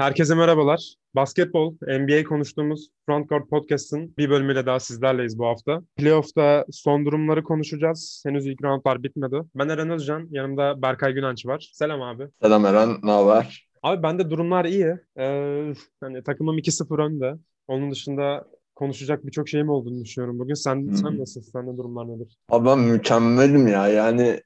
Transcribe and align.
Herkese 0.00 0.34
merhabalar. 0.34 0.94
Basketbol, 1.14 1.74
NBA 1.82 2.24
konuştuğumuz 2.24 2.88
Frontcourt 3.06 3.50
Podcast'ın 3.50 4.14
bir 4.18 4.30
bölümüyle 4.30 4.66
daha 4.66 4.80
sizlerleyiz 4.80 5.38
bu 5.38 5.46
hafta. 5.46 5.82
Playoff'ta 5.96 6.64
son 6.70 7.06
durumları 7.06 7.44
konuşacağız. 7.44 8.22
Henüz 8.26 8.46
ilk 8.46 8.62
roundlar 8.62 9.02
bitmedi. 9.02 9.40
Ben 9.54 9.68
Eren 9.68 9.90
Özcan, 9.90 10.28
yanımda 10.30 10.82
Berkay 10.82 11.12
Günanç 11.12 11.46
var. 11.46 11.70
Selam 11.72 12.02
abi. 12.02 12.28
Selam 12.42 12.66
Eren, 12.66 12.96
ne 13.02 13.10
haber? 13.10 13.68
Abi 13.82 14.02
bende 14.02 14.30
durumlar 14.30 14.64
iyi. 14.64 14.96
Ee, 15.18 15.72
hani 16.00 16.22
takımım 16.22 16.58
2-0 16.58 17.02
önde. 17.02 17.38
Onun 17.68 17.90
dışında 17.90 18.44
konuşacak 18.74 19.26
birçok 19.26 19.48
şeyim 19.48 19.68
olduğunu 19.68 20.04
düşünüyorum 20.04 20.38
bugün. 20.38 20.54
Sen, 20.54 20.76
hmm. 20.76 20.96
sen 20.96 21.18
nasılsın? 21.18 21.50
Sende 21.50 21.76
durumlar 21.76 22.08
nedir? 22.08 22.38
Abi 22.48 22.66
ben 22.66 22.78
mükemmelim 22.78 23.66
ya. 23.68 23.88
Yani 23.88 24.40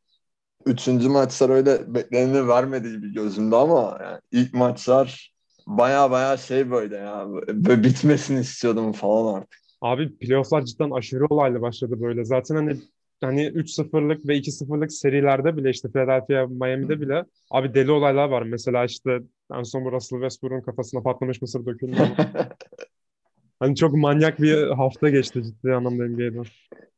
üçüncü 0.66 1.09
maçlar 1.09 1.50
öyle 1.50 1.95
bekleneni 1.95 2.48
vermedi 2.48 2.91
gibi 2.91 3.12
gözümde 3.12 3.57
ama 3.57 3.98
yani 4.02 4.21
ilk 4.32 4.55
maçlar 4.55 5.33
baya 5.66 6.10
baya 6.10 6.36
şey 6.36 6.70
böyle 6.70 6.96
ya. 6.96 7.26
Böyle 7.48 7.84
bitmesini 7.84 8.40
istiyordum 8.40 8.93
falan 8.93 9.34
artık. 9.34 9.61
Abi 9.80 10.18
playofflar 10.18 10.64
cidden 10.64 10.90
aşırı 10.90 11.26
olaylı 11.26 11.61
başladı 11.61 12.00
böyle. 12.00 12.25
Zaten 12.25 12.54
hani 12.54 12.76
hani 13.20 13.46
3-0'lık 13.46 14.29
ve 14.29 14.36
2-0'lık 14.36 14.92
serilerde 14.92 15.56
bile 15.56 15.70
işte 15.70 15.89
Philadelphia, 15.89 16.46
Miami'de 16.46 17.00
bile 17.00 17.25
abi 17.50 17.75
deli 17.75 17.90
olaylar 17.90 18.29
var. 18.29 18.42
Mesela 18.42 18.84
işte 18.84 19.20
en 19.54 19.62
son 19.62 19.84
bu 19.84 19.92
Russell 19.92 20.18
Westbrook'un 20.18 20.61
kafasına 20.61 21.03
patlamış 21.03 21.42
mısır 21.42 21.67
döküldü 21.67 21.96
Hani 23.61 23.76
çok 23.76 23.94
manyak 23.96 24.40
bir 24.40 24.70
hafta 24.70 25.08
geçti 25.08 25.42
ciddi 25.42 25.75
anlamda 25.75 26.08
NBA'de. 26.08 26.42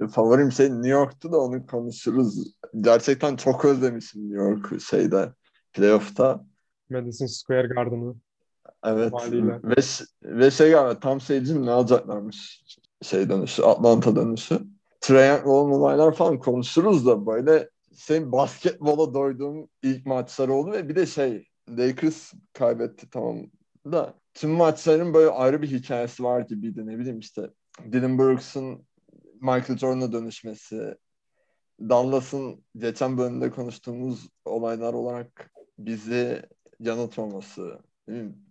Favorim 0.09 0.53
şey 0.53 0.71
New 0.71 0.89
York'tu 0.89 1.33
da 1.33 1.39
onu 1.41 1.67
konuşuruz. 1.67 2.55
Gerçekten 2.81 3.37
çok 3.37 3.65
özlemişim 3.65 4.31
New 4.31 4.45
York 4.45 4.81
şeyde 4.83 5.33
playoff'ta. 5.73 6.45
Madison 6.91 7.27
Square 7.27 7.67
Garden'ı. 7.67 8.15
Evet. 8.87 9.13
Ve, 9.33 9.77
ve 10.23 10.51
şey 10.51 10.71
galiba 10.71 11.01
tam 11.01 11.21
seyircim 11.21 11.67
ne 11.67 11.71
alacaklarmış? 11.71 12.65
Şey 13.03 13.29
dönüşü, 13.29 13.63
Atlanta 13.63 14.17
dönüşü. 14.17 14.61
Triangle 15.01 15.51
olaylar 15.51 16.15
falan 16.15 16.39
konuşuruz 16.39 17.07
da 17.07 17.27
böyle 17.27 17.71
şey 17.97 18.33
basketbola 18.33 19.15
doyduğum 19.15 19.69
ilk 19.83 20.07
maçlar 20.07 20.49
oldu 20.49 20.73
ve 20.73 20.89
bir 20.89 20.97
de 20.97 21.07
şey 21.07 21.49
Lakers 21.69 22.33
kaybetti 22.53 23.11
tamam 23.11 23.37
da. 23.93 24.15
Tüm 24.35 24.51
maçların 24.51 25.15
böyle 25.15 25.31
ayrı 25.31 25.63
bir 25.63 25.71
hikayesi 25.71 26.25
var 26.25 26.41
gibiydi 26.41 26.87
ne 26.87 26.99
bileyim 26.99 27.19
işte. 27.19 27.51
Dylan 27.93 28.19
Brooks'un 28.19 28.87
Michael 29.41 29.79
Jordan'a 29.79 30.13
dönüşmesi 30.13 30.97
Dallas'ın 31.81 32.65
geçen 32.77 33.19
bölümde 33.19 33.51
konuştuğumuz 33.51 34.29
olaylar 34.45 34.95
olarak 34.95 35.51
bizi 35.79 36.43
yanıltmaması 36.81 37.79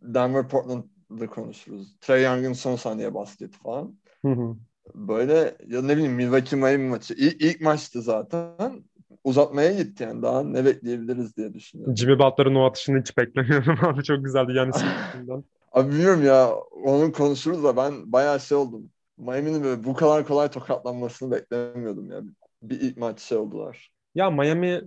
Denver 0.01 0.47
Portland'da 0.47 1.27
konuşuruz. 1.27 1.95
Trey 2.01 2.23
Young'ın 2.23 2.53
son 2.53 2.75
saniye 2.75 3.13
basketi 3.13 3.57
falan. 3.57 3.95
Hı 4.25 4.31
hı. 4.31 4.55
Böyle 4.95 5.57
ya 5.67 5.81
ne 5.81 5.95
bileyim 5.95 6.13
Milwaukee 6.13 6.55
Miami 6.55 6.89
maçı. 6.89 7.13
İlk, 7.13 7.41
ilk 7.41 7.61
maçtı 7.61 8.01
zaten. 8.01 8.83
Uzatmaya 9.23 9.73
gitti 9.73 10.03
yani. 10.03 10.21
Daha 10.21 10.43
ne 10.43 10.65
bekleyebiliriz 10.65 11.37
diye 11.37 11.53
düşünüyorum. 11.53 11.95
Jimmy 11.95 12.19
Butler'ın 12.19 12.55
o 12.55 12.65
atışını 12.65 12.99
hiç 12.99 13.17
beklemiyordum 13.17 13.77
abi. 13.85 14.03
Çok 14.03 14.25
güzeldi 14.25 14.51
yani 14.55 14.71
Abi 15.71 15.91
bilmiyorum 15.91 16.25
ya. 16.25 16.55
Onun 16.85 17.11
konuşuruz 17.11 17.63
da 17.63 17.77
ben 17.77 18.11
bayağı 18.11 18.39
şey 18.39 18.57
oldum. 18.57 18.89
Miami'nin 19.17 19.63
böyle 19.63 19.83
bu 19.83 19.93
kadar 19.93 20.27
kolay 20.27 20.51
tokatlanmasını 20.51 21.31
beklemiyordum 21.31 22.11
ya. 22.11 22.21
Bir 22.61 22.81
ilk 22.81 22.97
maç 22.97 23.19
şey 23.19 23.37
oldular. 23.37 23.91
Ya 24.15 24.29
Miami 24.31 24.81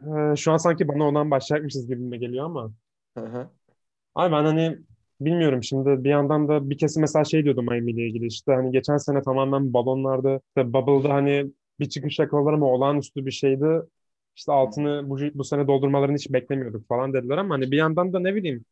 e, 0.00 0.36
şu 0.36 0.52
an 0.52 0.56
sanki 0.56 0.88
bana 0.88 1.08
ondan 1.08 1.30
başlayacakmışız 1.30 1.88
gibi 1.88 2.20
geliyor 2.20 2.44
ama. 2.44 2.72
Hı 3.18 3.24
hı. 3.26 3.48
Abi 4.14 4.32
ben 4.32 4.44
hani 4.44 4.78
bilmiyorum 5.20 5.62
şimdi 5.62 6.04
bir 6.04 6.10
yandan 6.10 6.48
da 6.48 6.70
bir 6.70 6.78
kesim 6.78 7.00
mesela 7.00 7.24
şey 7.24 7.44
diyordum 7.44 7.64
Miami 7.66 7.90
ile 7.92 8.06
ilgili 8.08 8.26
işte 8.26 8.52
hani 8.52 8.70
geçen 8.72 8.96
sene 8.96 9.22
tamamen 9.22 9.72
balonlarda 9.72 10.40
işte 10.48 10.72
Bubble'da 10.72 11.14
hani 11.14 11.52
bir 11.80 11.88
çıkış 11.88 12.18
yakaladılar 12.18 12.52
ama 12.52 12.66
olağanüstü 12.66 13.26
bir 13.26 13.30
şeydi. 13.30 13.66
İşte 14.36 14.52
altını 14.52 15.10
bu, 15.10 15.18
bu 15.34 15.44
sene 15.44 15.66
doldurmalarını 15.66 16.16
hiç 16.16 16.32
beklemiyorduk 16.32 16.88
falan 16.88 17.12
dediler 17.12 17.38
ama 17.38 17.54
hani 17.54 17.70
bir 17.70 17.76
yandan 17.76 18.12
da 18.12 18.20
ne 18.20 18.34
bileyim 18.34 18.64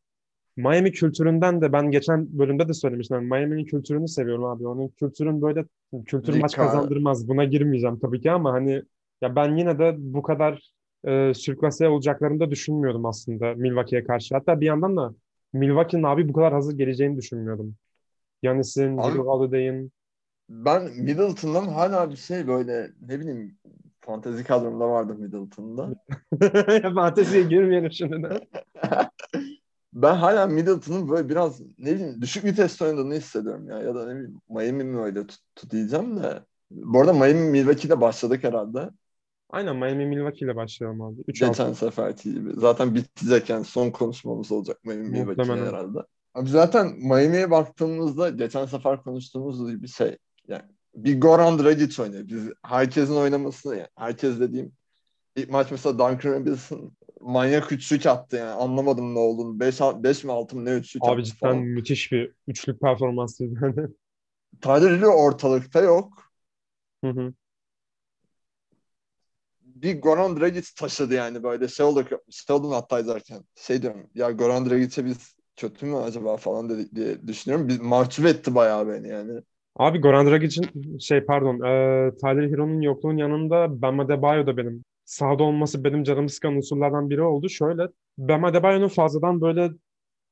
Miami 0.56 0.92
kültüründen 0.92 1.60
de 1.60 1.72
ben 1.72 1.90
geçen 1.90 2.38
bölümde 2.38 2.68
de 2.68 2.74
söylemiştim. 2.74 3.16
Yani 3.16 3.26
Miami'nin 3.28 3.64
kültürünü 3.64 4.08
seviyorum 4.08 4.44
abi. 4.44 4.66
Onun 4.68 4.88
kültürün 4.88 5.42
böyle 5.42 5.64
kültür 6.06 6.34
maç 6.34 6.58
kazandırmaz. 6.58 7.28
Buna 7.28 7.44
girmeyeceğim 7.44 7.98
tabii 7.98 8.20
ki 8.20 8.30
ama 8.30 8.52
hani 8.52 8.82
ya 9.22 9.36
ben 9.36 9.56
yine 9.56 9.78
de 9.78 9.94
bu 9.98 10.22
kadar 10.22 10.72
e, 11.06 11.34
sürklase 11.34 11.88
olacaklarını 11.88 12.40
da 12.40 12.50
düşünmüyordum 12.50 13.06
aslında 13.06 13.54
Milwaukee'ye 13.54 14.04
karşı. 14.04 14.34
Hatta 14.34 14.60
bir 14.60 14.66
yandan 14.66 14.96
da 14.96 15.14
Milwaukee'nin 15.52 16.02
abi 16.02 16.28
bu 16.28 16.32
kadar 16.32 16.52
hazır 16.52 16.78
geleceğini 16.78 17.16
düşünmüyordum. 17.16 17.74
Yanis'in, 18.42 18.98
Drew 18.98 19.18
Holiday'in. 19.18 19.92
Ben 20.48 20.82
Middleton'dan 20.82 21.66
hala 21.68 22.10
bir 22.10 22.16
şey 22.16 22.46
böyle 22.46 22.90
ne 23.00 23.20
bileyim 23.20 23.58
fantezi 24.00 24.44
kadromda 24.44 24.90
vardı 24.90 25.14
Middleton'da. 25.14 25.94
Fanteziye 26.94 27.42
girmeyelim 27.42 27.92
şimdi 27.92 28.22
de. 28.22 28.48
ben 29.92 30.14
hala 30.14 30.46
Middleton'ın 30.46 31.08
böyle 31.08 31.28
biraz 31.28 31.60
ne 31.60 31.94
bileyim 31.94 32.22
düşük 32.22 32.44
vites 32.44 32.82
oynadığını 32.82 33.14
hissediyorum 33.14 33.68
ya. 33.68 33.78
Ya 33.78 33.94
da 33.94 34.06
ne 34.06 34.14
bileyim 34.14 34.40
Miami 34.48 34.84
mi 34.84 35.00
öyle 35.00 35.26
tut, 35.26 35.70
diyeceğim 35.70 36.22
de. 36.22 36.42
Bu 36.70 37.00
arada 37.00 37.12
Miami 37.12 37.50
Milwaukee'de 37.50 38.00
başladık 38.00 38.44
herhalde. 38.44 38.90
Aynen 39.52 39.76
Miami 39.76 40.06
Milwaukee 40.06 40.44
ile 40.44 40.56
başlayalım 40.56 41.02
abi. 41.02 41.20
3 41.28 41.40
Geçen 41.40 41.72
seferki 41.72 42.34
gibi. 42.34 42.50
Zaten 42.54 43.04
yani 43.48 43.64
son 43.64 43.90
konuşmamız 43.90 44.52
olacak 44.52 44.84
Miami 44.84 45.08
Milwaukee 45.08 45.52
herhalde. 45.52 45.98
Abi 46.34 46.50
zaten 46.50 46.86
Miami'ye 46.86 47.50
baktığımızda 47.50 48.30
geçen 48.30 48.66
sefer 48.66 49.02
konuştuğumuz 49.02 49.70
gibi 49.70 49.88
şey 49.88 50.18
yani 50.48 50.62
bir 50.94 51.20
Goran 51.20 51.58
Dragic 51.58 52.02
oynuyor. 52.02 52.28
Biz 52.28 52.48
herkesin 52.62 53.16
oynamasını 53.16 53.76
yani 53.76 53.88
herkes 53.96 54.40
dediğim 54.40 54.72
ilk 55.36 55.50
maç 55.50 55.70
mesela 55.70 55.98
Duncan 55.98 56.32
Robinson 56.32 56.92
manyak 57.20 57.72
üçlük 57.72 58.06
attı 58.06 58.36
yani. 58.36 58.50
Anlamadım 58.50 59.14
ne 59.14 59.18
olduğunu. 59.18 59.60
5 59.60 59.80
5 59.80 60.24
mi 60.24 60.32
6 60.32 60.56
mı 60.56 60.64
ne 60.64 60.70
üçlük 60.70 61.02
Abi 61.04 61.24
cidden 61.24 61.36
falan. 61.38 61.56
müthiş 61.56 62.12
bir 62.12 62.34
üçlük 62.48 62.80
performansıydı. 62.80 63.92
Tyler 64.60 65.02
ortalıkta 65.02 65.80
yok. 65.80 66.32
Hı 67.04 67.10
hı 67.10 67.32
bir 69.82 70.00
Goran 70.00 70.40
Dragic 70.40 70.66
taşıdı 70.76 71.14
yani 71.14 71.42
böyle 71.42 71.68
şey 71.68 71.86
şey 72.30 72.56
oldu 72.56 72.70
hatta 72.72 73.00
izlerken. 73.00 73.44
Şey 73.54 73.82
diyorum 73.82 74.10
ya 74.14 74.30
Goran 74.30 74.70
Dragic'e 74.70 75.04
biz 75.04 75.36
kötü 75.56 75.86
mü 75.86 75.96
acaba 75.96 76.36
falan 76.36 76.68
dedik 76.68 76.94
diye 76.94 77.26
düşünüyorum. 77.26 77.68
Bir 77.68 77.80
mahcup 77.80 78.26
etti 78.26 78.54
bayağı 78.54 78.88
beni 78.88 79.08
yani. 79.08 79.40
Abi 79.76 80.00
Goran 80.00 80.26
Dragic'in 80.26 80.98
şey 80.98 81.20
pardon 81.24 81.54
e, 81.54 82.10
Tyler 82.16 82.50
Hero'nun 82.50 82.80
yokluğun 82.80 83.16
yanında 83.16 83.82
Bam 83.82 84.00
Adebayo 84.00 84.46
da 84.46 84.56
benim 84.56 84.84
sahada 85.04 85.42
olması 85.42 85.84
benim 85.84 86.04
canımı 86.04 86.28
sıkan 86.28 86.56
unsurlardan 86.56 87.10
biri 87.10 87.22
oldu. 87.22 87.48
Şöyle 87.48 87.88
Bam 88.18 88.44
Adebayo'nun 88.44 88.88
fazladan 88.88 89.40
böyle 89.40 89.70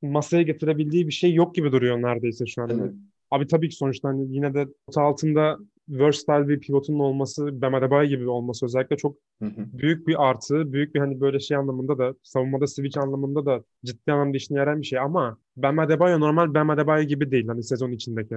masaya 0.01 0.41
getirebildiği 0.41 1.07
bir 1.07 1.11
şey 1.11 1.33
yok 1.33 1.55
gibi 1.55 1.71
duruyor 1.71 2.01
neredeyse 2.01 2.45
şu 2.45 2.61
an. 2.61 2.69
Evet. 2.69 2.93
Abi 3.31 3.47
tabii 3.47 3.69
ki 3.69 3.75
sonuçta 3.75 4.09
hani 4.09 4.35
yine 4.35 4.53
de 4.53 4.67
altında 4.95 5.57
versatile 5.91 6.47
bir 6.47 6.59
pivotun 6.59 6.99
olması, 6.99 7.61
Bam 7.61 7.75
Adebayo 7.75 8.09
gibi 8.09 8.29
olması 8.29 8.65
özellikle 8.65 8.97
çok 8.97 9.17
hı 9.41 9.45
hı. 9.45 9.65
büyük 9.73 10.07
bir 10.07 10.29
artı. 10.29 10.73
Büyük 10.73 10.95
bir 10.95 10.99
hani 10.99 11.21
böyle 11.21 11.39
şey 11.39 11.57
anlamında 11.57 11.97
da 11.97 12.13
savunmada 12.23 12.67
switch 12.67 12.97
anlamında 12.97 13.45
da 13.45 13.63
ciddi 13.85 14.11
anlamda 14.11 14.37
işine 14.37 14.57
yarayan 14.57 14.81
bir 14.81 14.85
şey 14.85 14.99
ama 14.99 15.37
Bam 15.55 15.79
Adebayo 15.79 16.19
normal 16.19 16.53
Bam 16.53 16.69
Adebayo 16.69 17.03
gibi 17.03 17.31
değil 17.31 17.47
hani 17.47 17.63
sezon 17.63 17.91
içindeki. 17.91 18.35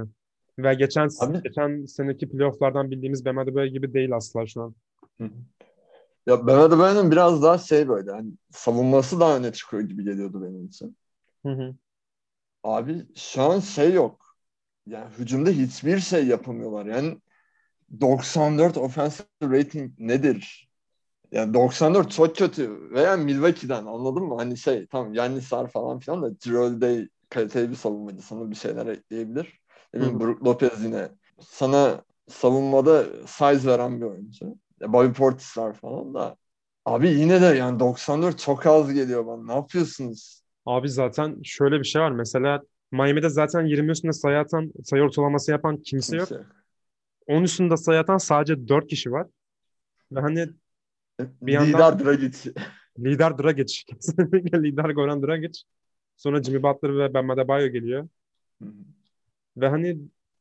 Ve 0.59 0.75
geçen 0.75 1.09
Abi. 1.21 1.43
geçen 1.43 1.85
seneki 1.85 2.29
playofflardan 2.29 2.91
bildiğimiz 2.91 3.25
Bam 3.25 3.39
Adebayo 3.39 3.67
gibi 3.67 3.95
değil 3.95 4.17
asla 4.17 4.47
şu 4.47 4.63
an. 4.63 4.75
Hı. 5.21 5.31
Ya 6.27 6.47
Bam 6.47 6.61
Adebayo'nun 6.61 7.11
biraz 7.11 7.43
daha 7.43 7.59
şey 7.59 7.89
böyle 7.89 8.11
hani 8.11 8.33
savunması 8.51 9.21
daha 9.21 9.37
öne 9.37 9.53
çıkıyor 9.53 9.83
gibi 9.83 10.05
geliyordu 10.05 10.43
benim 10.43 10.67
için. 10.67 10.97
Hı 11.47 11.53
hı. 11.53 11.75
Abi 12.63 13.07
şu 13.17 13.43
an 13.43 13.61
şey 13.61 13.93
yok. 13.93 14.37
Yani 14.87 15.11
hücumda 15.19 15.51
hiçbir 15.51 15.99
şey 15.99 16.27
yapamıyorlar. 16.27 16.87
Yani 16.87 17.19
94 18.01 18.77
offensive 18.77 19.27
rating 19.43 19.93
nedir? 19.99 20.69
Yani 21.33 21.55
94 21.55 22.11
çok 22.11 22.37
kötü. 22.37 22.91
Veya 22.91 23.17
Milwaukee'den 23.17 23.87
anladın 23.87 24.23
mı? 24.23 24.35
Hani 24.37 24.57
şey 24.57 24.87
tamam 24.87 25.15
Yannis 25.15 25.53
var 25.53 25.71
falan 25.71 25.99
filan 25.99 26.23
da 26.23 26.31
Drew 26.31 26.81
Day 26.81 27.09
kaliteli 27.31 27.71
bir 27.71 27.77
savunmacı. 27.77 28.23
Sana 28.23 28.51
bir 28.51 28.57
şeyler 28.57 28.87
ekleyebilir. 28.87 29.61
Ne 29.95 30.01
bileyim 30.01 30.21
Brook 30.21 30.45
Lopez 30.45 30.85
yine. 30.85 31.09
Sana 31.41 32.03
savunmada 32.29 33.05
size 33.27 33.71
veren 33.71 34.01
bir 34.01 34.07
oyuncu. 34.07 34.55
Bobby 34.89 35.13
Portis 35.13 35.59
var 35.59 35.73
falan 35.73 36.15
da. 36.15 36.37
Abi 36.85 37.09
yine 37.09 37.43
de 37.43 37.47
yani 37.47 37.81
94 37.81 38.39
çok 38.39 38.67
az 38.67 38.93
geliyor 38.93 39.27
bana. 39.27 39.45
Ne 39.45 39.55
yapıyorsunuz? 39.55 40.43
Abi 40.67 40.89
zaten 40.89 41.41
şöyle 41.45 41.79
bir 41.79 41.85
şey 41.85 42.03
var. 42.03 42.11
Mesela 42.11 42.61
Miami'de 42.93 43.29
zaten 43.29 43.67
20 43.67 43.91
üstünde 43.91 44.13
sayı 44.13 44.39
atan, 44.39 44.73
sayı 44.85 45.03
ortalaması 45.03 45.51
yapan 45.51 45.77
kimse, 45.77 46.17
kimse. 46.17 46.35
yok. 46.35 46.45
10 47.27 47.43
üstünde 47.43 47.77
sayı 47.77 48.01
atan 48.01 48.19
sadece 48.19 48.69
4 48.69 48.87
kişi 48.87 49.13
var. 49.13 49.27
Ve 50.13 50.21
hani 50.21 50.49
bir 51.21 51.53
lider 51.53 51.79
yandan, 51.79 52.05
Dragic. 52.05 52.53
Lider 52.99 53.39
Dragic. 53.39 53.85
Kesinlikle 53.87 54.63
lider 54.63 54.91
Goran 54.91 55.23
Dragic. 55.23 55.61
Sonra 56.17 56.43
Jimmy 56.43 56.63
Butler 56.63 56.99
ve 56.99 57.15
Bam 57.15 57.31
Adebayo 57.31 57.69
geliyor. 57.69 58.09
Ve 59.57 59.69
hani 59.69 59.99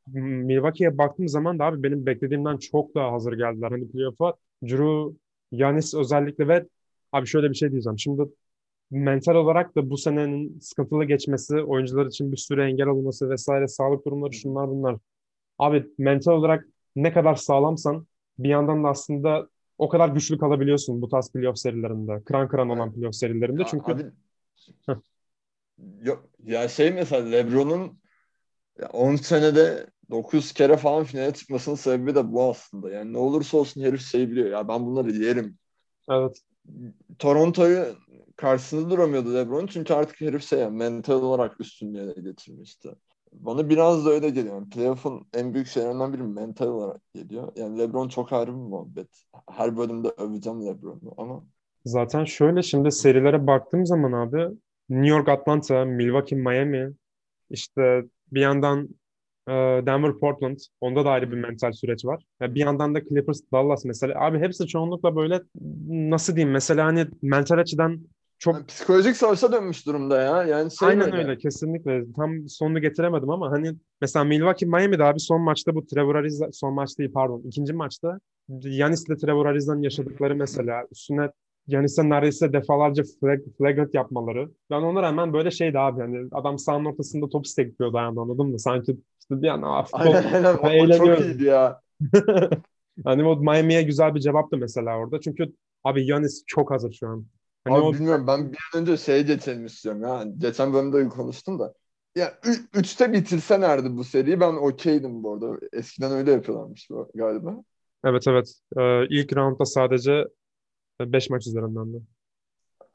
Milwaukee'ye 0.07 0.97
baktığım 0.97 1.27
zaman 1.27 1.59
da 1.59 1.65
abi 1.65 1.83
benim 1.83 2.05
beklediğimden 2.05 2.57
çok 2.57 2.95
daha 2.95 3.11
hazır 3.11 3.33
geldiler. 3.33 3.71
Hani 3.71 3.91
playoff'a 3.91 4.33
Drew, 4.63 5.17
Yanis 5.51 5.93
özellikle 5.93 6.47
ve 6.47 6.67
abi 7.11 7.27
şöyle 7.27 7.49
bir 7.49 7.55
şey 7.55 7.71
diyeceğim. 7.71 7.99
Şimdi 7.99 8.21
mental 8.91 9.35
olarak 9.35 9.75
da 9.75 9.89
bu 9.89 9.97
senenin 9.97 10.59
sıkıntılı 10.59 11.05
geçmesi, 11.05 11.55
oyuncular 11.55 12.05
için 12.05 12.31
bir 12.31 12.37
sürü 12.37 12.61
engel 12.61 12.87
olması 12.87 13.29
vesaire, 13.29 13.67
sağlık 13.67 14.05
durumları 14.05 14.33
şunlar 14.33 14.69
bunlar. 14.69 14.97
Abi 15.59 15.85
mental 15.97 16.31
olarak 16.31 16.67
ne 16.95 17.13
kadar 17.13 17.35
sağlamsan 17.35 18.07
bir 18.39 18.49
yandan 18.49 18.83
da 18.83 18.87
aslında 18.87 19.47
o 19.77 19.89
kadar 19.89 20.09
güçlü 20.09 20.37
kalabiliyorsun 20.37 21.01
bu 21.01 21.09
tarz 21.09 21.31
playoff 21.31 21.57
serilerinde. 21.57 22.23
Kıran 22.23 22.47
kıran 22.47 22.69
olan 22.69 22.93
playoff 22.93 23.15
serilerinde. 23.15 23.63
Çünkü 23.69 23.91
abi, 23.91 24.03
yok, 26.01 26.29
ya 26.43 26.67
şey 26.67 26.91
mesela 26.91 27.29
LeBron'un 27.29 27.99
10 28.93 29.15
senede 29.15 29.87
9 30.09 30.53
kere 30.53 30.77
falan 30.77 31.03
finale 31.03 31.33
çıkmasının 31.33 31.75
sebebi 31.75 32.15
de 32.15 32.31
bu 32.31 32.43
aslında. 32.49 32.89
Yani 32.89 33.13
ne 33.13 33.17
olursa 33.17 33.57
olsun 33.57 33.81
herif 33.81 34.01
şey 34.01 34.31
biliyor. 34.31 34.49
Ya 34.49 34.67
ben 34.67 34.85
bunları 34.85 35.11
yerim. 35.11 35.57
Evet. 36.09 36.41
Toronto'yu 37.19 37.85
karşısında 38.35 38.89
duramıyordu 38.89 39.33
LeBron 39.33 39.67
çünkü 39.67 39.93
artık 39.93 40.21
herif 40.21 40.43
şey 40.43 40.69
mental 40.69 41.21
olarak 41.21 41.61
üstünlüğe 41.61 42.13
getirmişti. 42.21 42.89
Bana 43.33 43.69
biraz 43.69 44.05
da 44.05 44.09
öyle 44.09 44.29
geliyor. 44.29 44.55
Yani 44.55 44.69
playoff'un 44.69 45.27
en 45.33 45.53
büyük 45.53 45.67
şeylerinden 45.67 46.13
biri 46.13 46.23
mental 46.23 46.67
olarak 46.67 47.01
geliyor. 47.13 47.51
Yani 47.55 47.79
LeBron 47.79 48.07
çok 48.09 48.33
ayrı 48.33 48.51
bir 48.51 48.57
muhabbet. 48.57 49.23
Her 49.51 49.77
bölümde 49.77 50.09
öveceğim 50.09 50.65
LeBron'u 50.65 51.13
ama 51.17 51.43
Zaten 51.85 52.25
şöyle 52.25 52.63
şimdi 52.63 52.91
serilere 52.91 53.47
baktığım 53.47 53.85
zaman 53.85 54.11
abi 54.11 54.37
New 54.89 55.07
York, 55.07 55.29
Atlanta, 55.29 55.85
Milwaukee, 55.85 56.35
Miami 56.35 56.93
işte 57.49 58.03
bir 58.31 58.41
yandan 58.41 58.89
e, 59.47 59.51
Denver, 59.87 60.19
Portland 60.19 60.57
onda 60.81 61.05
da 61.05 61.09
ayrı 61.11 61.31
bir 61.31 61.37
mental 61.37 61.71
süreç 61.71 62.05
var. 62.05 62.25
bir 62.41 62.59
yandan 62.61 62.95
da 62.95 63.05
Clippers, 63.05 63.41
Dallas 63.53 63.85
mesela. 63.85 64.21
Abi 64.21 64.39
hepsi 64.39 64.67
çoğunlukla 64.67 65.15
böyle 65.15 65.41
nasıl 65.89 66.35
diyeyim 66.35 66.53
mesela 66.53 66.85
hani 66.85 67.07
mental 67.21 67.57
açıdan 67.59 68.07
çok 68.43 68.55
yani 68.55 68.65
psikolojik 68.65 69.17
savaşa 69.17 69.51
dönmüş 69.51 69.85
durumda 69.85 70.21
ya. 70.21 70.43
Yani 70.43 70.71
şey 70.71 70.87
Aynen 70.87 71.05
öyle. 71.05 71.17
öyle 71.17 71.37
kesinlikle. 71.37 72.13
Tam 72.15 72.49
sonunu 72.49 72.81
getiremedim 72.81 73.29
ama 73.29 73.51
hani 73.51 73.75
mesela 74.01 74.25
Milwaukee 74.25 74.65
Miami'de 74.65 75.03
abi 75.03 75.19
son 75.19 75.41
maçta 75.41 75.75
bu 75.75 75.85
Trevor 75.85 76.15
Ariza 76.15 76.51
son 76.51 76.73
maç 76.73 76.97
değil 76.99 77.11
pardon 77.13 77.41
ikinci 77.45 77.73
maçta 77.73 78.19
Yanis 78.49 79.07
ile 79.07 79.17
Trevor 79.17 79.45
Ariza'nın 79.45 79.81
yaşadıkları 79.81 80.35
mesela 80.35 80.87
üstüne 80.91 81.29
Yanis'e 81.67 82.09
neredeyse 82.09 82.53
defalarca 82.53 83.03
flag, 83.19 83.39
flagrant 83.57 83.93
yapmaları. 83.93 84.49
Ben 84.69 84.81
ona 84.81 85.01
rağmen 85.01 85.33
böyle 85.33 85.51
şeydi 85.51 85.79
abi 85.79 85.99
yani 85.99 86.27
adam 86.31 86.59
sahanın 86.59 86.85
ortasında 86.85 87.29
top 87.29 87.45
istekliyordu 87.45 87.97
ayağında 87.97 88.21
anladın 88.21 88.47
mı? 88.47 88.59
Sanki 88.59 88.97
işte 89.19 89.41
bir 89.41 89.47
an 89.47 89.85
aynen, 89.93 90.23
aynen. 90.33 90.89
O, 90.89 90.97
çok 90.97 91.19
iyiydi 91.19 91.43
ya. 91.43 91.81
hani 93.03 93.23
o 93.23 93.35
Miami'ye 93.35 93.83
güzel 93.83 94.15
bir 94.15 94.19
cevaptı 94.19 94.57
mesela 94.57 94.97
orada. 94.97 95.19
Çünkü 95.19 95.53
abi 95.83 96.05
Yanis 96.05 96.43
çok 96.47 96.71
hazır 96.71 96.91
şu 96.91 97.07
an. 97.07 97.25
Hani 97.65 97.75
Abi 97.75 97.83
o... 97.83 97.93
bilmiyorum 97.93 98.27
ben 98.27 98.51
bir 98.51 98.57
an 98.73 98.81
önce 98.81 98.97
şeye 98.97 99.21
geçelim 99.21 99.65
istiyorum 99.65 100.01
ya. 100.01 100.25
Geçen 100.37 100.73
bölümde 100.73 101.09
konuştum 101.09 101.59
da. 101.59 101.73
Ya 102.15 102.39
üçte 102.73 103.13
bitirse 103.13 103.61
nerede 103.61 103.97
bu 103.97 104.03
seriyi 104.03 104.39
ben 104.39 104.53
okeydim 104.53 105.23
bu 105.23 105.33
arada. 105.33 105.59
Eskiden 105.73 106.11
öyle 106.11 106.31
yapıyorlarmış 106.31 106.89
galiba. 107.15 107.55
Evet 108.05 108.27
evet. 108.27 108.53
Ee, 108.77 109.05
ilk 109.09 109.35
roundda 109.35 109.65
sadece 109.65 110.25
5 111.01 111.29
maç 111.29 111.47
üzerinden 111.47 111.93
de. 111.93 111.97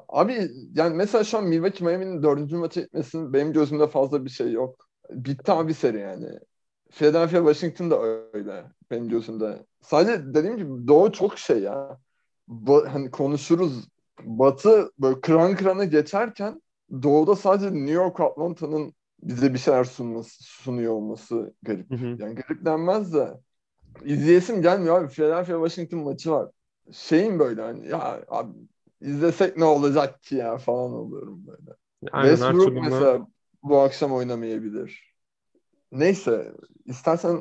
Abi 0.09 0.51
yani 0.75 0.97
mesela 0.97 1.25
şu 1.25 1.39
an 1.39 1.45
Milwaukee 1.45 1.85
Miami'nin 1.85 2.23
dördüncü 2.23 2.57
maçı 2.57 2.81
etmesinin 2.81 3.33
benim 3.33 3.53
gözümde 3.53 3.87
fazla 3.87 4.25
bir 4.25 4.31
şey 4.31 4.53
yok. 4.53 4.89
Bitti 5.11 5.53
abi 5.53 5.75
seri 5.75 6.01
yani. 6.01 6.27
Philadelphia 6.91 7.39
Washington 7.39 7.91
da 7.91 8.03
öyle 8.33 8.65
benim 8.91 9.09
gözümde. 9.09 9.67
Sadece 9.81 10.35
dediğim 10.35 10.57
gibi 10.57 10.89
Doğu 10.89 11.13
çok 11.13 11.39
şey 11.39 11.59
ya. 11.59 11.99
Bu, 12.49 12.87
hani 12.89 13.11
konuşuruz 13.11 13.89
Batı 14.25 14.93
böyle 14.99 15.21
kıran 15.21 15.57
kırana 15.57 15.85
geçerken 15.85 16.63
doğuda 17.03 17.37
sadece 17.37 17.75
New 17.75 17.93
York 17.93 18.21
Atlanta'nın 18.21 18.95
bize 19.23 19.55
bir 19.55 19.59
şeyler 19.59 19.85
sunması, 19.85 20.45
sunuyor 20.45 20.93
olması 20.93 21.55
garip. 21.63 21.91
Hı 21.91 21.95
hı. 21.95 22.07
Yani 22.07 22.35
garip 22.35 22.65
denmez 22.65 23.15
de 23.15 23.41
izleyesim 24.05 24.63
gelmiyor 24.63 25.01
abi. 25.01 25.09
Philadelphia 25.09 25.69
Washington 25.69 26.01
maçı 26.01 26.31
var. 26.31 26.51
Şeyin 26.93 27.39
böyle 27.39 27.63
hani 27.63 27.89
ya 27.89 28.25
abi 28.29 28.53
izlesek 29.01 29.57
ne 29.57 29.65
olacak 29.65 30.23
ki 30.23 30.35
ya 30.35 30.59
falan 30.59 30.93
oluyorum 30.93 31.47
böyle. 31.47 31.77
Aynen, 32.13 32.37
Westbrook 32.37 32.83
mesela 32.83 33.27
bu 33.63 33.79
akşam 33.79 34.13
oynamayabilir. 34.13 35.15
Neyse 35.93 36.53
istersen 36.85 37.39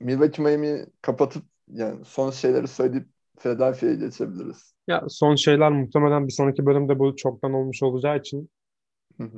Milwaukee 0.00 0.42
Miami 0.42 0.86
kapatıp 1.02 1.42
yani 1.68 2.04
son 2.04 2.30
şeyleri 2.30 2.68
söyleyip 2.68 3.08
Philadelphia'ya 3.40 3.94
geçebiliriz. 3.94 4.74
Ya 4.88 5.04
son 5.08 5.34
şeyler 5.34 5.72
muhtemelen 5.72 6.26
bir 6.26 6.32
sonraki 6.32 6.66
bölümde 6.66 6.98
bu 6.98 7.16
çoktan 7.16 7.52
olmuş 7.52 7.82
olacağı 7.82 8.18
için 8.18 8.50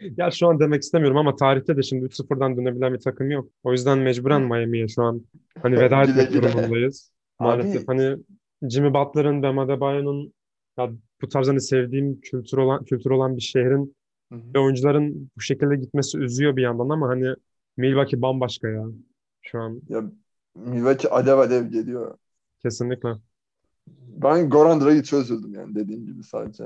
ya 0.00 0.30
şu 0.30 0.48
an 0.48 0.60
demek 0.60 0.82
istemiyorum 0.82 1.16
ama 1.16 1.36
tarihte 1.36 1.76
de 1.76 1.82
şimdi 1.82 2.04
3-0'dan 2.04 2.56
dönebilen 2.56 2.94
bir 2.94 3.00
takım 3.00 3.30
yok. 3.30 3.48
O 3.62 3.72
yüzden 3.72 3.98
mecburen 3.98 4.42
Miami'ye 4.42 4.88
şu 4.88 5.02
an 5.02 5.26
hani 5.62 5.80
veda 5.80 6.02
etmek 6.04 6.32
durumundayız. 6.32 7.12
Maalesef 7.40 7.88
Abi... 7.88 7.98
hani 7.98 8.16
Jimmy 8.70 8.94
Butler'ın, 8.94 9.42
Bam 9.42 9.58
Adebayo'nun 9.58 10.32
ya 10.78 10.90
bu 11.22 11.28
tarz 11.28 11.48
hani 11.48 11.60
sevdiğim 11.60 12.20
kültür 12.20 12.58
olan 12.58 12.84
kültür 12.84 13.10
olan 13.10 13.36
bir 13.36 13.42
şehrin 13.42 13.96
Hı-hı. 14.32 14.40
ve 14.54 14.58
oyuncuların 14.58 15.30
bu 15.36 15.40
şekilde 15.40 15.76
gitmesi 15.76 16.18
üzüyor 16.18 16.56
bir 16.56 16.62
yandan 16.62 16.88
ama 16.88 17.08
hani 17.08 17.34
Milwaukee 17.76 18.22
bambaşka 18.22 18.68
ya 18.68 18.84
şu 19.42 19.60
an. 19.60 19.80
Ya 19.88 20.04
Milwaukee 20.54 21.08
alev 21.08 21.38
alev 21.38 21.64
geliyor. 21.64 22.18
Kesinlikle. 22.64 23.08
Ben 24.08 24.50
Goran 24.50 24.80
Dragic'e 24.80 25.16
üzüldüm 25.16 25.54
yani 25.54 25.74
dediğim 25.74 26.06
gibi 26.06 26.22
sadece. 26.22 26.64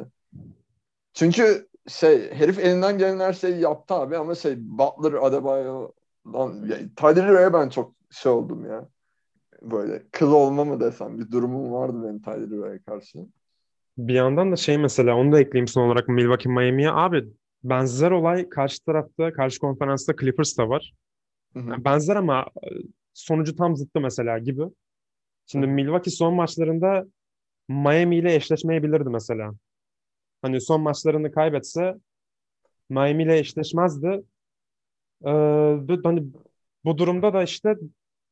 Çünkü 1.12 1.68
şey 1.88 2.34
herif 2.34 2.58
elinden 2.58 2.98
gelen 2.98 3.20
her 3.20 3.32
şeyi 3.32 3.60
yaptı 3.60 3.94
abi 3.94 4.16
ama 4.16 4.34
şey 4.34 4.56
Butler, 4.58 5.12
Adebayo'dan 5.12 6.66
yani, 6.66 6.94
Tyler 6.96 7.28
Ray'e 7.28 7.52
ben 7.52 7.68
çok 7.68 7.94
şey 8.10 8.32
oldum 8.32 8.66
ya. 8.66 8.88
Böyle 9.62 10.02
kıl 10.12 10.32
olma 10.32 10.64
mı 10.64 10.80
desem 10.80 11.18
bir 11.18 11.30
durumum 11.30 11.72
vardı 11.72 12.02
benim 12.02 12.22
Tyler 12.22 12.60
Ray'e 12.60 12.78
karşı. 12.78 13.18
Bir 13.98 14.14
yandan 14.14 14.52
da 14.52 14.56
şey 14.56 14.78
mesela 14.78 15.16
onu 15.16 15.32
da 15.32 15.40
ekleyeyim 15.40 15.68
son 15.68 15.82
olarak 15.82 16.08
Milwaukee 16.08 16.48
Miami'ye. 16.48 16.90
Abi 16.90 17.28
benzer 17.64 18.10
olay 18.10 18.48
karşı 18.48 18.84
tarafta, 18.84 19.32
karşı 19.32 19.60
konferansta 19.60 20.16
Clippers'ta 20.16 20.68
var. 20.68 20.94
Hı 21.52 21.58
hı. 21.60 21.84
benzer 21.84 22.16
ama 22.16 22.40
e, 22.40 22.68
sonucu 23.14 23.56
tam 23.56 23.76
zıttı 23.76 24.00
mesela 24.00 24.38
gibi. 24.38 24.62
Şimdi 25.50 25.66
Milwaukee 25.66 26.10
son 26.10 26.34
maçlarında 26.34 27.06
Miami 27.68 28.16
ile 28.16 28.34
eşleşmeyebilirdi 28.34 29.10
mesela. 29.10 29.52
Hani 30.42 30.60
son 30.60 30.80
maçlarını 30.80 31.32
kaybetse 31.32 31.94
Miami 32.90 33.22
ile 33.22 33.38
eşleşmezdi. 33.38 34.24
Ee, 35.26 35.30
hani 36.04 36.24
bu 36.84 36.98
durumda 36.98 37.32
da 37.32 37.42
işte 37.42 37.76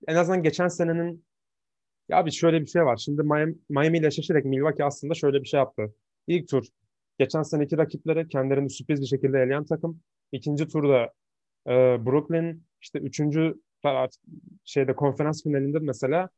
en 0.09 0.17
azından 0.17 0.43
geçen 0.43 0.69
senenin 0.69 1.25
ya 2.09 2.27
bir 2.27 2.31
şöyle 2.31 2.61
bir 2.61 2.67
şey 2.67 2.85
var. 2.85 2.97
Şimdi 2.97 3.23
Miami, 3.69 3.99
ile 3.99 4.07
eşleşerek 4.07 4.45
Milwaukee 4.45 4.85
aslında 4.85 5.15
şöyle 5.15 5.43
bir 5.43 5.49
şey 5.49 5.59
yaptı. 5.59 5.95
İlk 6.27 6.49
tur 6.49 6.67
geçen 7.19 7.43
seneki 7.43 7.79
rakipleri 7.79 8.29
kendilerini 8.29 8.71
sürpriz 8.71 9.01
bir 9.01 9.07
şekilde 9.07 9.39
eleyen 9.43 9.65
takım. 9.65 10.01
İkinci 10.33 10.69
turda 10.69 11.13
e, 11.67 11.73
Brooklyn 12.07 12.65
işte 12.83 12.99
üçüncü 12.99 13.55
şeyde 14.65 14.97
konferans 14.97 15.43
finalinde 15.43 15.79
mesela 15.79 16.29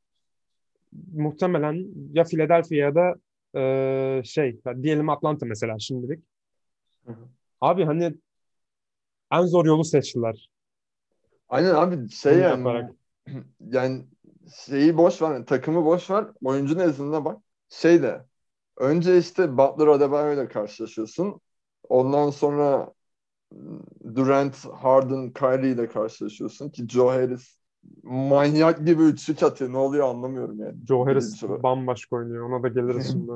muhtemelen 1.13 1.87
ya 2.13 2.25
Philadelphia 2.25 2.77
ya 2.77 2.95
da 2.95 3.15
e, 3.59 4.23
şey 4.25 4.61
diyelim 4.83 5.09
Atlanta 5.09 5.47
mesela 5.47 5.79
şimdilik. 5.79 6.25
Hı 7.07 7.13
hı. 7.13 7.29
Abi 7.61 7.85
hani 7.85 8.15
en 9.33 9.47
zor 9.47 9.67
yolu 9.67 9.85
seçtiler. 9.85 10.51
Aynen 11.49 11.75
abi 11.75 12.11
şey 12.11 12.33
Bunu 12.33 12.43
yani 12.43 12.59
yaparak. 12.59 12.91
yani 13.61 14.07
şeyi 14.67 14.97
boş 14.97 15.23
ver 15.23 15.47
takımı 15.47 15.85
boş 15.85 16.11
ver 16.11 16.25
oyuncu 16.45 16.79
nezdinde 16.79 17.25
bak 17.25 17.43
şey 17.69 18.03
de 18.03 18.25
önce 18.77 19.19
işte 19.19 19.59
Butler 19.59 19.87
Adebayo 19.87 20.35
ile 20.35 20.49
karşılaşıyorsun 20.49 21.41
ondan 21.89 22.31
sonra 22.31 22.93
Durant, 24.15 24.65
Harden, 24.65 25.33
Kyrie 25.33 25.71
ile 25.71 25.89
karşılaşıyorsun 25.89 26.71
ki 26.71 26.89
Joe 26.89 27.09
Harris 27.09 27.58
manyak 28.03 28.87
gibi 28.87 29.03
üçlük 29.03 29.43
atıyor. 29.43 29.73
Ne 29.73 29.77
oluyor 29.77 30.09
anlamıyorum 30.09 30.61
yani. 30.61 30.87
Joe 30.89 31.07
Harris 31.07 31.43
bambaşka 31.43 32.17
oynuyor. 32.17 32.51
Ona 32.51 32.63
da 32.63 32.69
geliriz 32.69 33.07
şimdi. 33.13 33.33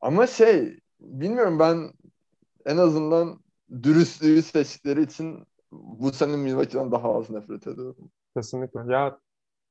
Ama 0.00 0.26
şey 0.26 0.78
bilmiyorum 1.00 1.58
ben 1.58 1.90
en 2.66 2.76
azından 2.76 3.40
dürüstlüğü 3.82 4.42
seçtikleri 4.42 5.02
için 5.02 5.44
bu 5.72 6.12
sene 6.12 6.36
Milwaukee'den 6.36 6.92
daha 6.92 7.14
az 7.18 7.30
nefret 7.30 7.66
ediyorum. 7.66 8.10
Kesinlikle. 8.36 8.80
Ya 8.92 9.18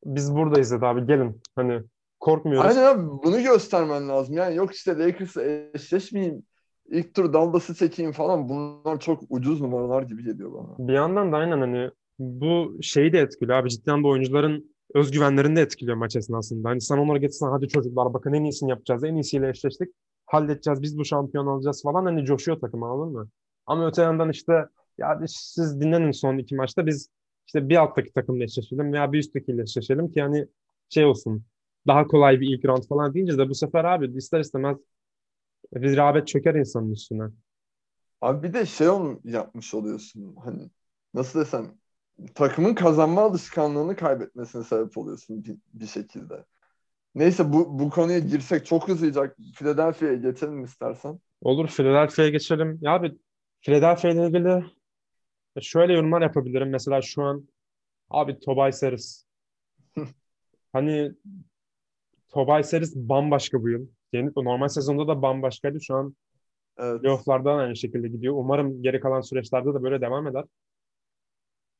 biz 0.05 0.35
buradayız 0.35 0.71
dedi 0.71 0.85
abi 0.85 1.05
gelin. 1.05 1.41
Hani 1.55 1.81
korkmuyoruz. 2.19 2.77
Aynen 2.77 2.87
abi 2.87 3.07
bunu 3.23 3.43
göstermen 3.43 4.09
lazım. 4.09 4.35
Yani 4.35 4.55
yok 4.55 4.73
işte 4.73 4.99
Lakers'la 4.99 5.43
eşleşmeyeyim. 5.73 6.43
ilk 6.89 7.13
tur 7.13 7.33
Dallas'ı 7.33 7.75
çekeyim 7.75 8.11
falan 8.11 8.49
bunlar 8.49 8.99
çok 8.99 9.23
ucuz 9.29 9.61
numaralar 9.61 10.03
gibi 10.03 10.23
geliyor 10.23 10.53
bana. 10.53 10.87
Bir 10.87 10.93
yandan 10.93 11.31
da 11.31 11.37
aynen 11.37 11.59
hani 11.59 11.91
bu 12.19 12.77
şeyi 12.81 13.13
de 13.13 13.19
etkiliyor 13.19 13.57
abi 13.57 13.69
ciddi 13.69 13.91
anlamda 13.91 14.07
oyuncuların 14.07 14.75
özgüvenlerini 14.95 15.55
de 15.55 15.61
etkiliyor 15.61 15.97
maç 15.97 16.15
esnasında. 16.15 16.69
Hani 16.69 16.81
sen 16.81 16.97
onlara 16.97 17.17
getirsen 17.17 17.47
hadi 17.47 17.67
çocuklar 17.67 18.13
bakın 18.13 18.33
en 18.33 18.43
iyisini 18.43 18.69
yapacağız. 18.69 19.03
En 19.03 19.15
iyisiyle 19.15 19.49
eşleştik. 19.49 19.89
Halledeceğiz. 20.25 20.81
Biz 20.81 20.97
bu 20.97 21.05
şampiyon 21.05 21.47
alacağız 21.47 21.83
falan. 21.83 22.05
Hani 22.05 22.25
coşuyor 22.25 22.59
takım 22.59 22.83
anladın 22.83 23.13
mı? 23.13 23.29
Ama 23.65 23.87
öte 23.87 24.01
yandan 24.01 24.29
işte 24.29 24.53
ya 24.97 25.21
siz 25.27 25.81
dinlenin 25.81 26.11
son 26.11 26.37
iki 26.37 26.55
maçta 26.55 26.85
biz 26.85 27.09
işte 27.47 27.69
bir 27.69 27.75
alttaki 27.75 28.13
takımla 28.13 28.43
eşleşelim 28.43 28.93
veya 28.93 29.11
bir 29.11 29.19
üsttekiyle 29.19 29.61
eşleşelim 29.61 30.11
ki 30.11 30.19
yani 30.19 30.47
şey 30.89 31.05
olsun 31.05 31.43
daha 31.87 32.07
kolay 32.07 32.39
bir 32.39 32.57
ilk 32.57 32.65
round 32.65 32.83
falan 32.83 33.13
deyince 33.13 33.37
de 33.37 33.49
bu 33.49 33.55
sefer 33.55 33.83
abi 33.85 34.17
ister 34.17 34.39
istemez 34.39 34.77
bir 35.73 35.97
rağbet 35.97 36.27
çöker 36.27 36.55
insanın 36.55 36.91
üstüne. 36.91 37.23
Abi 38.21 38.47
bir 38.47 38.53
de 38.53 38.65
şey 38.65 38.87
yapmış 39.23 39.73
oluyorsun. 39.73 40.35
Hani 40.43 40.69
nasıl 41.13 41.39
desem 41.39 41.80
takımın 42.35 42.73
kazanma 42.73 43.21
alışkanlığını 43.21 43.95
kaybetmesine 43.95 44.63
sebep 44.63 44.97
oluyorsun 44.97 45.43
bir, 45.43 45.57
bir 45.73 45.87
şekilde. 45.87 46.45
Neyse 47.15 47.53
bu, 47.53 47.79
bu 47.79 47.89
konuya 47.89 48.19
girsek 48.19 48.65
çok 48.65 48.89
uzayacak. 48.89 49.37
Philadelphia'ya 49.55 50.15
geçelim 50.15 50.63
istersen. 50.63 51.19
Olur 51.41 51.67
Philadelphia'ya 51.67 52.31
geçelim. 52.31 52.79
Ya 52.81 52.91
abi 52.91 53.17
Philadelphia 53.61 54.09
ile 54.09 54.27
ilgili 54.27 54.65
şöyle 55.61 55.93
yorumlar 55.93 56.21
yapabilirim. 56.21 56.69
Mesela 56.69 57.01
şu 57.01 57.23
an 57.23 57.47
abi 58.09 58.39
Tobias 58.39 58.83
Harris. 58.83 59.25
hani 60.73 61.11
Tobias 62.29 62.73
Harris 62.73 62.95
bambaşka 62.95 63.63
bu 63.63 63.69
yıl. 63.69 63.87
Yani 64.13 64.31
normal 64.35 64.67
sezonda 64.67 65.07
da 65.07 65.21
bambaşkaydı. 65.21 65.81
Şu 65.81 65.95
an 65.95 66.15
evet. 66.77 67.01
playoff'lardan 67.01 67.57
aynı 67.57 67.75
şekilde 67.75 68.07
gidiyor. 68.07 68.33
Umarım 68.37 68.83
geri 68.83 68.99
kalan 68.99 69.21
süreçlerde 69.21 69.73
de 69.73 69.83
böyle 69.83 70.01
devam 70.01 70.27
eder. 70.27 70.45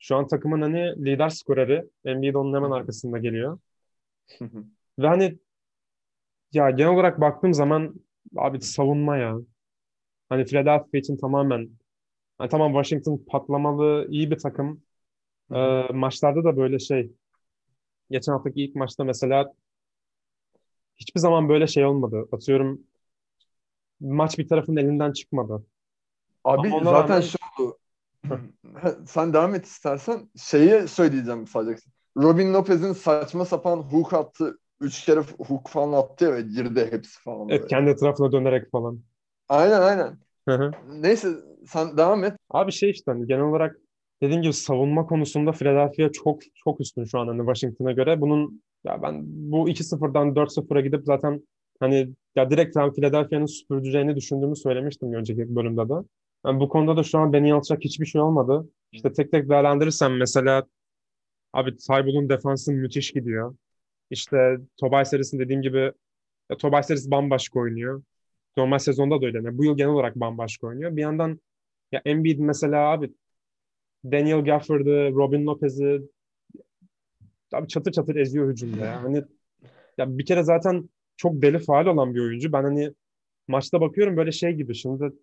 Şu 0.01 0.15
an 0.15 0.27
takımın 0.27 0.61
hani 0.61 1.05
lider 1.05 1.29
skoreri. 1.29 1.89
Embiid 2.05 2.35
onun 2.35 2.55
hemen 2.55 2.71
arkasında 2.71 3.17
geliyor. 3.17 3.59
Ve 4.99 5.07
hani 5.07 5.39
ya 6.53 6.69
genel 6.69 6.91
olarak 6.91 7.21
baktığım 7.21 7.53
zaman 7.53 7.95
abi 8.37 8.61
savunma 8.61 9.17
ya. 9.17 9.37
Hani 10.29 10.45
Philadelphia 10.45 10.97
için 10.97 11.17
tamamen 11.17 11.69
hani 12.37 12.49
tamam 12.49 12.73
Washington 12.73 13.25
patlamalı 13.27 14.07
iyi 14.09 14.31
bir 14.31 14.37
takım. 14.37 14.83
Ee, 15.53 15.87
maçlarda 15.93 16.43
da 16.43 16.57
böyle 16.57 16.79
şey 16.79 17.11
geçen 18.11 18.33
haftaki 18.33 18.63
ilk 18.63 18.75
maçta 18.75 19.03
mesela 19.03 19.53
hiçbir 20.95 21.19
zaman 21.19 21.49
böyle 21.49 21.67
şey 21.67 21.85
olmadı. 21.85 22.27
Atıyorum 22.31 22.81
maç 23.99 24.37
bir 24.37 24.47
tarafın 24.47 24.75
elinden 24.75 25.11
çıkmadı. 25.11 25.65
Abi 26.43 26.69
zaten 26.69 26.93
rağmen... 26.93 27.21
şu 27.21 27.37
oldu. 27.59 27.77
Sen 29.05 29.33
devam 29.33 29.55
et 29.55 29.65
istersen. 29.65 30.29
Şeyi 30.37 30.87
söyleyeceğim 30.87 31.47
sadece. 31.47 31.81
Robin 32.17 32.53
Lopez'in 32.53 32.93
saçma 32.93 33.45
sapan 33.45 33.77
hook 33.77 34.13
attı. 34.13 34.57
Üç 34.81 35.05
kere 35.05 35.19
hook 35.19 35.69
falan 35.69 36.01
attı 36.01 36.25
ya 36.25 36.33
ve 36.33 36.41
girdi 36.41 36.87
hepsi 36.91 37.21
falan. 37.21 37.49
Evet 37.49 37.67
kendi 37.67 37.89
etrafına 37.89 38.31
dönerek 38.31 38.71
falan. 38.71 38.99
Aynen 39.49 39.81
aynen. 39.81 40.17
Neyse 40.87 41.27
sen 41.65 41.97
devam 41.97 42.23
et. 42.23 42.33
Abi 42.49 42.71
şey 42.71 42.89
işte 42.89 43.11
hani 43.11 43.27
genel 43.27 43.43
olarak 43.43 43.75
dediğim 44.21 44.41
gibi 44.41 44.53
savunma 44.53 45.05
konusunda 45.05 45.51
Philadelphia 45.51 46.11
çok 46.11 46.41
çok 46.63 46.81
üstün 46.81 47.03
şu 47.03 47.19
an 47.19 47.27
hani 47.27 47.39
Washington'a 47.39 47.91
göre. 47.91 48.21
Bunun 48.21 48.61
ya 48.83 49.01
ben 49.01 49.23
bu 49.25 49.69
2-0'dan 49.69 50.35
4-0'a 50.35 50.81
gidip 50.81 51.05
zaten 51.05 51.41
hani 51.79 52.09
ya 52.35 52.49
direkt 52.49 52.75
ben 52.75 52.93
Philadelphia'nın 52.93 53.45
süpüreceğini 53.45 54.15
düşündüğümü 54.15 54.55
söylemiştim 54.55 55.13
önceki 55.13 55.55
bölümde 55.55 55.89
de. 55.89 55.93
Yani 56.45 56.59
bu 56.59 56.69
konuda 56.69 56.97
da 56.97 57.03
şu 57.03 57.19
an 57.19 57.33
beni 57.33 57.49
yanıltacak 57.49 57.83
hiçbir 57.83 58.05
şey 58.05 58.21
olmadı. 58.21 58.69
İşte 58.91 59.13
tek 59.13 59.31
tek 59.31 59.49
değerlendirirsem 59.49 60.17
mesela 60.17 60.67
abi 61.53 61.77
Tybull'un 61.77 62.29
defansı 62.29 62.71
müthiş 62.73 63.11
gidiyor. 63.11 63.55
İşte 64.09 64.57
Tobias 64.77 65.13
Harris'in 65.13 65.39
dediğim 65.39 65.61
gibi 65.61 65.91
ya 66.49 66.57
Tobias 66.57 66.89
Harris 66.89 67.11
bambaşka 67.11 67.59
oynuyor. 67.59 68.03
Normal 68.57 68.77
sezonda 68.77 69.21
da 69.21 69.25
öyle. 69.25 69.37
Yani 69.37 69.57
bu 69.57 69.65
yıl 69.65 69.77
genel 69.77 69.91
olarak 69.91 70.15
bambaşka 70.15 70.67
oynuyor. 70.67 70.95
Bir 70.95 71.01
yandan 71.01 71.39
ya 71.91 72.01
Embiid 72.05 72.39
mesela 72.39 72.91
abi 72.91 73.13
Daniel 74.05 74.43
Gafford'ı, 74.45 75.11
Robin 75.13 75.45
Lopez'i 75.45 76.01
abi 77.53 77.67
çatır 77.67 77.91
çatır 77.91 78.15
eziyor 78.15 78.49
hücumda 78.51 78.85
ya. 78.85 79.03
Hani 79.03 79.23
ya 79.97 80.17
bir 80.17 80.25
kere 80.25 80.43
zaten 80.43 80.89
çok 81.17 81.41
deli 81.41 81.59
faal 81.59 81.85
olan 81.85 82.15
bir 82.15 82.19
oyuncu. 82.19 82.53
Ben 82.53 82.63
hani 82.63 82.93
maçta 83.47 83.81
bakıyorum 83.81 84.17
böyle 84.17 84.31
şey 84.31 84.51
gibi 84.53 84.75
şimdi 84.75 85.13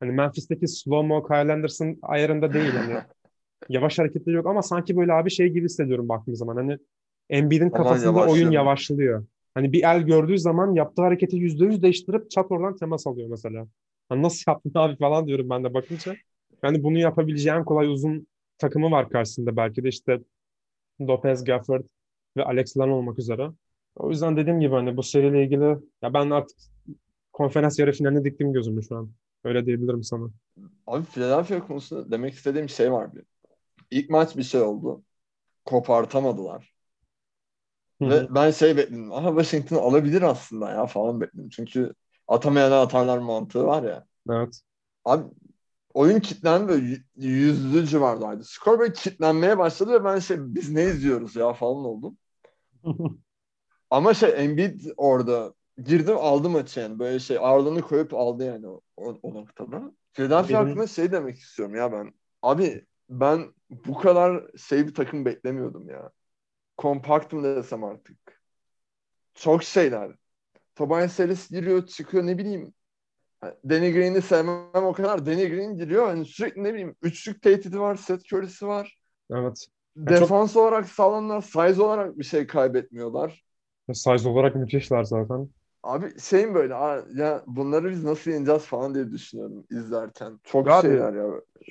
hani 0.00 0.12
Memphis'teki 0.12 0.66
slow-mo 0.68 1.26
Kyle 1.28 1.52
Anderson 1.52 1.98
ayarında 2.02 2.52
değil 2.52 2.70
hani. 2.70 2.94
Yavaş 3.68 3.98
hareketleri 3.98 4.36
yok 4.36 4.46
ama 4.46 4.62
sanki 4.62 4.96
böyle 4.96 5.12
abi 5.12 5.30
şey 5.30 5.48
gibi 5.48 5.64
hissediyorum 5.64 6.08
baktığım 6.08 6.36
zaman. 6.36 6.56
Hani 6.56 6.78
Embiid'in 7.30 7.70
kafasında 7.70 8.26
oyun 8.26 8.50
yavaşlıyor. 8.50 9.26
Hani 9.54 9.72
bir 9.72 9.84
el 9.84 10.02
gördüğü 10.02 10.38
zaman 10.38 10.72
yaptığı 10.72 11.02
hareketi 11.02 11.36
yüzde 11.36 11.64
yüz 11.64 11.82
değiştirip 11.82 12.30
çat 12.30 12.50
oradan 12.52 12.76
temas 12.76 13.06
alıyor 13.06 13.28
mesela. 13.28 13.66
Hani 14.08 14.22
nasıl 14.22 14.52
yaptın 14.52 14.72
abi 14.74 14.96
falan 14.96 15.26
diyorum 15.26 15.50
ben 15.50 15.64
de 15.64 15.74
bakınca. 15.74 16.16
Yani 16.62 16.82
bunu 16.82 16.98
yapabileceğin 16.98 17.64
kolay 17.64 17.86
uzun 17.88 18.26
takımı 18.58 18.90
var 18.90 19.08
karşısında 19.08 19.56
belki 19.56 19.84
de 19.84 19.88
işte 19.88 20.20
Lopez, 21.00 21.44
Gafford 21.44 21.84
ve 22.36 22.44
Alex 22.44 22.76
Len 22.78 22.88
olmak 22.88 23.18
üzere. 23.18 23.50
O 23.96 24.10
yüzden 24.10 24.36
dediğim 24.36 24.60
gibi 24.60 24.74
hani 24.74 24.96
bu 24.96 25.02
seriyle 25.02 25.44
ilgili 25.44 25.76
ya 26.02 26.14
ben 26.14 26.30
artık 26.30 26.58
konferans 27.32 27.78
yarı 27.78 27.92
finaline 27.92 28.24
diktim 28.24 28.52
gözümü 28.52 28.82
şu 28.82 28.96
an. 28.96 29.10
Öyle 29.44 29.66
diyebilirim 29.66 30.04
sana. 30.04 30.30
Abi 30.86 31.04
Philadelphia 31.04 31.66
konusunda 31.66 32.10
demek 32.10 32.34
istediğim 32.34 32.68
şey 32.68 32.92
var 32.92 33.14
bir. 33.14 33.24
İlk 33.90 34.10
maç 34.10 34.36
bir 34.36 34.42
şey 34.42 34.60
oldu. 34.60 35.02
Kopartamadılar. 35.64 36.74
Hı-hı. 38.00 38.10
Ve 38.10 38.34
ben 38.34 38.50
şey 38.50 38.76
bekledim. 38.76 39.12
Aha 39.12 39.28
Washington 39.28 39.76
alabilir 39.76 40.22
aslında 40.22 40.70
ya 40.70 40.86
falan 40.86 41.20
bekledim. 41.20 41.48
Çünkü 41.48 41.94
atamayan 42.28 42.72
atarlar 42.72 43.18
mantığı 43.18 43.66
var 43.66 43.82
ya. 43.82 44.06
Evet. 44.30 44.60
Abi 45.04 45.24
oyun 45.94 46.20
kitlendi 46.20 46.68
böyle 46.68 46.96
yüzlü 47.16 47.86
civardaydı. 47.86 48.44
Skor 48.44 48.78
böyle 48.78 48.92
kitlenmeye 48.92 49.58
başladı 49.58 49.92
ve 49.92 50.04
ben 50.04 50.18
şey 50.18 50.36
biz 50.40 50.70
ne 50.70 50.84
izliyoruz 50.84 51.36
ya 51.36 51.52
falan 51.52 51.84
oldum. 51.84 52.18
Ama 53.90 54.14
şey 54.14 54.44
Embiid 54.44 54.80
orada 54.96 55.54
girdim 55.84 56.16
aldı 56.18 56.50
maçı 56.50 56.80
yani. 56.80 56.98
Böyle 56.98 57.18
şey 57.18 57.38
ağırlığını 57.38 57.82
koyup 57.82 58.14
aldı 58.14 58.44
yani 58.44 58.68
o, 58.68 58.80
o, 58.96 59.18
o 59.22 59.34
noktada. 59.34 59.92
Philadelphia 60.12 60.48
Benim... 60.48 60.66
hakkında 60.66 60.86
şey 60.86 61.12
demek 61.12 61.38
istiyorum 61.38 61.74
ya 61.74 61.92
ben. 61.92 62.12
Abi 62.42 62.86
ben 63.10 63.54
bu 63.70 63.98
kadar 63.98 64.44
şey 64.56 64.86
bir 64.86 64.94
takım 64.94 65.24
beklemiyordum 65.24 65.88
ya. 65.88 66.10
Kompakt 66.76 67.32
mı 67.32 67.42
desem 67.42 67.84
artık. 67.84 68.42
Çok 69.34 69.62
şeyler. 69.62 70.12
Tobias 70.74 71.18
Harris 71.18 71.50
giriyor 71.50 71.86
çıkıyor 71.86 72.26
ne 72.26 72.38
bileyim. 72.38 72.74
Danny 73.42 73.92
Green'i 73.92 74.22
sevmem 74.22 74.84
o 74.84 74.92
kadar. 74.92 75.26
Danny 75.26 75.48
Green 75.48 75.76
giriyor. 75.76 76.06
Hani 76.06 76.24
sürekli 76.24 76.64
ne 76.64 76.72
bileyim 76.72 76.96
üçlük 77.02 77.42
tehdidi 77.42 77.80
var. 77.80 77.96
Seth 77.96 78.32
Curry'si 78.32 78.66
var. 78.66 78.98
Evet. 79.30 79.66
Defans 79.96 80.52
çok... 80.52 80.62
olarak 80.62 80.88
sağlamlar. 80.88 81.40
Size 81.40 81.82
olarak 81.82 82.18
bir 82.18 82.24
şey 82.24 82.46
kaybetmiyorlar. 82.46 83.44
Size 83.92 84.28
olarak 84.28 84.54
müthişler 84.54 85.04
zaten. 85.04 85.48
Abi 85.82 86.20
şeyim 86.20 86.54
böyle 86.54 86.74
ya 87.14 87.42
bunları 87.46 87.90
biz 87.90 88.04
nasıl 88.04 88.30
yeneceğiz 88.30 88.62
falan 88.62 88.94
diye 88.94 89.10
düşünüyorum 89.10 89.64
izlerken. 89.70 90.40
Çok 90.44 90.68
Abi, 90.68 90.82
şeyler 90.82 91.12
ya. 91.12 91.26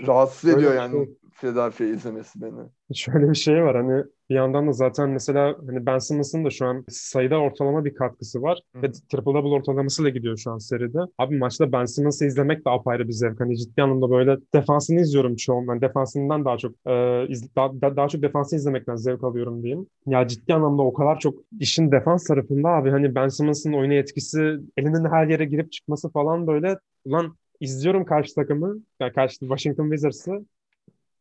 Rahatsız 0.08 0.50
ediyor 0.50 0.74
yani 0.76 0.92
şey. 0.92 1.18
Philadelphia 1.38 1.86
izlemesi 1.86 2.42
beni. 2.42 2.70
Şöyle 2.94 3.30
bir 3.30 3.36
şey 3.36 3.64
var 3.64 3.76
hani 3.76 4.04
bir 4.30 4.36
yandan 4.36 4.68
da 4.68 4.72
zaten 4.72 5.10
mesela 5.10 5.56
hani 5.68 5.86
Ben 5.86 5.98
Simmons'ın 5.98 6.46
da 6.46 6.50
şu 6.50 6.66
an 6.66 6.86
sayıda 6.90 7.38
ortalama 7.38 7.86
bir 7.86 7.96
katkısı 7.96 8.42
var. 8.42 8.60
Hı. 8.76 8.82
Ve 8.82 8.92
triple 8.92 9.34
double 9.34 9.50
ortalamasıyla 9.50 10.10
gidiyor 10.10 10.38
şu 10.38 10.52
an 10.52 10.58
seride. 10.58 11.00
Abi 11.18 11.38
maçta 11.38 11.72
Ben 11.72 11.86
Simmons'ı 11.86 12.26
izlemek 12.26 12.66
de 12.66 12.70
apayrı 12.70 13.08
bir 13.08 13.14
zevk. 13.14 13.40
Hani 13.40 13.58
ciddi 13.58 13.84
anlamda 13.84 14.10
böyle 14.10 14.38
defansını 14.54 15.02
izliyorum 15.02 15.36
çoğundan. 15.36 15.82
Defansından 15.82 16.46
daha 16.46 16.58
çok 16.58 16.76
e, 16.88 17.26
iz, 17.28 17.56
daha, 17.56 17.82
daha 17.82 18.08
çok 18.08 18.22
defansını 18.22 18.60
izlemekten 18.60 18.96
zevk 18.96 19.24
alıyorum 19.24 19.64
diyeyim. 19.64 19.88
Ya 20.08 20.28
ciddi 20.28 20.54
anlamda 20.54 20.82
o 20.82 20.94
kadar 20.94 21.20
çok 21.20 21.36
işin 21.60 21.92
defans 21.92 22.24
tarafında 22.24 22.70
abi 22.70 22.90
hani 22.90 23.16
Ben 23.16 23.28
Simmons'ın 23.28 23.74
oyuna 23.74 23.94
etkisi 23.94 24.60
elinin 24.78 25.10
her 25.10 25.28
yere 25.28 25.46
girip 25.46 25.72
çıkması 25.72 26.10
falan 26.10 26.48
böyle 26.48 26.78
ulan 27.06 27.36
izliyorum 27.60 28.06
karşı 28.06 28.36
takımı, 28.36 28.76
yani 29.00 29.14
karşı 29.14 29.40
Washington 29.40 29.84
Wizards'ı 29.84 30.46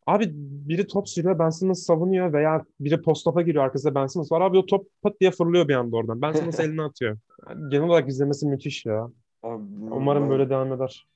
Abi 0.06 0.30
biri 0.34 0.86
top 0.86 1.08
sürüyor 1.08 1.38
Ben 1.38 1.50
Simmons 1.50 1.82
savunuyor 1.82 2.32
veya 2.32 2.64
biri 2.80 3.02
post-up'a 3.02 3.42
giriyor 3.42 3.64
arkasında 3.64 3.94
Ben 3.94 4.06
Simmons 4.06 4.32
var. 4.32 4.40
Abi 4.40 4.58
o 4.58 4.66
top 4.66 4.86
pat 5.02 5.20
diye 5.20 5.30
fırlıyor 5.30 5.68
bir 5.68 5.74
anda 5.74 5.96
oradan. 5.96 6.22
Ben 6.22 6.32
Simmons 6.32 6.60
elini 6.60 6.82
atıyor. 6.82 7.18
Yani 7.48 7.70
genel 7.70 7.88
olarak 7.88 8.08
izlemesi 8.08 8.46
müthiş 8.46 8.86
ya. 8.86 9.10
Abi, 9.42 9.62
Umarım 9.90 10.22
ben... 10.22 10.30
böyle 10.30 10.50
devam 10.50 10.72
eder. 10.72 11.06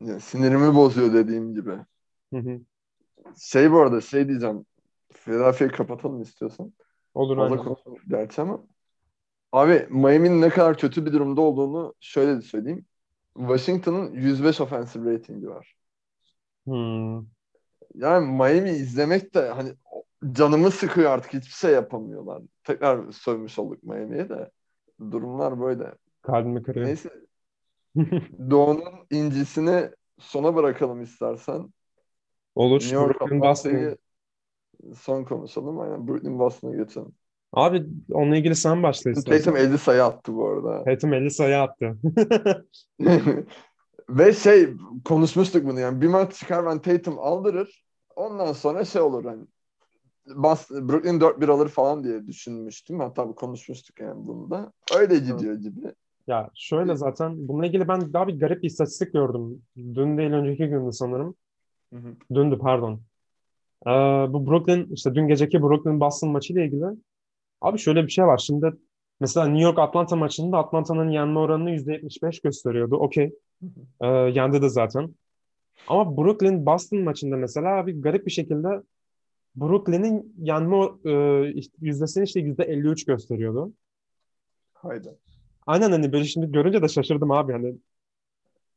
Ya, 0.00 0.20
sinirimi 0.20 0.74
bozuyor 0.74 1.12
dediğim 1.12 1.54
gibi. 1.54 1.70
Hı 2.32 2.38
hı. 2.38 2.60
Şey 3.38 3.72
bu 3.72 3.80
arada 3.80 4.00
şey 4.00 4.28
diyeceğim. 4.28 4.66
Philadelphia'yı 5.12 5.72
kapatalım 5.72 6.22
istiyorsan. 6.22 6.72
Olur 7.14 7.36
Fazla 7.36 7.56
aynen. 7.60 7.76
gerçi 8.08 8.42
ama. 8.42 8.60
Abi 9.52 9.86
Miami'nin 9.90 10.40
ne 10.40 10.48
kadar 10.48 10.78
kötü 10.78 11.06
bir 11.06 11.12
durumda 11.12 11.40
olduğunu 11.40 11.94
şöyle 12.00 12.36
de 12.36 12.40
söyleyeyim. 12.40 12.84
Washington'ın 13.36 14.12
105 14.12 14.60
offensive 14.60 15.14
ratingi 15.14 15.48
var. 15.48 15.74
Hmm. 16.64 17.33
Yani 17.94 18.26
Miami 18.26 18.70
izlemek 18.70 19.34
de 19.34 19.48
hani 19.48 19.74
canımı 20.32 20.70
sıkıyor 20.70 21.10
artık 21.10 21.34
hiçbir 21.34 21.52
şey 21.52 21.70
yapamıyorlar. 21.70 22.42
Tekrar 22.64 23.12
sövmüş 23.12 23.58
olduk 23.58 23.82
Miami'ye 23.82 24.28
de. 24.28 24.50
Durumlar 25.00 25.60
böyle. 25.60 25.94
Kalbimi 26.22 26.62
kırıyor. 26.62 26.86
Neyse. 26.86 27.10
Doğu'nun 28.50 29.06
incisini 29.10 29.90
sona 30.18 30.54
bırakalım 30.54 31.02
istersen. 31.02 31.72
Olur. 32.54 32.80
New 32.80 32.94
York 32.94 33.20
Brooklyn 33.20 33.40
Boston. 33.40 33.96
son 34.96 35.24
konuşalım. 35.24 35.80
Aynen 35.80 36.08
Brooklyn 36.08 36.38
Boston'a 36.38 36.76
geçelim. 36.76 37.12
Abi 37.52 37.86
onunla 38.12 38.36
ilgili 38.36 38.56
sen 38.56 38.82
başla 38.82 39.10
istersen. 39.10 39.38
Tatum 39.38 39.56
50 39.56 39.78
sayı 39.78 40.04
attı 40.04 40.34
bu 40.34 40.48
arada. 40.48 40.84
Tatum 40.84 41.12
50 41.12 41.30
sayı 41.30 41.58
attı. 41.58 41.98
Ve 44.08 44.32
şey 44.32 44.68
konuşmuştuk 45.04 45.64
bunu 45.66 45.80
yani 45.80 46.00
bir 46.00 46.08
maç 46.08 46.34
çıkar 46.34 46.66
ben 46.66 46.78
Tatum 46.78 47.18
aldırır. 47.18 47.83
Ondan 48.16 48.52
sonra 48.52 48.84
şey 48.84 49.02
olur 49.02 49.24
hani 49.24 49.44
Boston, 50.26 50.88
Brooklyn 50.88 51.20
4-1 51.20 51.48
alır 51.48 51.68
falan 51.68 52.04
diye 52.04 52.26
düşünmüştüm. 52.26 53.00
Hatta 53.00 53.26
konuşmuştuk 53.26 54.00
yani 54.00 54.26
bunda. 54.26 54.72
Öyle 54.98 55.18
gidiyor 55.18 55.54
gibi. 55.54 55.94
Ya 56.26 56.50
şöyle 56.54 56.96
zaten 56.96 57.48
bununla 57.48 57.66
ilgili 57.66 57.88
ben 57.88 58.12
daha 58.12 58.28
bir 58.28 58.40
garip 58.40 58.62
bir 58.62 58.68
istatistik 58.68 59.12
gördüm. 59.12 59.62
Dün 59.76 60.18
değil 60.18 60.32
önceki 60.32 60.66
gündü 60.66 60.92
sanırım. 60.92 61.34
Hı 61.92 61.96
hı. 61.96 62.16
Dündü 62.34 62.58
pardon. 62.58 63.00
Ee, 63.86 63.90
bu 64.32 64.46
Brooklyn 64.46 64.86
işte 64.90 65.14
dün 65.14 65.28
geceki 65.28 65.62
Brooklyn 65.62 66.00
Boston 66.00 66.30
maçıyla 66.30 66.62
ilgili. 66.62 66.84
Abi 67.60 67.78
şöyle 67.78 68.02
bir 68.06 68.10
şey 68.10 68.26
var. 68.26 68.38
Şimdi 68.38 68.72
mesela 69.20 69.46
New 69.46 69.62
York 69.62 69.78
Atlanta 69.78 70.16
maçında 70.16 70.58
Atlanta'nın 70.58 71.10
yenme 71.10 71.38
oranını 71.38 71.70
%75 71.70 72.40
gösteriyordu. 72.42 72.96
Okey. 72.96 73.32
Ee, 74.00 74.06
yendi 74.06 74.62
de 74.62 74.68
zaten. 74.68 75.14
Ama 75.88 76.16
Brooklyn 76.16 76.66
Boston 76.66 77.00
maçında 77.00 77.36
mesela 77.36 77.86
bir 77.86 78.02
garip 78.02 78.26
bir 78.26 78.30
şekilde 78.30 78.68
Brooklyn'in 79.56 80.34
yenme 80.38 80.76
e, 81.04 81.12
yüzdesini 81.80 82.24
işte 82.24 82.40
%53 82.40 83.06
gösteriyordu. 83.06 83.72
Haydi. 84.74 85.18
Aynen 85.66 85.90
hani 85.90 86.12
böyle 86.12 86.24
şimdi 86.24 86.52
görünce 86.52 86.82
de 86.82 86.88
şaşırdım 86.88 87.30
abi 87.30 87.52
hani 87.52 87.74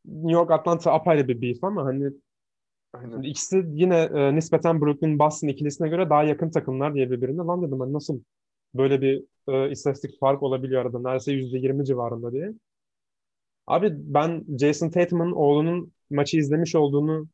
New 0.05 0.31
York 0.31 0.51
Atlanta 0.51 0.93
apayrı 0.93 1.27
bir 1.27 1.41
beef 1.41 1.63
ama 1.63 1.85
hani 1.85 2.11
Aynen. 2.93 3.21
ikisi 3.21 3.65
yine 3.73 3.97
e, 3.97 4.35
nispeten 4.35 4.81
Brooklyn 4.81 5.19
Boston 5.19 5.47
ikilisine 5.47 5.89
göre 5.89 6.09
daha 6.09 6.23
yakın 6.23 6.49
takımlar 6.49 6.93
diye 6.95 7.11
birbirine 7.11 7.41
lan 7.41 7.61
dedim 7.61 7.79
hani 7.79 7.93
nasıl 7.93 8.21
böyle 8.73 9.01
bir 9.01 9.23
e, 9.47 9.71
istatistik 9.71 10.19
fark 10.19 10.43
olabiliyor 10.43 10.81
arada 10.81 10.99
neredeyse 10.99 11.31
%20 11.31 11.85
civarında 11.85 12.31
diye. 12.31 12.53
Abi 13.67 13.91
ben 13.93 14.45
Jason 14.59 14.89
Tatum'un 14.89 15.31
oğlunun 15.31 15.91
maçı 16.09 16.37
izlemiş 16.37 16.75
olduğunu 16.75 17.27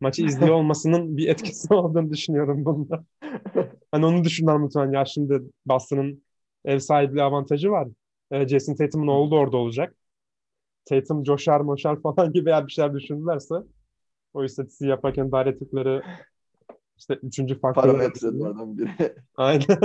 maçı 0.00 0.24
izliyor 0.24 0.54
olmasının 0.54 1.16
bir 1.16 1.28
etkisi 1.28 1.74
olduğunu 1.74 2.10
düşünüyorum 2.10 2.64
bunda. 2.64 3.04
hani 3.92 4.06
onu 4.06 4.24
düşündüm 4.24 4.64
lütfen 4.64 4.92
ya 4.92 5.04
şimdi 5.04 5.42
Boston'ın 5.66 6.22
ev 6.64 6.78
sahipliği 6.78 7.22
avantajı 7.22 7.70
var. 7.70 7.88
E, 8.30 8.48
Jason 8.48 8.74
Tatum'un 8.74 9.06
oğlu 9.06 9.30
da 9.30 9.34
orada 9.34 9.56
olacak. 9.56 9.94
Tatum 10.84 11.22
coşar 11.22 11.60
moşar 11.60 12.02
falan 12.02 12.32
gibi 12.32 12.50
bir 12.66 12.72
şeyler 12.72 12.94
düşünürlerse 12.94 13.54
o 14.34 14.44
istatistiği 14.44 14.90
yaparken 14.90 15.32
daire 15.32 15.48
ettikleri 15.48 16.02
işte 16.98 17.18
üçüncü 17.22 17.60
faktör. 17.60 17.82
Parametrelerden 17.82 18.78
biri. 18.78 19.14
Aynen. 19.36 19.78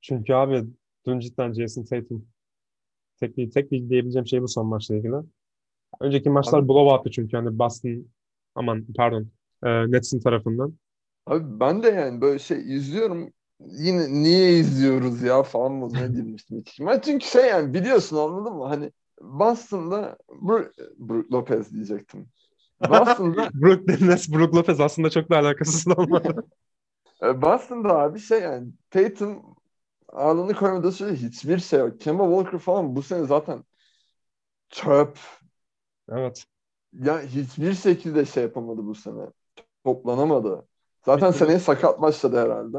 Çünkü 0.00 0.32
abi 0.32 0.64
dün 1.06 1.18
cidden 1.18 1.52
Jason 1.52 1.84
Tatum 1.84 2.26
tek, 3.20 3.52
tek 3.52 3.70
diyebileceğim 3.70 4.26
şey 4.26 4.42
bu 4.42 4.48
son 4.48 4.66
maçla 4.66 4.96
ilgili. 4.96 5.14
Önceki 6.00 6.30
maçlar 6.30 6.58
abi, 6.58 6.68
blowout'tu 6.68 7.10
çünkü 7.10 7.36
hani 7.36 7.58
Boston 7.58 8.06
aman 8.54 8.86
pardon 8.96 9.28
e, 9.64 9.90
Nets'in 9.92 10.20
tarafından. 10.20 10.74
Abi 11.26 11.60
ben 11.60 11.82
de 11.82 11.88
yani 11.88 12.20
böyle 12.20 12.38
şey 12.38 12.76
izliyorum 12.76 13.32
yine 13.60 14.12
niye 14.22 14.52
izliyoruz 14.58 15.22
ya 15.22 15.42
falan 15.42 15.72
moduna 15.72 16.06
girmiştim 16.06 16.58
hiç. 16.60 16.80
Ben 16.80 17.00
çünkü 17.00 17.26
şey 17.26 17.46
yani 17.46 17.74
biliyorsun 17.74 18.16
anladın 18.16 18.52
mı? 18.52 18.66
Hani 18.66 18.92
Boston'da 19.20 20.16
Brook, 20.42 20.72
Brook 20.98 21.32
Lopez 21.32 21.72
diyecektim. 21.72 22.28
Boston'da 22.80 23.50
Brook 23.54 23.88
Dennis, 23.88 24.32
Brook 24.32 24.54
Lopez 24.54 24.80
aslında 24.80 25.10
çok 25.10 25.30
da 25.30 25.38
alakasız 25.38 25.88
olmadı. 25.98 26.44
E, 27.22 27.42
Boston'da 27.42 27.98
abi 27.98 28.18
şey 28.20 28.40
yani 28.40 28.72
Tatum 28.90 29.56
ağırlığını 30.08 30.54
koymadığı 30.54 30.92
sürece 30.92 31.26
hiçbir 31.26 31.58
şey 31.58 31.80
yok. 31.80 32.00
Kemba 32.00 32.24
Walker 32.24 32.58
falan 32.58 32.96
bu 32.96 33.02
sene 33.02 33.26
zaten 33.26 33.64
çöp. 34.70 35.18
Evet. 36.10 36.44
Yani 37.02 37.26
hiçbir 37.28 37.74
şekilde 37.74 38.24
şey 38.24 38.42
yapamadı 38.42 38.86
bu 38.86 38.94
sene. 38.94 39.26
Toplanamadı. 39.84 40.66
Zaten 41.06 41.30
seneye 41.30 41.58
sakat 41.58 42.02
başladı 42.02 42.38
herhalde. 42.38 42.78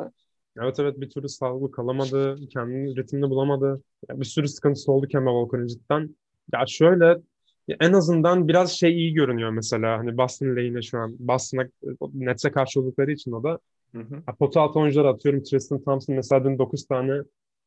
Evet 0.58 0.80
evet 0.80 1.02
bir 1.02 1.10
türlü 1.10 1.30
sağlıklı 1.30 1.72
kalamadı. 1.72 2.36
Kendini 2.50 2.96
ritimde 2.96 3.30
bulamadı. 3.30 3.84
Yani 4.10 4.20
bir 4.20 4.26
sürü 4.26 4.48
sıkıntısı 4.48 4.92
oldu 4.92 5.08
Kemba 5.08 5.30
Walker'ın 5.30 5.68
cidden. 5.68 6.16
Ya 6.54 6.66
şöyle 6.68 7.18
en 7.80 7.94
azından 7.94 8.48
biraz 8.48 8.72
şey 8.72 8.94
iyi 8.94 9.14
görünüyor 9.14 9.50
mesela. 9.50 9.98
Hani 9.98 10.18
Boston 10.18 10.56
lehine 10.56 10.82
şu 10.82 11.00
an. 11.00 11.16
Boston'a 11.20 11.68
Nets'e 12.14 12.52
karşı 12.52 12.82
oldukları 12.82 13.12
için 13.12 13.32
o 13.32 13.44
da. 13.44 13.60
Hı 13.96 14.00
hı. 14.02 14.36
Pota 14.40 14.62
altı 14.62 14.80
oyuncular 14.80 15.06
atıyorum. 15.06 15.44
Tristan 15.44 15.84
Thompson 15.84 16.16
mesela 16.16 16.44
dün 16.44 16.60
9 16.60 16.88
tane 16.88 17.22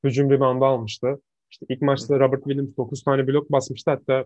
hücum 0.05 0.31
reboundu 0.31 0.65
almıştı. 0.65 1.21
İşte 1.51 1.67
ilk 1.69 1.83
maçta 1.83 2.21
Robert 2.21 2.45
Williams 2.45 2.77
9 2.77 3.03
tane 3.03 3.27
blok 3.27 3.53
basmıştı. 3.53 3.91
Hatta 3.91 4.25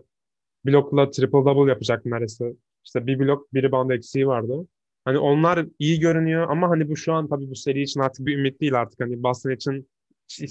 blokla 0.65 1.09
triple 1.09 1.31
double 1.31 1.71
yapacak 1.71 2.05
neredeyse. 2.05 2.53
İşte 2.85 3.07
bir 3.07 3.19
blok 3.19 3.53
bir 3.53 3.63
rebound 3.63 3.89
eksiği 3.89 4.27
vardı. 4.27 4.67
Hani 5.05 5.17
onlar 5.17 5.65
iyi 5.79 5.99
görünüyor 5.99 6.47
ama 6.49 6.69
hani 6.69 6.89
bu 6.89 6.97
şu 6.97 7.13
an 7.13 7.27
tabii 7.27 7.49
bu 7.49 7.55
seri 7.55 7.81
için 7.81 7.99
artık 7.99 8.25
bir 8.25 8.37
ümit 8.37 8.61
değil 8.61 8.79
artık. 8.79 8.99
Hani 8.99 9.23
Boston 9.23 9.51
için 9.51 9.87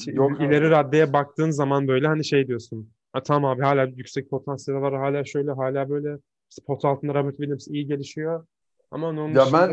Yok 0.06 0.40
ileri 0.40 0.70
raddeye 0.70 1.12
baktığın 1.12 1.50
zaman 1.50 1.88
böyle 1.88 2.06
hani 2.06 2.24
şey 2.24 2.48
diyorsun. 2.48 2.90
Ha, 3.12 3.22
tamam 3.22 3.50
abi 3.50 3.62
hala 3.62 3.84
yüksek 3.84 4.30
potansiyel 4.30 4.80
var. 4.80 4.94
Hala 4.94 5.24
şöyle 5.24 5.50
hala 5.52 5.90
böyle. 5.90 6.18
Pot 6.66 6.84
altında 6.84 7.14
Robert 7.14 7.36
Williams 7.36 7.68
iyi 7.68 7.86
gelişiyor. 7.86 8.46
Ama 8.90 9.08
onun 9.08 9.28
ya 9.28 9.44
dışında... 9.44 9.68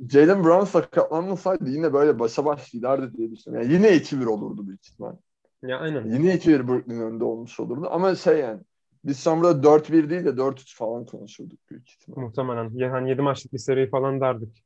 ben 0.00 0.08
Jalen 0.08 0.44
Brown 0.44 0.64
sakatlanmasaydı 0.64 1.70
yine 1.70 1.92
böyle 1.92 2.18
başa 2.18 2.44
baş 2.44 2.70
giderdi 2.70 3.16
diye 3.16 3.30
düşünüyorum. 3.30 3.70
Yani 3.70 3.74
yine 3.76 3.96
2-1 3.96 4.26
olurdu 4.26 4.66
büyük 4.66 4.86
ihtimal. 4.86 5.16
Ya 5.62 5.78
aynen. 5.78 6.06
Yine 6.06 6.34
2-1 6.34 6.68
Brooklyn 6.68 7.00
önünde 7.00 7.24
olmuş 7.24 7.60
olurdu. 7.60 7.88
Ama 7.90 8.14
şey 8.14 8.38
yani 8.38 8.60
biz 9.04 9.18
sonra 9.18 9.62
4-1 9.62 10.10
değil 10.10 10.24
de 10.24 10.28
4-3 10.36 10.76
falan 10.76 11.06
konuşurduk 11.06 11.58
büyük 11.70 11.90
ihtimal. 11.90 12.22
Muhtemelen. 12.22 12.70
Yani 12.74 13.10
7 13.10 13.22
maçlık 13.22 13.52
bir 13.52 13.58
seri 13.58 13.90
falan 13.90 14.20
derdik. 14.20 14.64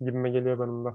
Gibime 0.00 0.30
geliyor 0.30 0.58
benim 0.58 0.84
de. 0.84 0.88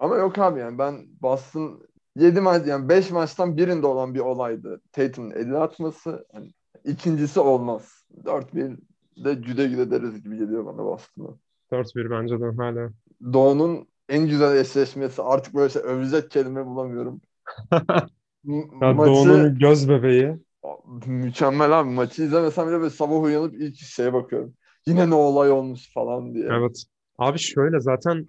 Ama 0.00 0.16
yok 0.16 0.38
abi 0.38 0.60
yani 0.60 0.78
ben 0.78 1.06
Boston 1.22 1.82
7 2.16 2.40
maç 2.40 2.66
yani 2.66 2.88
5 2.88 3.10
maçtan 3.10 3.56
birinde 3.56 3.86
olan 3.86 4.14
bir 4.14 4.20
olaydı. 4.20 4.80
Tatum'un 4.92 5.30
50 5.30 5.56
atması. 5.56 6.26
Yani 6.34 6.52
ikincisi 6.84 7.40
olmaz. 7.40 8.06
4-1 8.24 8.76
de 9.24 9.34
güde 9.34 9.66
güde 9.66 9.90
deriz 9.90 10.22
gibi 10.22 10.38
geliyor 10.38 10.66
bana 10.66 10.78
Boston'a. 10.78 11.36
4-1 11.72 12.10
bence 12.10 12.40
de 12.40 12.44
hala. 12.56 12.90
Doğu'nun 13.32 13.88
en 14.08 14.26
güzel 14.26 14.56
eşleşmesi. 14.56 15.22
Artık 15.22 15.54
böyle 15.54 15.68
şey 15.68 15.82
övecek 15.82 16.30
kelime 16.30 16.66
bulamıyorum. 16.66 17.20
ya 18.82 18.92
maçı, 18.92 19.12
Doğu'nun 19.12 19.58
göz 19.58 19.88
bebeği. 19.88 20.36
Mükemmel 21.06 21.80
abi. 21.80 21.90
Maçı 21.90 22.22
izlemesem 22.22 22.68
bile 22.68 22.78
böyle 22.78 22.90
sabah 22.90 23.22
uyanıp 23.22 23.54
ilk 23.54 23.76
şeye 23.76 24.12
bakıyorum. 24.12 24.54
Yine 24.86 25.10
ne 25.10 25.14
olay 25.14 25.50
olmuş 25.50 25.92
falan 25.94 26.34
diye. 26.34 26.46
Evet. 26.50 26.84
Abi 27.18 27.38
şöyle 27.38 27.80
zaten 27.80 28.26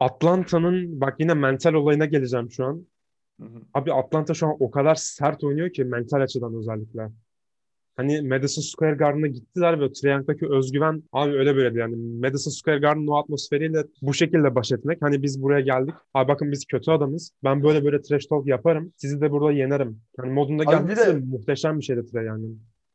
Atlanta'nın 0.00 1.00
bak 1.00 1.14
yine 1.18 1.34
mental 1.34 1.74
olayına 1.74 2.04
geleceğim 2.04 2.50
şu 2.50 2.64
an. 2.64 2.86
Hı 3.40 3.46
hı. 3.46 3.62
Abi 3.74 3.92
Atlanta 3.92 4.34
şu 4.34 4.46
an 4.46 4.56
o 4.60 4.70
kadar 4.70 4.94
sert 4.94 5.44
oynuyor 5.44 5.72
ki 5.72 5.84
mental 5.84 6.20
açıdan 6.20 6.54
özellikle. 6.54 7.08
Hani 8.00 8.22
Madison 8.22 8.62
Square 8.62 8.94
Garden'a 8.94 9.26
gittiler 9.26 9.80
ve 9.80 9.92
Triangle'daki 9.92 10.46
özgüven 10.48 11.02
abi 11.12 11.32
öyle 11.32 11.56
böyle 11.56 11.80
yani 11.80 11.96
Madison 11.96 12.50
Square 12.50 12.78
Garden 12.78 13.06
o 13.06 13.16
atmosferiyle 13.16 13.84
bu 14.02 14.14
şekilde 14.14 14.54
baş 14.54 14.72
etmek. 14.72 15.02
Hani 15.02 15.22
biz 15.22 15.42
buraya 15.42 15.60
geldik. 15.60 15.94
Abi 16.14 16.28
bakın 16.28 16.52
biz 16.52 16.64
kötü 16.64 16.90
adamız. 16.90 17.32
Ben 17.44 17.62
böyle 17.62 17.84
böyle 17.84 18.02
trash 18.02 18.26
talk 18.26 18.46
yaparım. 18.46 18.92
Sizi 18.96 19.20
de 19.20 19.30
burada 19.30 19.52
yenerim. 19.52 20.00
Yani 20.18 20.32
modunda 20.32 20.64
gelmesi 20.64 21.06
de, 21.06 21.12
muhteşem 21.12 21.78
bir 21.78 21.84
şeydi 21.84 22.06
Trey 22.06 22.24
yani. 22.24 22.46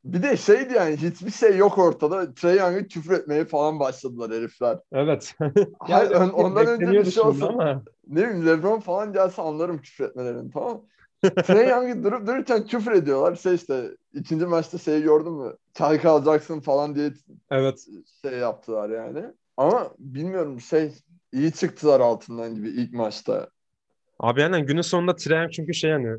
Bir 0.03 0.23
de 0.23 0.37
şeydi 0.37 0.73
yani 0.73 0.97
hiçbir 0.97 1.31
şey 1.31 1.57
yok 1.57 1.77
ortada. 1.77 2.33
Trey 2.33 2.57
Young'ı 2.57 2.87
küfür 2.87 3.13
etmeye 3.13 3.45
falan 3.45 3.79
başladılar 3.79 4.31
herifler. 4.31 4.79
Evet. 4.93 5.35
yani 5.89 6.17
ondan 6.17 6.67
önce 6.67 6.91
bir 6.91 7.11
şey 7.11 7.23
olsa 7.23 7.47
ama. 7.47 7.83
ne 8.07 8.27
bileyim 8.27 8.45
LeBron 8.45 8.79
falan 8.79 9.13
gelse 9.13 9.41
anlarım 9.41 9.77
küfür 9.77 10.05
etmelerini 10.05 10.51
tamam 10.51 10.81
Trey 11.21 11.69
Young'ı 11.69 12.03
durup 12.03 12.27
dururken 12.27 12.67
küfür 12.67 12.91
ediyorlar. 12.91 13.35
Şey 13.35 13.55
işte 13.55 13.91
ikinci 14.13 14.45
maçta 14.45 14.77
şey 14.77 15.01
gördün 15.01 15.33
mü? 15.33 15.53
Çay 15.73 16.01
kalacaksın 16.01 16.59
falan 16.59 16.95
diye 16.95 17.13
evet. 17.51 17.85
şey 18.21 18.33
yaptılar 18.39 18.89
yani. 18.89 19.25
Ama 19.57 19.91
bilmiyorum 19.99 20.61
şey 20.61 20.93
iyi 21.33 21.51
çıktılar 21.51 21.99
altından 21.99 22.55
gibi 22.55 22.69
ilk 22.69 22.93
maçta. 22.93 23.49
Abi 24.19 24.41
yani 24.41 24.65
günün 24.65 24.81
sonunda 24.81 25.15
Trey 25.15 25.49
çünkü 25.49 25.73
şey 25.73 25.91
yani 25.91 26.17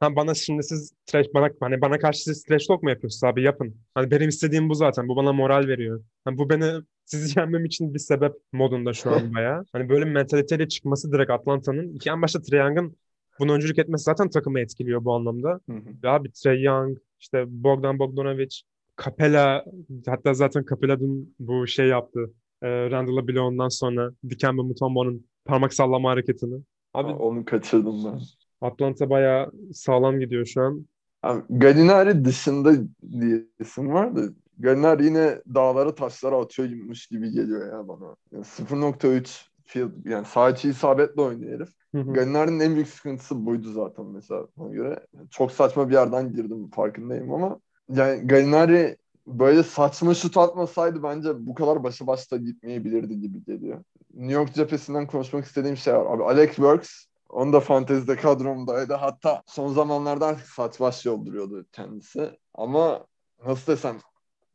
Ha 0.00 0.16
bana 0.16 0.34
şimdi 0.34 0.62
siz 0.62 0.92
trash 1.06 1.26
bana 1.34 1.48
hani 1.60 1.80
bana 1.80 1.98
karşı 1.98 2.22
siz 2.22 2.44
trash 2.44 2.66
talk 2.66 2.82
mu 2.82 2.90
yapıyorsunuz 2.90 3.24
abi 3.24 3.42
yapın. 3.42 3.76
Hani 3.94 4.10
benim 4.10 4.28
istediğim 4.28 4.68
bu 4.68 4.74
zaten. 4.74 5.08
Bu 5.08 5.16
bana 5.16 5.32
moral 5.32 5.66
veriyor. 5.68 6.04
Hani 6.24 6.38
bu 6.38 6.50
beni 6.50 6.82
sizi 7.04 7.40
yenmem 7.40 7.64
için 7.64 7.94
bir 7.94 7.98
sebep 7.98 8.32
modunda 8.52 8.92
şu 8.92 9.14
an 9.14 9.34
bayağı. 9.34 9.64
Hani 9.72 9.88
böyle 9.88 10.06
bir 10.06 10.10
mentaliteyle 10.10 10.68
çıkması 10.68 11.12
direkt 11.12 11.30
Atlanta'nın. 11.30 11.98
Ki 11.98 12.10
en 12.10 12.22
başta 12.22 12.42
Trae 12.42 12.60
Young'ın 12.60 12.96
bunu 13.40 13.52
öncülük 13.52 13.78
etmesi 13.78 14.04
zaten 14.04 14.30
takımı 14.30 14.60
etkiliyor 14.60 15.04
bu 15.04 15.14
anlamda. 15.14 15.48
Hı 15.48 15.72
hı. 15.72 16.02
Ve 16.02 16.08
abi 16.08 16.30
Trae 16.32 16.60
Young, 16.60 16.98
işte 17.20 17.44
Bogdan 17.48 17.98
Bogdanovic, 17.98 18.60
Capella 19.04 19.64
hatta 20.06 20.34
zaten 20.34 20.64
Capella 20.70 21.00
dün 21.00 21.34
bu 21.38 21.66
şey 21.66 21.86
yaptı. 21.88 22.20
E, 22.62 22.90
Randall'a 22.90 23.28
bile 23.28 23.40
ondan 23.40 23.68
sonra 23.68 24.10
Dikembe 24.28 24.62
Mutombo'nun 24.62 25.26
parmak 25.44 25.74
sallama 25.74 26.10
hareketini. 26.10 26.62
Abi 26.94 27.12
Aa, 27.12 27.16
onu 27.16 27.44
kaçırdım 27.44 28.04
ben. 28.04 28.20
Atlanta 28.60 29.10
bayağı 29.10 29.52
sağlam 29.72 30.20
gidiyor 30.20 30.46
şu 30.46 30.62
an. 30.62 30.86
Abi, 31.22 31.42
Galinari 31.50 32.24
dışında 32.24 32.72
diyesim 33.20 33.92
var 33.92 34.16
da 34.16 34.20
Galinari 34.58 35.04
yine 35.04 35.42
dağlara 35.54 35.94
taşlara 35.94 36.36
atıyormuş 36.36 37.06
gibi 37.06 37.30
geliyor 37.30 37.72
ya 37.72 37.88
bana. 37.88 38.16
Yani 38.32 38.44
0.3 38.44 39.46
field 39.66 39.90
yani 40.04 40.26
sağ 40.26 40.50
içi 40.50 40.68
isabetle 40.68 41.22
oynuyor 41.22 41.52
herif. 41.60 41.68
Galinari'nin 42.14 42.60
en 42.60 42.74
büyük 42.74 42.88
sıkıntısı 42.88 43.46
buydu 43.46 43.72
zaten 43.72 44.06
mesela 44.06 44.46
ona 44.56 44.74
göre. 44.74 45.06
Çok 45.30 45.52
saçma 45.52 45.88
bir 45.88 45.94
yerden 45.94 46.32
girdim 46.32 46.70
farkındayım 46.70 47.32
ama 47.32 47.60
yani 47.88 48.26
Galinari 48.26 48.96
böyle 49.26 49.62
saçma 49.62 50.14
şut 50.14 50.36
atmasaydı 50.36 51.02
bence 51.02 51.46
bu 51.46 51.54
kadar 51.54 51.84
başa 51.84 52.06
başta 52.06 52.36
gitmeyebilirdi 52.36 53.20
gibi 53.20 53.44
geliyor. 53.44 53.84
New 54.14 54.32
York 54.32 54.54
cephesinden 54.54 55.06
konuşmak 55.06 55.44
istediğim 55.44 55.76
şey 55.76 55.94
var. 55.94 56.14
Abi 56.14 56.24
Alex 56.24 56.48
Works 56.48 57.06
onu 57.28 57.52
da 57.52 57.60
fantezide 57.60 58.16
kadromdaydı. 58.16 58.94
Hatta 58.94 59.42
son 59.46 59.68
zamanlarda 59.68 60.26
artık 60.26 60.46
saç 60.46 60.80
baş 60.80 61.06
yolduruyordu 61.06 61.66
kendisi. 61.72 62.30
Ama 62.54 63.06
nasıl 63.46 63.72
desem 63.72 63.96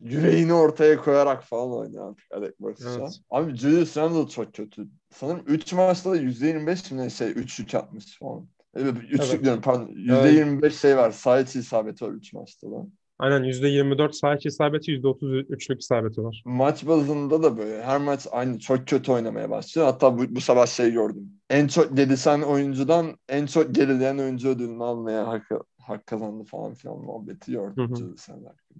yüreğini 0.02 0.54
ortaya 0.54 0.98
koyarak 0.98 1.44
falan 1.44 1.74
oynuyor 1.74 2.10
artık 2.10 2.32
Alec 2.32 2.54
Burks 2.60 2.86
evet. 2.86 3.20
Abi 3.30 3.56
Julius 3.56 3.98
Randle 3.98 4.30
çok 4.30 4.54
kötü. 4.54 4.88
Sanırım 5.10 5.44
3 5.48 5.74
maçta 5.74 6.12
da 6.12 6.18
%25 6.18 6.94
mi 6.94 7.02
ne 7.02 7.10
şey 7.10 7.32
3 7.32 7.60
3 7.60 7.76
atmış 7.76 8.20
falan. 8.20 8.48
Evet, 8.76 8.96
3 9.10 9.20
evet. 9.20 9.44
diyorum 9.44 9.62
pardon. 9.62 9.88
%25 9.88 10.60
evet. 10.62 10.76
şey 10.76 10.98
var. 10.98 11.12
Sağ 11.12 11.40
içi 11.40 11.60
isabeti 11.60 12.06
var 12.06 12.12
3 12.12 12.34
maçta 12.34 12.72
da. 12.72 12.86
Aynen 13.22 13.44
%24 13.44 14.14
sağ 14.14 14.36
içi 14.36 14.48
isabeti, 14.48 14.92
%33'lük 14.92 15.80
isabeti 15.80 16.24
var. 16.24 16.44
Maç 16.46 16.88
bazında 16.88 17.44
da 17.44 17.58
böyle. 17.58 17.84
Her 17.84 18.02
maç 18.02 18.28
aynı 18.32 18.60
çok 18.60 18.88
kötü 18.88 19.12
oynamaya 19.12 19.50
başlıyor. 19.50 19.88
Hatta 19.88 20.18
bu, 20.18 20.36
bu 20.36 20.42
sabah 20.42 20.68
şey 20.68 20.92
gördüm. 20.92 21.32
En 21.50 21.68
çok 21.68 21.98
gelişen 21.98 22.42
oyuncudan 22.42 23.18
en 23.30 23.46
çok 23.46 23.76
gerileyen 23.76 24.18
oyuncu 24.18 24.50
ödülünü 24.50 24.84
almaya 24.84 25.28
hak, 25.28 25.50
hak 25.78 26.06
kazandı 26.06 26.44
falan 26.44 26.74
filan 26.74 26.98
muhabbeti 26.98 27.52
gördüm. 27.52 27.90
Hı 27.90 28.06
hakkında. 28.28 28.71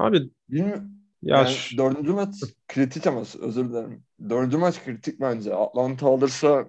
Abi 0.00 0.30
bilmiyorum. 0.48 0.84
Ya 1.22 1.36
yani 1.36 1.48
şu... 1.48 1.78
dördüncü 1.78 2.12
maç 2.12 2.34
kritik 2.68 3.06
ama 3.06 3.20
özür 3.40 3.68
dilerim. 3.68 4.02
Dördüncü 4.28 4.56
maç 4.56 4.84
kritik 4.84 5.20
bence. 5.20 5.54
Atlanta 5.54 6.06
alırsa 6.06 6.66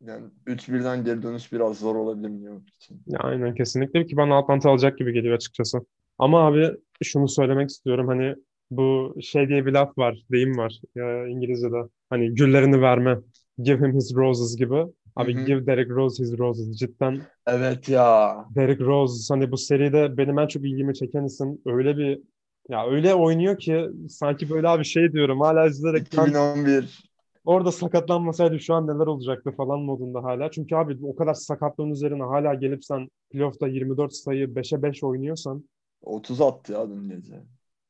yani 0.00 0.24
3-1'den 0.46 1.04
geri 1.04 1.22
dönüş 1.22 1.52
biraz 1.52 1.78
zor 1.78 1.96
olabilir 1.96 2.28
New 2.28 2.46
York 2.46 2.68
için. 2.68 3.02
Ya 3.06 3.18
aynen 3.18 3.54
kesinlikle 3.54 4.06
ki 4.06 4.16
bana 4.16 4.38
Atlanta 4.38 4.70
alacak 4.70 4.98
gibi 4.98 5.12
geliyor 5.12 5.34
açıkçası. 5.34 5.78
Ama 6.18 6.46
abi 6.46 6.70
şunu 7.02 7.28
söylemek 7.28 7.70
istiyorum 7.70 8.08
hani 8.08 8.34
bu 8.70 9.16
şey 9.20 9.48
diye 9.48 9.66
bir 9.66 9.72
laf 9.72 9.98
var, 9.98 10.24
deyim 10.32 10.58
var 10.58 10.80
ya 10.94 11.26
İngilizce'de. 11.26 11.88
Hani 12.10 12.34
güllerini 12.34 12.80
verme. 12.80 13.18
Give 13.62 13.86
him 13.86 13.94
his 13.94 14.14
roses 14.16 14.56
gibi. 14.56 14.84
Abi 15.16 15.34
Hı-hı. 15.34 15.44
give 15.44 15.66
Derek 15.66 15.90
Rose 15.90 16.22
his 16.22 16.38
roses. 16.38 16.78
Cidden. 16.78 17.20
Evet 17.46 17.88
ya. 17.88 18.36
Derek 18.54 18.80
Rose 18.80 19.34
hani 19.34 19.52
bu 19.52 19.56
seride 19.56 20.16
benim 20.16 20.38
en 20.38 20.46
çok 20.46 20.64
ilgimi 20.64 20.94
çeken 20.94 21.24
isim 21.24 21.58
öyle 21.66 21.96
bir 21.96 22.20
ya 22.68 22.86
öyle 22.86 23.14
oynuyor 23.14 23.58
ki 23.58 23.86
sanki 24.08 24.50
böyle 24.50 24.68
abi 24.68 24.84
şey 24.84 25.12
diyorum 25.12 25.40
hala 25.40 25.66
izleyerek 25.66 26.06
2011 26.06 27.14
orada 27.44 27.72
sakatlanmasaydı 27.72 28.60
şu 28.60 28.74
an 28.74 28.86
neler 28.86 29.06
olacaktı 29.06 29.50
falan 29.50 29.80
modunda 29.80 30.22
hala. 30.22 30.50
Çünkü 30.50 30.74
abi 30.74 30.98
o 31.02 31.16
kadar 31.16 31.34
sakatlığın 31.34 31.90
üzerine 31.90 32.22
hala 32.22 32.54
gelip 32.54 32.84
sen 32.84 33.08
playoff'ta 33.30 33.66
24 33.66 34.14
sayı 34.14 34.46
5'e 34.46 34.82
5 34.82 35.04
oynuyorsan 35.04 35.64
30 36.02 36.40
attı 36.40 36.72
ya 36.72 36.88
dün 36.88 37.08
gece. 37.08 37.42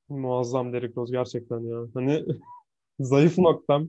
Muazzam 0.09 0.73
Derek 0.73 0.97
Rose 0.97 1.13
gerçekten 1.13 1.61
ya. 1.61 1.79
Hani 1.95 2.25
zayıf 3.01 3.39
noktam. 3.39 3.89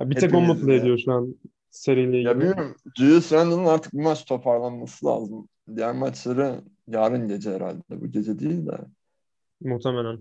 Ya 0.00 0.10
bir 0.10 0.14
tek 0.14 0.34
o 0.34 0.40
mutlu 0.40 0.72
ediyor 0.72 0.98
şu 0.98 1.12
an 1.12 1.34
seriyle 1.70 2.16
ilgili. 2.16 2.28
Ya 2.28 2.38
bilmiyorum. 2.38 2.74
Julius 2.98 3.32
Randle'ın 3.32 3.64
artık 3.64 3.92
bu 3.92 4.02
maç 4.02 4.24
toparlanması 4.24 5.06
lazım. 5.06 5.48
Diğer 5.76 5.94
maçları 5.94 6.60
yarın 6.88 7.28
gece 7.28 7.50
herhalde. 7.50 7.82
Bu 7.90 8.06
gece 8.06 8.38
değil 8.38 8.66
de. 8.66 8.78
Muhtemelen. 9.64 10.18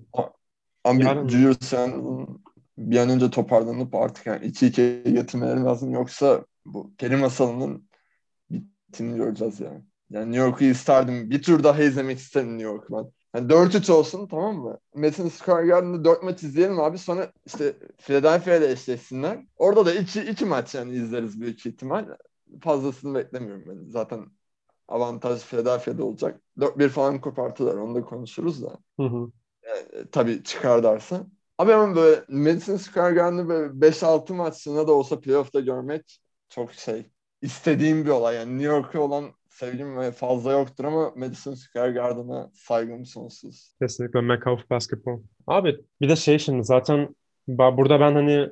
Ama 0.83 1.03
yarın... 1.03 1.27
Julius 1.27 1.73
Randle'ın 1.73 2.41
bir 2.77 2.97
an 2.97 3.09
önce 3.09 3.29
toparlanıp 3.29 3.95
artık 3.95 4.25
yani 4.25 4.45
2-2'ye 4.45 5.13
getirmeleri 5.13 5.63
lazım. 5.63 5.91
Yoksa 5.91 6.45
bu 6.65 6.93
peri 6.97 7.15
masalının 7.15 7.89
bittiğini 8.49 9.17
göreceğiz 9.17 9.59
yani. 9.59 9.81
Yani 10.09 10.31
New 10.31 10.45
York'u 10.45 10.63
isterdim. 10.63 11.29
Bir 11.29 11.41
tur 11.41 11.63
daha 11.63 11.83
izlemek 11.83 12.17
isterim 12.17 12.57
New 12.57 12.63
York'u 12.63 12.93
ben. 12.97 13.11
Yani 13.35 13.51
4-3 13.51 13.91
olsun 13.91 14.27
tamam 14.27 14.55
mı? 14.55 14.79
Madison 14.95 15.27
Square 15.27 15.67
Garden'da 15.67 16.05
4 16.05 16.23
maç 16.23 16.43
izleyelim 16.43 16.79
abi. 16.79 16.97
Sonra 16.97 17.31
işte 17.45 17.73
Philadelphia 17.97 18.55
ile 18.55 18.71
eşleşsinler. 18.71 19.45
Orada 19.57 19.85
da 19.85 19.93
2 19.93 20.01
iki, 20.01 20.31
iki 20.31 20.45
maç 20.45 20.75
yani 20.75 20.93
izleriz 20.93 21.41
büyük 21.41 21.65
ihtimal. 21.65 22.05
Fazlasını 22.61 23.15
beklemiyorum 23.15 23.63
ben. 23.67 23.89
Zaten 23.89 24.25
avantaj 24.91 25.41
Philadelphia'da 25.41 26.03
olacak. 26.03 26.41
4-1 26.59 26.89
falan 26.89 27.21
kopartılar. 27.21 27.75
Onu 27.75 27.95
da 27.95 28.01
konuşuruz 28.01 28.63
da. 28.63 28.77
Hı 28.99 29.03
hı. 29.03 29.31
Yani, 29.67 30.09
tabii 30.11 30.43
çıkarlarsa. 30.43 31.25
Abi 31.57 31.73
ama 31.73 31.95
böyle 31.95 32.21
Madison 32.29 32.75
Square 32.75 33.13
Garden'da 33.13 33.49
böyle 33.49 33.73
5-6 33.73 34.33
maçına 34.33 34.87
da 34.87 34.91
olsa 34.91 35.19
playoff'ta 35.19 35.59
görmek 35.59 36.19
çok 36.49 36.73
şey 36.73 37.05
istediğim 37.41 38.05
bir 38.05 38.09
olay. 38.09 38.35
Yani 38.35 38.51
New 38.57 38.73
York'a 38.73 38.99
olan 38.99 39.25
sevgim 39.49 40.11
fazla 40.11 40.51
yoktur 40.51 40.83
ama 40.83 41.13
Madison 41.15 41.53
Square 41.53 41.91
Garden'a 41.91 42.51
saygım 42.53 43.05
sonsuz. 43.05 43.75
Kesinlikle 43.81 44.21
Mecca 44.21 44.51
of 44.51 44.69
Basketball. 44.69 45.19
Abi 45.47 45.85
bir 46.01 46.09
de 46.09 46.15
şey 46.15 46.39
şimdi 46.39 46.63
zaten 46.63 47.15
burada 47.47 47.99
ben 47.99 48.13
hani 48.13 48.49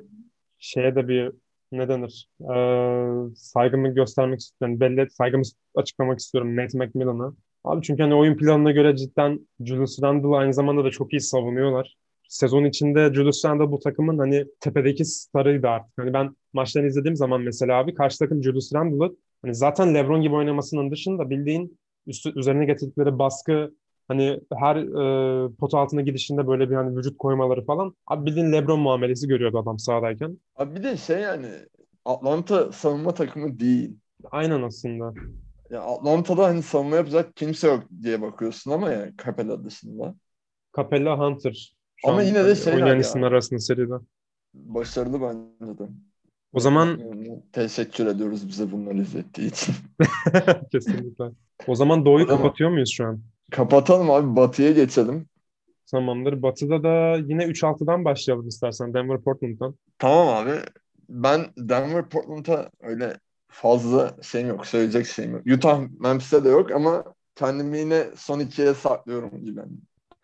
şeye 0.58 0.94
de 0.94 1.08
bir 1.08 1.32
ne 1.72 1.88
denir 1.88 2.28
ee, 2.40 3.34
saygımı 3.36 3.94
göstermek 3.94 4.40
istiyorum. 4.40 4.80
Belli 4.80 5.10
saygımı 5.10 5.42
açıklamak 5.74 6.18
istiyorum 6.18 6.56
Nate 6.56 6.78
McMillan'a. 6.78 7.34
Abi 7.64 7.82
çünkü 7.82 8.02
hani 8.02 8.14
oyun 8.14 8.36
planına 8.36 8.70
göre 8.72 8.96
cidden 8.96 9.48
Julius 9.60 10.02
Randle 10.02 10.36
aynı 10.36 10.54
zamanda 10.54 10.84
da 10.84 10.90
çok 10.90 11.12
iyi 11.12 11.20
savunuyorlar 11.20 11.96
sezon 12.30 12.64
içinde 12.64 13.14
Julius 13.14 13.44
Randle 13.44 13.70
bu 13.70 13.78
takımın 13.78 14.18
hani 14.18 14.46
tepedeki 14.60 15.04
starıydı 15.04 15.68
artık. 15.68 15.92
Hani 15.98 16.12
ben 16.12 16.36
maçlarını 16.52 16.88
izlediğim 16.88 17.16
zaman 17.16 17.40
mesela 17.40 17.78
abi 17.78 17.94
karşı 17.94 18.18
takım 18.18 18.42
Julius 18.42 18.74
Randle'ı 18.74 19.16
hani 19.42 19.54
zaten 19.54 19.94
LeBron 19.94 20.22
gibi 20.22 20.34
oynamasının 20.34 20.90
dışında 20.90 21.30
bildiğin 21.30 21.78
üstü, 22.06 22.38
üzerine 22.38 22.64
getirdikleri 22.64 23.18
baskı 23.18 23.74
hani 24.10 24.40
her 24.54 24.76
e, 24.76 25.54
pot 25.54 25.74
altına 25.74 26.00
gidişinde 26.00 26.46
böyle 26.46 26.70
bir 26.70 26.74
hani 26.74 26.96
vücut 26.96 27.18
koymaları 27.18 27.64
falan 27.64 27.94
abi 28.06 28.26
bildiğin 28.26 28.52
LeBron 28.52 28.80
muamelesi 28.80 29.28
görüyordu 29.28 29.58
adam 29.58 29.78
sahadayken. 29.78 30.38
Abi 30.56 30.74
bir 30.74 30.82
de 30.82 30.96
şey 30.96 31.20
yani 31.20 31.48
Atlanta 32.04 32.72
savunma 32.72 33.14
takımı 33.14 33.60
değil. 33.60 33.96
Aynen 34.30 34.62
aslında. 34.62 35.12
Ya 35.70 35.80
Atlanta'da 35.80 36.44
hani 36.46 36.62
savunma 36.62 36.96
yapacak 36.96 37.36
kimse 37.36 37.68
yok 37.68 37.84
diye 38.02 38.22
bakıyorsun 38.22 38.70
ama 38.70 38.90
ya 38.90 39.12
Capella 39.24 39.64
dışında. 39.64 40.14
Capella 40.76 41.18
Hunter 41.18 41.74
şu 41.96 42.08
Ama 42.08 42.22
yine 42.22 42.44
de 42.44 42.54
şey 42.54 42.74
oynayan 42.74 43.00
isimler 43.00 43.32
arasında 43.32 43.60
seride. 43.60 43.94
Başarılı 44.54 45.20
bence 45.20 45.78
de. 45.78 45.88
O 46.52 46.60
zaman 46.60 47.00
teşekkür 47.52 48.06
ediyoruz 48.06 48.48
bize 48.48 48.72
bunları 48.72 48.98
izlettiği 48.98 49.50
için. 49.50 49.74
Kesinlikle. 50.72 51.24
O 51.66 51.74
zaman 51.74 52.04
Doğu'yu 52.04 52.26
kapatıyor 52.26 52.70
muyuz 52.70 52.90
şu 52.92 53.06
an? 53.06 53.20
Kapatalım 53.50 54.10
abi. 54.10 54.36
Batı'ya 54.36 54.72
geçelim. 54.72 55.26
Tamamdır. 55.90 56.42
Batı'da 56.42 56.82
da 56.82 57.16
yine 57.16 57.44
3-6'dan 57.44 58.04
başlayalım 58.04 58.48
istersen. 58.48 58.94
Denver 58.94 59.20
Portland'dan. 59.20 59.74
Tamam 59.98 60.28
abi. 60.28 60.52
Ben 61.08 61.46
Denver 61.58 62.08
Portland'a 62.08 62.70
öyle 62.80 63.16
fazla 63.48 64.16
şeyim 64.22 64.48
yok. 64.48 64.66
Söyleyecek 64.66 65.06
şeyim 65.06 65.32
yok. 65.32 65.42
Utah 65.46 65.80
Memphis'te 66.00 66.44
de 66.44 66.48
yok 66.48 66.70
ama 66.70 67.04
kendimi 67.34 67.78
yine 67.78 68.04
son 68.16 68.40
ikiye 68.40 68.74
saklıyorum 68.74 69.44
gibi. 69.44 69.60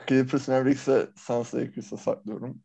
Clippers 0.07 0.49
Mavericks'e 0.49 1.07
Suns 1.17 1.55
Lakers'a 1.55 1.97
saklıyorum. 1.97 2.63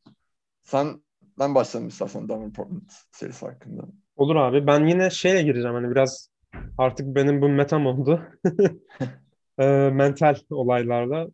Sen 0.64 1.02
ben 1.40 1.56
başlayalım 1.56 1.90
istersen 1.90 2.30
Denver 2.30 2.54
Portland 2.54 2.90
serisi 3.12 3.46
hakkında. 3.46 3.82
Olur 4.16 4.36
abi. 4.36 4.68
Ben 4.68 4.88
yine 4.88 5.10
şeyle 5.10 5.42
gireceğim 5.42 5.76
hani 5.76 5.92
biraz 5.92 6.30
artık 6.78 7.16
benim 7.16 7.42
bu 7.42 7.50
metam 7.50 7.86
oldu. 7.86 8.22
e, 9.60 9.66
mental 9.94 10.36
olaylarda. 10.50 11.28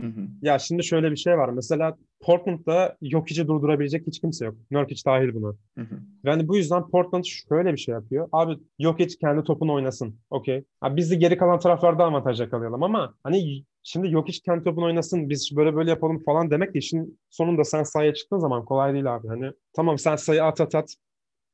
Hı 0.00 0.06
hı. 0.06 0.20
Ya 0.42 0.58
şimdi 0.58 0.84
şöyle 0.84 1.10
bir 1.10 1.16
şey 1.16 1.38
var. 1.38 1.48
Mesela 1.48 1.96
Portland'da 2.20 2.96
Jokic'i 3.02 3.48
durdurabilecek 3.48 4.06
hiç 4.06 4.20
kimse 4.20 4.44
yok. 4.44 4.54
Nurkic 4.70 5.02
dahil 5.06 5.34
buna. 5.34 5.48
Hı 5.78 5.80
hı. 5.80 5.98
Yani 6.24 6.48
bu 6.48 6.56
yüzden 6.56 6.88
Portland 6.88 7.24
şöyle 7.24 7.72
bir 7.72 7.78
şey 7.78 7.92
yapıyor. 7.92 8.28
Abi 8.32 8.58
Jokic 8.78 9.18
kendi 9.20 9.44
topunu 9.44 9.74
oynasın. 9.74 10.16
Okey. 10.30 10.64
Biz 10.84 11.10
de 11.10 11.14
geri 11.14 11.36
kalan 11.36 11.58
taraflarda 11.58 12.04
avantaj 12.04 12.40
yakalayalım 12.40 12.82
ama 12.82 13.14
hani 13.22 13.64
şimdi 13.82 14.08
Jokic 14.08 14.40
kendi 14.44 14.64
topunu 14.64 14.84
oynasın 14.84 15.30
biz 15.30 15.56
böyle 15.56 15.76
böyle 15.76 15.90
yapalım 15.90 16.22
falan 16.24 16.50
demek 16.50 16.74
de 16.74 16.78
işin 16.78 17.18
sonunda 17.30 17.64
sen 17.64 17.82
sahaya 17.82 18.14
çıktığın 18.14 18.38
zaman 18.38 18.64
kolay 18.64 18.92
değil 18.92 19.14
abi. 19.14 19.28
Hani 19.28 19.50
tamam 19.72 19.98
sen 19.98 20.16
sayı 20.16 20.44
at 20.44 20.60
at 20.60 20.74
at 20.74 20.94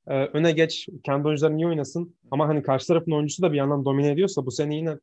e, 0.07 0.15
öne 0.27 0.53
geç 0.53 0.89
kendi 1.05 1.29
oyuncuların 1.29 1.59
iyi 1.59 1.67
oynasın 1.67 2.17
ama 2.31 2.49
hani 2.49 2.63
karşı 2.63 2.87
tarafın 2.87 3.13
oyuncusu 3.13 3.43
da 3.43 3.53
bir 3.53 3.57
yandan 3.57 3.85
domine 3.85 4.11
ediyorsa 4.11 4.47
bu 4.47 4.51
seni 4.51 4.77
yine 4.77 4.97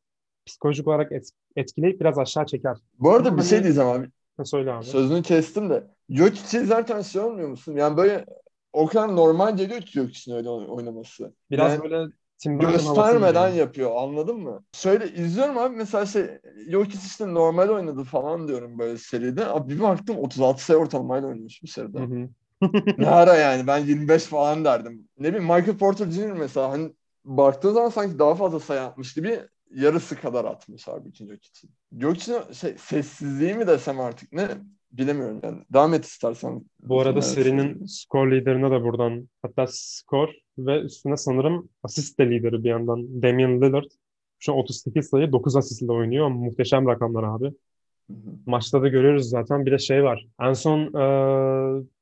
psikolojik 0.48 0.88
olarak 0.88 1.12
et, 1.12 1.30
etkileyip 1.56 2.00
biraz 2.00 2.18
aşağı 2.18 2.46
çeker. 2.46 2.76
Bu 2.98 3.10
arada 3.10 3.28
ama 3.28 3.38
bir 3.38 3.42
şey 3.42 3.58
hani... 3.58 3.64
diyeceğim 3.64 3.90
abi. 3.90 4.10
Söyle 4.44 4.72
abi. 4.72 4.84
Sözünü 4.84 5.22
kestim 5.22 5.70
de. 5.70 5.84
Jokic'i 6.08 6.66
zaten 6.66 7.02
şey 7.02 7.22
olmuyor 7.22 7.48
musun? 7.48 7.76
Yani 7.76 7.96
böyle 7.96 8.24
o 8.72 8.86
kadar 8.86 9.16
normal 9.16 9.56
geliyor 9.56 9.80
ki 9.80 9.92
Jokic'in 9.92 10.36
öyle 10.36 10.48
oynaması. 10.48 11.32
Biraz 11.50 11.72
yani, 11.72 11.82
böyle 11.82 12.12
Tim 12.38 12.58
göstermeden 12.58 13.48
yapıyor 13.48 13.90
anladın 13.96 14.36
mı? 14.36 14.64
Şöyle 14.72 15.12
izliyorum 15.14 15.58
abi 15.58 15.76
mesela 15.76 16.06
şey 16.06 16.24
Jokic 16.70 16.98
işte 17.06 17.34
normal 17.34 17.68
oynadı 17.68 18.04
falan 18.04 18.48
diyorum 18.48 18.78
böyle 18.78 18.98
seride. 18.98 19.46
Abi 19.46 19.74
bir 19.74 19.80
baktım 19.80 20.16
36 20.18 20.64
sayı 20.64 20.78
ortalamayla 20.78 21.28
oynamış 21.28 21.62
bir 21.62 21.68
seride. 21.68 21.98
Hı 21.98 22.04
hı. 22.04 22.28
ne 22.98 23.08
ara 23.08 23.34
yani 23.34 23.66
ben 23.66 23.78
25 23.78 24.24
falan 24.24 24.64
derdim. 24.64 25.08
Ne 25.18 25.28
bileyim 25.28 25.44
Michael 25.44 25.78
Porter 25.78 26.10
Jr. 26.10 26.32
mesela 26.32 26.70
hani 26.70 26.92
baktığı 27.24 27.72
zaman 27.72 27.88
sanki 27.88 28.18
daha 28.18 28.34
fazla 28.34 28.60
sayı 28.60 28.80
atmış 28.80 29.14
gibi 29.14 29.40
yarısı 29.74 30.16
kadar 30.16 30.44
atmış 30.44 30.88
abi 30.88 31.08
ikinci 31.08 31.34
için. 31.34 31.70
Jokic'in 32.00 32.52
şey, 32.52 32.74
sessizliği 32.78 33.54
mi 33.54 33.66
desem 33.66 34.00
artık 34.00 34.32
ne 34.32 34.48
bilemiyorum 34.92 35.40
yani. 35.42 35.58
Devam 35.72 35.94
et 35.94 36.04
istersen. 36.04 36.64
Bu 36.80 37.00
arada 37.00 37.22
serinin 37.22 37.86
skor 37.86 38.30
liderine 38.30 38.70
de 38.70 38.82
buradan 38.82 39.28
hatta 39.42 39.66
skor 39.68 40.28
ve 40.58 40.80
üstüne 40.80 41.16
sanırım 41.16 41.68
asist 41.82 42.18
de 42.18 42.30
lideri 42.30 42.64
bir 42.64 42.68
yandan 42.68 43.22
Damian 43.22 43.60
Lillard. 43.62 43.90
Şu 44.38 44.52
an 44.52 44.58
38 44.58 45.08
sayı 45.08 45.32
9 45.32 45.56
asistle 45.56 45.92
oynuyor. 45.92 46.28
Muhteşem 46.28 46.88
rakamlar 46.88 47.22
abi. 47.22 47.46
Hı 48.10 48.12
hı. 48.12 48.30
Maçta 48.46 48.82
da 48.82 48.88
görüyoruz 48.88 49.28
zaten. 49.28 49.66
Bir 49.66 49.72
de 49.72 49.78
şey 49.78 50.04
var. 50.04 50.26
En 50.40 50.52
son 50.52 50.80
e, 50.80 51.02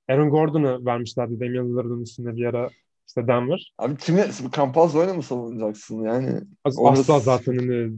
Aaron 0.09 0.31
Gordon'u 0.31 0.87
vermişlerdi 0.87 1.41
Damian 1.41 1.69
Lillard'ın 1.69 2.03
üstünde 2.03 2.37
bir 2.37 2.45
ara 2.45 2.71
işte 3.07 3.27
Denver. 3.29 3.75
Abi 3.79 3.97
kimi 3.97 4.25
Campazzo 4.57 4.99
oyunu 4.99 5.15
mu 5.15 5.23
savunacaksın 5.23 6.03
yani? 6.03 6.41
Asla 6.65 6.83
orası... 6.83 7.21
zaten 7.21 7.57
hani 7.57 7.93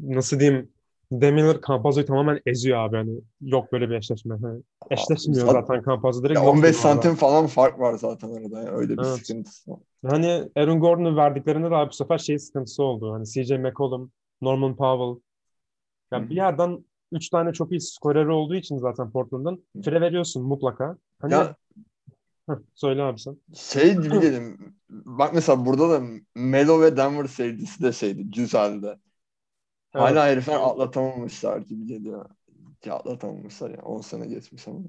nasıl 0.00 0.40
diyeyim 0.40 0.70
Lillard 1.12 1.64
Campazzo'yu 1.68 2.06
tamamen 2.06 2.40
eziyor 2.46 2.78
abi. 2.78 2.96
Hani 2.96 3.20
yok 3.40 3.72
böyle 3.72 3.90
bir 3.90 3.94
eşleşme. 3.94 4.34
Hani 4.42 4.62
eşleşmiyor 4.90 5.46
zaten, 5.46 5.60
zaten 5.60 5.82
Campazzo 5.86 6.22
direkt. 6.22 6.40
Ya 6.40 6.46
15 6.46 6.76
santim 6.76 7.10
arada. 7.10 7.20
falan 7.20 7.46
fark 7.46 7.78
var 7.78 7.94
zaten 7.94 8.28
arada. 8.28 8.58
Yani. 8.58 8.70
Öyle 8.70 8.92
bir 8.92 9.02
evet. 9.06 9.18
sıkıntısı. 9.18 9.70
Hani 10.06 10.48
Aaron 10.56 10.80
Gordon'u 10.80 11.16
verdiklerinde 11.16 11.70
de 11.70 11.74
abi 11.74 11.90
bu 11.90 11.94
sefer 11.94 12.18
şey 12.18 12.38
sıkıntısı 12.38 12.82
oldu. 12.82 13.12
Hani 13.12 13.26
CJ 13.26 13.50
McCollum, 13.50 14.12
Norman 14.40 14.76
Powell. 14.76 15.22
Yani 16.12 16.22
hmm. 16.22 16.30
bir 16.30 16.36
yerden 16.36 16.84
üç 17.12 17.28
tane 17.28 17.52
çok 17.52 17.72
iyi 17.72 17.80
skoreri 17.80 18.30
olduğu 18.30 18.54
için 18.54 18.78
zaten 18.78 19.10
Portland'ın 19.10 19.64
fire 19.84 20.00
veriyorsun 20.00 20.44
mutlaka. 20.44 20.96
Hani 21.20 21.32
ya, 21.32 21.56
söyle 22.74 23.02
abi 23.02 23.18
sen. 23.18 23.36
Şey 23.54 23.94
gibi 23.94 24.22
dedim. 24.22 24.74
Bak 24.90 25.34
mesela 25.34 25.66
burada 25.66 25.90
da 25.90 26.02
Melo 26.34 26.80
ve 26.80 26.96
Denver 26.96 27.24
sevgisi 27.24 27.82
de 27.82 27.92
şeydi. 27.92 28.30
Güzeldi. 28.30 28.98
Hala 29.92 30.26
evet. 30.26 30.36
herifler 30.36 30.54
atlatamamışlar 30.54 31.58
gibi 31.58 31.86
geliyor. 31.86 32.30
Ki 32.80 32.92
atlatamamışlar 32.92 33.70
yani 33.70 33.82
10 33.82 34.00
sene 34.00 34.26
geçmiş 34.26 34.68
ama. 34.68 34.80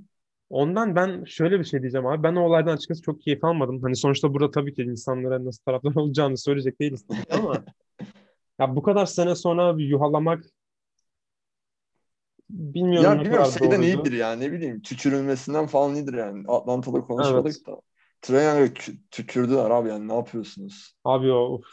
Ondan 0.49 0.95
ben 0.95 1.23
şöyle 1.23 1.59
bir 1.59 1.63
şey 1.63 1.81
diyeceğim 1.81 2.07
abi. 2.07 2.23
Ben 2.23 2.35
o 2.35 2.41
olaydan 2.41 2.73
açıkçası 2.73 3.01
çok 3.01 3.21
keyif 3.21 3.43
almadım. 3.43 3.81
Hani 3.81 3.95
sonuçta 3.95 4.33
burada 4.33 4.51
tabii 4.51 4.73
ki 4.73 4.81
insanlara 4.81 5.45
nasıl 5.45 5.63
taraftar 5.63 5.95
olacağını 5.95 6.37
söyleyecek 6.37 6.79
değiliz 6.79 7.05
ama 7.31 7.63
ya 8.59 8.75
bu 8.75 8.83
kadar 8.83 9.05
sene 9.05 9.35
sonra 9.35 9.77
bir 9.77 9.85
yuhalamak 9.85 10.43
bilmiyorum 12.49 13.11
ya 13.11 13.19
bilmiyorum 13.19 13.51
şeyden 13.59 13.81
iyidir 13.81 14.11
yani 14.11 14.43
ne 14.43 14.51
bileyim 14.51 14.81
tükürülmesinden 14.81 15.67
falan 15.67 15.95
iyidir 15.95 16.13
yani. 16.13 16.43
Atlanta'da 16.47 17.01
konuşmadık 17.01 17.55
evet. 17.57 17.67
da. 17.67 17.81
Trae 18.21 18.73
tükürdüler 19.11 19.69
abi 19.69 19.89
yani 19.89 20.07
ne 20.07 20.13
yapıyorsunuz? 20.13 20.95
Abi 21.03 21.31
o 21.31 21.35
of. 21.35 21.63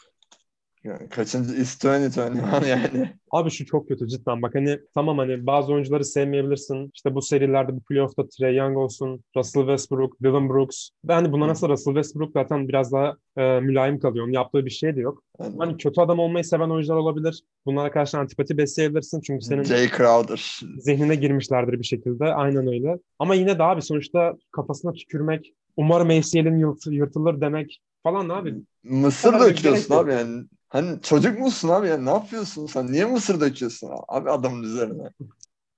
Yani 0.87 1.09
kaçıncı 1.09 1.53
is 1.53 1.75
2021 1.75 2.67
yani. 2.67 3.13
Abi 3.31 3.49
şu 3.51 3.65
çok 3.65 3.87
kötü 3.87 4.07
cidden. 4.07 4.41
Bak 4.41 4.55
hani 4.55 4.79
tamam 4.93 5.17
hani 5.17 5.47
bazı 5.47 5.73
oyuncuları 5.73 6.05
sevmeyebilirsin. 6.05 6.91
İşte 6.95 7.15
bu 7.15 7.21
serilerde 7.21 7.75
bu 7.75 7.79
playoff'ta 7.79 8.27
Trey 8.27 8.55
Young 8.55 8.77
olsun, 8.77 9.23
Russell 9.35 9.61
Westbrook, 9.61 10.23
Dylan 10.23 10.49
Brooks. 10.49 10.89
Ve 11.07 11.13
hani 11.13 11.31
buna 11.31 11.47
nasıl 11.47 11.69
Russell 11.69 11.93
Westbrook 11.93 12.31
zaten 12.33 12.67
biraz 12.67 12.91
daha 12.91 13.15
e, 13.37 13.59
mülayim 13.59 13.99
kalıyor. 13.99 14.25
Onun 14.25 14.33
yaptığı 14.33 14.65
bir 14.65 14.69
şey 14.71 14.95
de 14.95 15.01
yok. 15.01 15.23
Aynen. 15.39 15.57
Hani 15.57 15.77
kötü 15.77 16.01
adam 16.01 16.19
olmayı 16.19 16.43
seven 16.45 16.69
oyuncular 16.69 16.97
olabilir. 16.97 17.43
Bunlara 17.65 17.91
karşı 17.91 18.17
antipati 18.17 18.57
besleyebilirsin. 18.57 19.21
Çünkü 19.21 19.45
senin 19.45 19.63
Jay 19.63 19.89
Crowder. 19.97 20.59
zihnine 20.79 21.15
girmişlerdir 21.15 21.79
bir 21.79 21.85
şekilde. 21.85 22.25
Aynen 22.25 22.67
öyle. 22.67 22.99
Ama 23.19 23.35
yine 23.35 23.59
de 23.59 23.63
abi 23.63 23.81
sonuçta 23.81 24.37
kafasına 24.51 24.93
tükürmek, 24.93 25.53
umarım 25.77 26.09
ACL'in 26.09 26.59
yırt, 26.59 26.87
yırtılır 26.87 27.41
demek 27.41 27.81
falan 28.03 28.29
abi. 28.29 28.55
Mısır 28.83 29.39
döküyorsun 29.39 29.95
abi 29.95 30.11
yani. 30.11 30.43
Hani 30.69 31.01
çocuk 31.01 31.39
musun 31.39 31.69
abi 31.69 31.87
ya 31.87 31.97
ne 31.97 32.09
yapıyorsun 32.09 32.65
sen? 32.65 32.91
Niye 32.91 33.05
mısır 33.05 33.41
döküyorsun 33.41 33.91
abi 34.07 34.31
adamın 34.31 34.63
üzerine? 34.63 35.09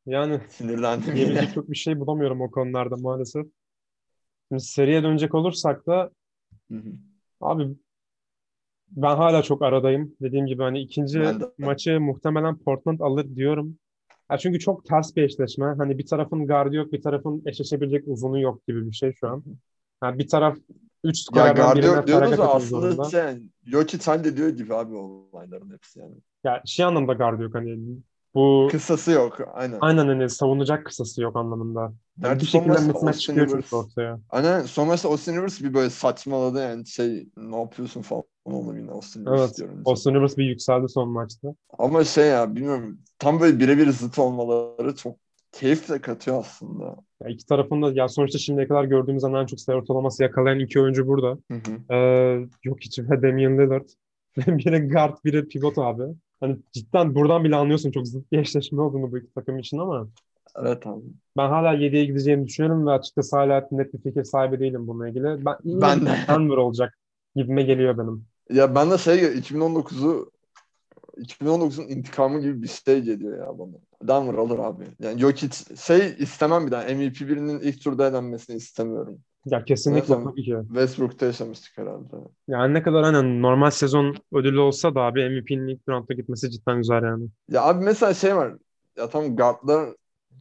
Yani 0.06 0.41
sinirlendim 0.49 1.15
yine. 1.15 1.52
çok 1.54 1.71
bir 1.71 1.75
şey 1.75 1.99
bulamıyorum 1.99 2.41
o 2.41 2.52
konularda 2.52 2.97
maalesef. 2.97 3.45
Şimdi 4.47 4.63
seriye 4.63 5.04
dönecek 5.04 5.36
olursak 5.36 5.88
da 5.88 6.12
hı 6.71 6.78
hı. 6.78 6.91
abi 7.41 7.75
ben 8.91 9.15
hala 9.15 9.43
çok 9.43 9.62
aradayım. 9.62 10.15
Dediğim 10.21 10.45
gibi 10.45 10.63
hani 10.63 10.80
ikinci 10.80 11.23
maçı 11.58 11.99
muhtemelen 11.99 12.58
Portland 12.58 12.99
alır 12.99 13.36
diyorum. 13.36 13.78
Ya 14.32 14.38
çünkü 14.38 14.60
çok 14.60 14.86
ters 14.86 15.15
bir 15.15 15.23
eşleşme. 15.23 15.65
Hani 15.65 15.97
bir 15.97 16.06
tarafın 16.06 16.47
gardı 16.47 16.75
yok, 16.75 16.93
bir 16.93 17.02
tarafın 17.02 17.43
eşleşebilecek 17.45 18.04
uzunu 18.08 18.39
yok 18.39 18.67
gibi 18.67 18.88
bir 18.88 18.95
şey 18.95 19.13
şu 19.13 19.28
an. 19.28 19.43
Yani 20.04 20.19
bir 20.19 20.28
taraf 20.28 20.58
3 21.03 21.17
skorerden 21.17 21.75
birine 21.75 22.07
diyoruz 22.07 22.38
da 22.38 22.53
aslında 22.53 23.05
sen 23.05 23.51
Jokic 23.65 24.03
sen 24.03 24.23
de 24.23 24.38
diyor 24.38 24.49
gibi 24.49 24.75
abi 24.75 24.95
o 24.95 25.29
olayların 25.33 25.71
hepsi 25.71 25.99
yani. 25.99 26.15
Ya 26.43 26.62
şey 26.65 26.85
anlamda 26.85 27.43
yok 27.43 27.55
hani 27.55 27.79
bu 28.35 28.67
kısası 28.71 29.12
yok 29.12 29.38
aynen. 29.53 29.77
Aynen 29.81 30.07
hani 30.07 30.29
savunacak 30.29 30.85
kısası 30.85 31.21
yok 31.21 31.35
anlamında. 31.35 31.93
Yani 32.23 32.39
bir 32.39 32.45
şekilde 32.45 32.71
mismatch 32.71 33.19
çıkıyor 33.19 33.47
çünkü 33.47 33.75
ortaya. 33.75 34.19
Aynen 34.29 34.62
son 34.62 34.88
maçta 34.88 35.09
Austin 35.09 35.35
Rivers 35.35 35.62
bir 35.62 35.73
böyle 35.73 35.89
saçmaladı 35.89 36.62
yani 36.62 36.88
şey 36.88 37.29
ne 37.38 37.59
yapıyorsun 37.59 38.01
falan 38.01 38.23
oldu 38.45 38.77
yine 38.77 38.91
Austin 38.91 39.25
Rivers 39.25 39.39
evet, 39.39 39.57
diyorum. 39.57 39.81
Austin 39.85 40.13
Rivers 40.13 40.38
bir 40.38 40.45
yükseldi 40.45 40.89
son 40.89 41.09
maçta. 41.09 41.47
Ama 41.79 42.03
şey 42.03 42.27
ya 42.27 42.55
bilmiyorum 42.55 42.99
tam 43.19 43.39
böyle 43.39 43.59
birebir 43.59 43.89
zıt 43.89 44.19
olmaları 44.19 44.95
çok 44.95 45.15
keyif 45.51 45.89
de 45.89 46.01
katıyor 46.01 46.39
aslında. 46.39 46.95
Ya 47.23 47.29
iki 47.29 47.45
tarafında 47.45 47.91
ya 47.93 48.07
sonuçta 48.07 48.38
şimdiye 48.39 48.67
kadar 48.67 48.83
gördüğümüz 48.83 49.23
en 49.23 49.45
çok 49.45 49.59
sayı 49.59 49.77
ortalaması 49.79 50.23
yakalayan 50.23 50.59
iki 50.59 50.81
oyuncu 50.81 51.07
burada. 51.07 51.38
Hı 51.51 51.53
hı. 51.53 51.93
Ee, 51.93 52.47
yok 52.63 52.77
hiç 52.81 52.99
ve 52.99 53.21
Damian 53.21 53.57
Lillard. 53.57 53.89
biri 54.38 54.88
guard, 54.88 55.17
biri 55.25 55.47
pivot 55.47 55.77
abi. 55.77 56.03
Hani 56.39 56.57
cidden 56.71 57.15
buradan 57.15 57.43
bile 57.43 57.55
anlıyorsun 57.55 57.91
çok 57.91 58.07
zıt 58.07 58.31
bir 58.31 58.38
eşleşme 58.38 58.81
olduğunu 58.81 59.12
bu 59.12 59.17
iki 59.17 59.33
takım 59.33 59.59
için 59.59 59.77
ama 59.77 60.07
Evet 60.55 60.88
abi. 60.88 61.01
Ben 61.38 61.49
hala 61.49 61.73
7'ye 61.73 62.05
gideceğimi 62.05 62.47
düşünüyorum 62.47 62.88
ve 62.88 62.91
açıkçası 62.91 63.38
hala 63.38 63.67
net 63.71 63.93
bir 63.93 64.01
fikir 64.01 64.23
sahibi 64.23 64.59
değilim 64.59 64.88
bununla 64.88 65.09
ilgili. 65.09 65.45
Ben, 65.45 65.55
ben 65.65 66.05
de. 66.05 66.09
Denver 66.27 66.57
olacak 66.57 66.97
gibime 67.35 67.63
geliyor 67.63 67.97
benim. 67.97 68.25
Ya 68.49 68.75
ben 68.75 68.91
de 68.91 68.97
şey 68.97 69.19
2019'u 69.19 70.31
2019'un 71.21 71.88
intikamı 71.88 72.41
gibi 72.41 72.62
bir 72.63 72.67
şey 72.67 73.01
geliyor 73.01 73.38
ya 73.38 73.60
bana. 73.60 73.71
Denver 74.08 74.34
alır 74.34 74.60
abi. 74.60 74.84
Yani 74.99 75.19
Jokic 75.19 75.77
şey 75.77 76.15
istemem 76.19 76.67
bir 76.67 76.71
daha. 76.71 76.84
MVP 76.84 77.19
birinin 77.21 77.60
ilk 77.60 77.84
turda 77.84 78.08
elenmesini 78.08 78.55
istemiyorum. 78.55 79.19
Ya 79.45 79.65
kesinlikle 79.65 80.13
evet, 80.13 80.25
tabii 80.25 80.43
ki. 80.43 80.58
Westbrook'ta 80.67 81.25
yaşamıştık 81.25 81.77
herhalde. 81.77 82.15
Yani 82.47 82.73
ne 82.73 82.84
kadar 82.84 83.03
hani 83.03 83.41
normal 83.41 83.71
sezon 83.71 84.15
ödülü 84.34 84.60
olsa 84.60 84.95
da 84.95 85.01
abi 85.01 85.29
MVP'nin 85.29 85.67
ilk 85.67 85.89
roundda 85.89 86.13
gitmesi 86.13 86.51
cidden 86.51 86.77
güzel 86.77 87.03
yani. 87.03 87.27
Ya 87.49 87.63
abi 87.63 87.86
mesela 87.86 88.13
şey 88.13 88.36
var. 88.36 88.53
Ya 88.97 89.10
tam 89.10 89.36
guardlar 89.36 89.89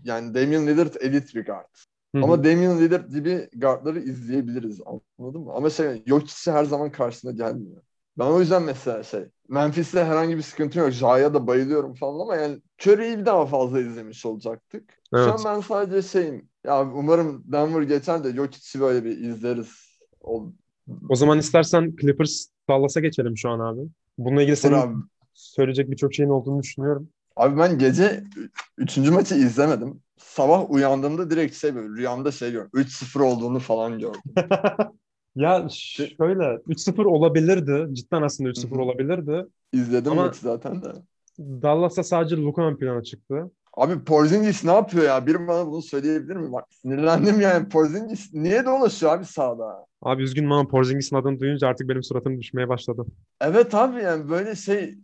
yani 0.04 0.34
Damian 0.34 0.66
Lillard 0.66 0.94
elit 1.00 1.34
bir 1.34 1.46
guard. 1.46 1.74
Hı-hı. 2.14 2.24
Ama 2.24 2.44
Damian 2.44 2.80
Lillard 2.80 3.10
gibi 3.10 3.48
guardları 3.56 3.98
izleyebiliriz 3.98 4.80
anladın 5.18 5.40
mı? 5.40 5.52
Ama 5.54 5.70
şey 5.70 6.02
Jokic'i 6.06 6.52
her 6.52 6.64
zaman 6.64 6.92
karşısına 6.92 7.30
gelmiyor. 7.30 7.82
Ben 8.18 8.24
o 8.26 8.40
yüzden 8.40 8.62
mesela 8.62 9.02
şey 9.02 9.20
Memphis'te 9.48 10.04
herhangi 10.04 10.36
bir 10.36 10.42
sıkıntı 10.42 10.78
yok. 10.78 10.90
Jaya 10.90 11.34
da 11.34 11.46
bayılıyorum 11.46 11.94
falan 11.94 12.20
ama 12.20 12.36
yani 12.36 12.58
Curry'i 12.82 13.18
bir 13.18 13.26
daha 13.26 13.46
fazla 13.46 13.80
izlemiş 13.80 14.26
olacaktık. 14.26 14.98
Evet. 15.14 15.24
Şu 15.24 15.32
an 15.32 15.40
ben 15.44 15.60
sadece 15.60 16.08
şeyim. 16.08 16.48
Ya 16.64 16.82
umarım 16.92 17.44
Denver 17.46 17.82
geçer 17.82 18.24
de 18.24 18.32
Jokic'i 18.32 18.80
böyle 18.80 19.04
bir 19.04 19.18
izleriz. 19.18 19.98
O, 20.20 20.52
o 21.08 21.16
zaman 21.16 21.38
istersen 21.38 21.96
Clippers 22.00 22.46
Dallas'a 22.68 23.00
geçelim 23.00 23.36
şu 23.36 23.50
an 23.50 23.60
abi. 23.60 23.80
Bununla 24.18 24.42
ilgili 24.42 24.56
senin 24.56 24.74
abi. 24.74 24.94
söyleyecek 25.34 25.90
birçok 25.90 26.14
şeyin 26.14 26.30
olduğunu 26.30 26.62
düşünüyorum. 26.62 27.08
Abi 27.36 27.58
ben 27.58 27.78
gece 27.78 28.24
üçüncü 28.78 29.10
maçı 29.10 29.34
izlemedim. 29.34 30.00
Sabah 30.16 30.70
uyandığımda 30.70 31.30
direkt 31.30 31.56
şey 31.56 31.74
böyle 31.74 31.88
rüyamda 31.88 32.32
şey 32.32 32.52
gördüm. 32.52 32.70
3-0 32.74 33.20
olduğunu 33.20 33.58
falan 33.58 33.98
gördüm. 33.98 34.20
ya 35.38 35.68
şöyle 35.70 36.44
3-0 36.68 37.04
olabilirdi. 37.04 37.94
Cidden 37.94 38.22
aslında 38.22 38.50
3-0 38.50 38.78
olabilirdi. 38.78 39.46
İzledim 39.72 40.12
Ama 40.12 40.22
maçı 40.24 40.40
zaten 40.40 40.82
de. 40.82 40.92
Dallas'ta 41.38 42.02
sadece 42.02 42.36
Luka 42.36 42.62
ön 42.62 42.76
plana 42.76 43.02
çıktı. 43.02 43.50
Abi 43.74 44.04
Porzingis 44.04 44.64
ne 44.64 44.72
yapıyor 44.72 45.04
ya? 45.04 45.26
Biri 45.26 45.48
bana 45.48 45.66
bunu 45.66 45.82
söyleyebilir 45.82 46.36
mi? 46.36 46.52
Bak 46.52 46.64
sinirlendim 46.70 47.40
yani. 47.40 47.68
Porzingis 47.68 48.34
niye 48.34 48.66
dolaşıyor 48.66 49.12
abi 49.12 49.24
sahada? 49.24 49.86
Abi 50.02 50.22
üzgünüm 50.22 50.52
ama 50.52 50.68
Porzingis'in 50.68 51.16
adını 51.16 51.40
duyunca 51.40 51.68
artık 51.68 51.88
benim 51.88 52.02
suratım 52.02 52.40
düşmeye 52.40 52.68
başladı. 52.68 53.06
Evet 53.40 53.74
abi 53.74 54.02
yani 54.02 54.28
böyle 54.28 54.54
şey 54.54 54.94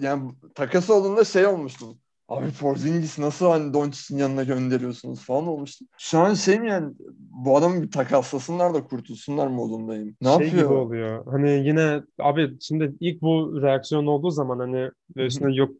yani 0.00 0.30
takası 0.54 0.94
olduğunda 0.94 1.24
şey 1.24 1.46
olmuştu. 1.46 1.86
Abi 2.28 2.46
Porzingis 2.60 3.18
nasıl 3.18 3.46
hani 3.46 3.74
Doncic'in 3.74 4.18
yanına 4.18 4.44
gönderiyorsunuz 4.44 5.20
falan 5.20 5.46
olmuştu. 5.46 5.84
Şu 5.98 6.18
an 6.18 6.34
şey 6.34 6.60
mi 6.60 6.68
yani 6.68 6.94
bu 7.18 7.56
adamı 7.56 7.82
bir 7.82 7.90
takaslasınlar 7.90 8.74
da 8.74 8.84
kurtulsunlar 8.84 9.46
modundayım. 9.46 10.16
Ne 10.22 10.36
şey 10.36 10.46
yapıyor? 10.46 10.64
gibi 10.64 10.74
oluyor. 10.74 11.26
Hani 11.26 11.50
yine 11.50 12.02
abi 12.20 12.56
şimdi 12.60 12.94
ilk 13.00 13.22
bu 13.22 13.62
reaksiyon 13.62 14.06
olduğu 14.06 14.30
zaman 14.30 14.58
hani 14.58 14.90
üstüne 15.16 15.54
yok 15.54 15.70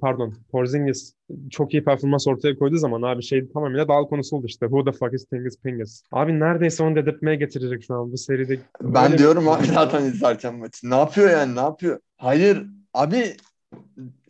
pardon 0.00 0.34
Porzingis 0.50 1.14
çok 1.50 1.74
iyi 1.74 1.84
performans 1.84 2.28
ortaya 2.28 2.58
koyduğu 2.58 2.78
zaman 2.78 3.02
abi 3.02 3.22
şey 3.22 3.48
tamamıyla 3.48 3.88
dal 3.88 4.04
konusu 4.04 4.36
oldu 4.36 4.46
işte. 4.46 4.66
Who 4.66 4.84
the 4.84 4.92
fuck 4.92 5.14
is 5.14 5.24
Tingis 5.24 5.60
Pingis? 5.62 6.02
Abi 6.12 6.40
neredeyse 6.40 6.82
onu 6.82 6.96
dedirtmeye 6.96 7.36
getirecek 7.36 7.84
şu 7.84 7.94
an 7.94 8.12
bu 8.12 8.16
seride. 8.16 8.58
Ben 8.82 9.18
diyorum 9.18 9.48
abi 9.48 9.66
zaten 9.66 10.04
izlerken 10.04 10.54
maçı. 10.54 10.90
Ne 10.90 10.96
yapıyor 10.96 11.30
yani 11.30 11.56
ne 11.56 11.60
yapıyor? 11.60 11.98
Hayır 12.16 12.66
abi 12.94 13.36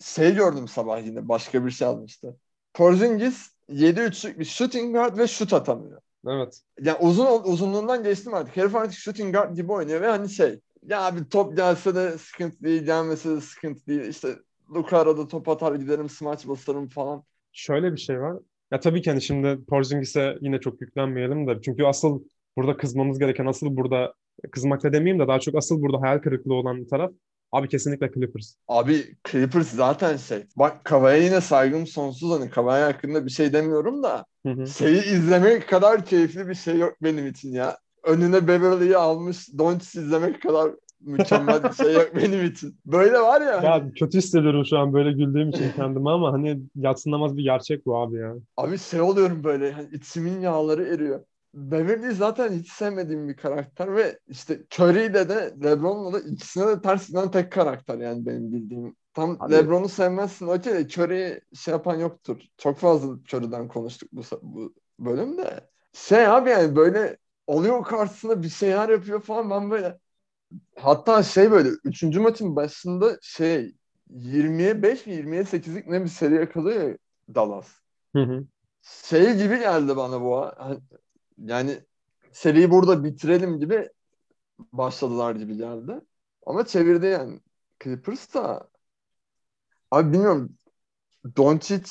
şey 0.00 0.34
gördüm 0.34 0.68
sabah 0.68 1.06
yine 1.06 1.28
başka 1.28 1.66
bir 1.66 1.70
şey 1.70 1.88
almıştı. 1.88 2.36
Porzingis 2.74 3.50
7-3'lük 3.68 4.38
bir 4.38 4.44
shooting 4.44 4.94
guard 4.94 5.18
ve 5.18 5.26
şut 5.26 5.52
atamıyor. 5.52 6.00
Evet. 6.26 6.60
Yani 6.80 6.98
uzun 7.00 7.42
uzunluğundan 7.44 8.02
geçtim 8.02 8.34
artık. 8.34 8.56
Herif 8.56 8.74
artık 8.74 8.98
shooting 8.98 9.34
guard 9.34 9.56
gibi 9.56 9.72
oynuyor 9.72 10.00
ve 10.00 10.06
hani 10.06 10.28
şey 10.28 10.60
ya 10.86 11.16
bir 11.16 11.24
top 11.24 11.56
gelse 11.56 11.94
de 11.94 12.18
sıkıntı 12.18 12.64
değil, 12.64 12.82
gelmese 12.82 13.30
de 13.30 13.40
sıkıntı 13.40 13.86
değil. 13.86 14.00
İşte 14.00 14.36
Luka 14.74 14.98
arada 14.98 15.28
top 15.28 15.48
atar 15.48 15.74
giderim 15.74 16.08
smaç 16.08 16.48
basarım 16.48 16.88
falan. 16.88 17.24
Şöyle 17.52 17.92
bir 17.92 18.00
şey 18.00 18.20
var. 18.20 18.36
Ya 18.72 18.80
tabii 18.80 19.02
ki 19.02 19.10
hani 19.10 19.22
şimdi 19.22 19.64
Porzingis'e 19.64 20.34
yine 20.40 20.60
çok 20.60 20.80
yüklenmeyelim 20.80 21.46
de. 21.46 21.60
Çünkü 21.64 21.84
asıl 21.84 22.24
burada 22.56 22.76
kızmamız 22.76 23.18
gereken, 23.18 23.46
asıl 23.46 23.76
burada 23.76 24.14
kızmak 24.50 24.82
da 24.82 24.92
demeyeyim 24.92 25.22
de 25.22 25.28
daha 25.28 25.40
çok 25.40 25.54
asıl 25.54 25.82
burada 25.82 26.00
hayal 26.00 26.18
kırıklığı 26.18 26.54
olan 26.54 26.84
taraf 26.84 27.12
Abi 27.52 27.68
kesinlikle 27.68 28.10
Clippers. 28.14 28.54
Abi 28.68 29.16
Clippers 29.30 29.70
zaten 29.70 30.16
şey. 30.16 30.44
Bak 30.56 30.84
Kavaya 30.84 31.16
yine 31.16 31.40
saygım 31.40 31.86
sonsuz. 31.86 32.30
Hani 32.30 32.50
Kavaya 32.50 32.86
hakkında 32.86 33.26
bir 33.26 33.30
şey 33.30 33.52
demiyorum 33.52 34.02
da 34.02 34.24
hı 34.46 34.52
hı. 34.52 34.66
şeyi 34.66 35.02
izlemek 35.04 35.68
kadar 35.68 36.04
keyifli 36.04 36.48
bir 36.48 36.54
şey 36.54 36.78
yok 36.78 36.94
benim 37.02 37.26
için 37.26 37.52
ya. 37.52 37.78
Önüne 38.04 38.48
Beverly'yi 38.48 38.96
almış 38.96 39.58
Doncic 39.58 40.00
izlemek 40.00 40.42
kadar 40.42 40.70
mükemmel 41.00 41.64
bir 41.64 41.72
şey 41.72 41.94
yok 41.94 42.10
benim 42.16 42.44
için. 42.46 42.78
Böyle 42.86 43.20
var 43.20 43.40
ya. 43.40 43.52
Ya 43.52 43.90
kötü 43.96 44.18
hissediyorum 44.18 44.64
şu 44.66 44.78
an 44.78 44.92
böyle 44.92 45.12
güldüğüm 45.12 45.48
için 45.48 45.72
kendime 45.76 46.10
ama 46.10 46.32
hani 46.32 46.60
yatsınamaz 46.76 47.36
bir 47.36 47.42
gerçek 47.42 47.86
bu 47.86 47.96
abi 47.96 48.16
ya. 48.16 48.34
Abi 48.56 48.78
şey 48.78 49.00
oluyorum 49.00 49.44
böyle 49.44 49.72
hani 49.72 49.88
içimin 49.92 50.40
yağları 50.40 50.84
eriyor. 50.84 51.20
Beverly 51.54 52.14
zaten 52.14 52.52
hiç 52.52 52.72
sevmediğim 52.72 53.28
bir 53.28 53.36
karakter 53.36 53.96
ve 53.96 54.18
işte 54.28 54.60
Curry'de 54.74 55.28
de 55.28 55.54
LeBron'la 55.64 56.12
da 56.12 56.20
ikisine 56.20 56.66
de 56.66 56.82
ters 56.82 57.08
giden 57.08 57.30
tek 57.30 57.52
karakter 57.52 57.98
yani 57.98 58.26
benim 58.26 58.52
bildiğim. 58.52 58.96
Tam 59.14 59.36
Abi. 59.40 59.52
LeBron'u 59.52 59.88
sevmezsin 59.88 60.46
okey 60.46 60.72
de 60.74 60.86
Curry'i 60.88 61.40
şey 61.54 61.72
yapan 61.72 61.96
yoktur. 61.96 62.40
Çok 62.58 62.78
fazla 62.78 63.14
Curry'den 63.14 63.68
konuştuk 63.68 64.08
bu, 64.12 64.22
bu 64.42 64.74
bölümde. 64.98 65.60
Şey 65.92 66.26
abi 66.26 66.50
yani 66.50 66.76
böyle 66.76 67.16
oluyor 67.46 67.84
karşısında 67.84 68.42
bir 68.42 68.48
şeyler 68.48 68.88
yapıyor 68.88 69.20
falan 69.20 69.50
ben 69.50 69.70
böyle 69.70 69.98
hatta 70.76 71.22
şey 71.22 71.50
böyle 71.50 71.68
3. 71.84 72.02
maçın 72.02 72.56
başında 72.56 73.18
şey 73.22 73.74
20'ye 74.10 74.82
5 74.82 75.06
mi 75.06 75.12
20'ye 75.12 75.44
8'lik 75.44 75.86
ne 75.86 76.04
bir 76.04 76.08
seri 76.08 76.34
yakalıyor 76.34 76.98
Dallas. 77.34 77.68
Hı 78.14 78.22
hı. 78.22 78.44
Şey 78.82 79.36
gibi 79.36 79.58
geldi 79.58 79.96
bana 79.96 80.20
bu. 80.20 80.52
Hani 80.56 80.78
yani 81.44 81.80
seriyi 82.32 82.70
burada 82.70 83.04
bitirelim 83.04 83.58
gibi 83.58 83.88
başladılar 84.72 85.34
gibi 85.34 85.56
geldi. 85.56 86.00
Ama 86.46 86.66
çevirdi 86.66 87.06
yani. 87.06 87.40
Clippers 87.84 88.34
da 88.34 88.68
abi 89.90 90.12
bilmiyorum 90.12 90.56
Doncic 91.36 91.90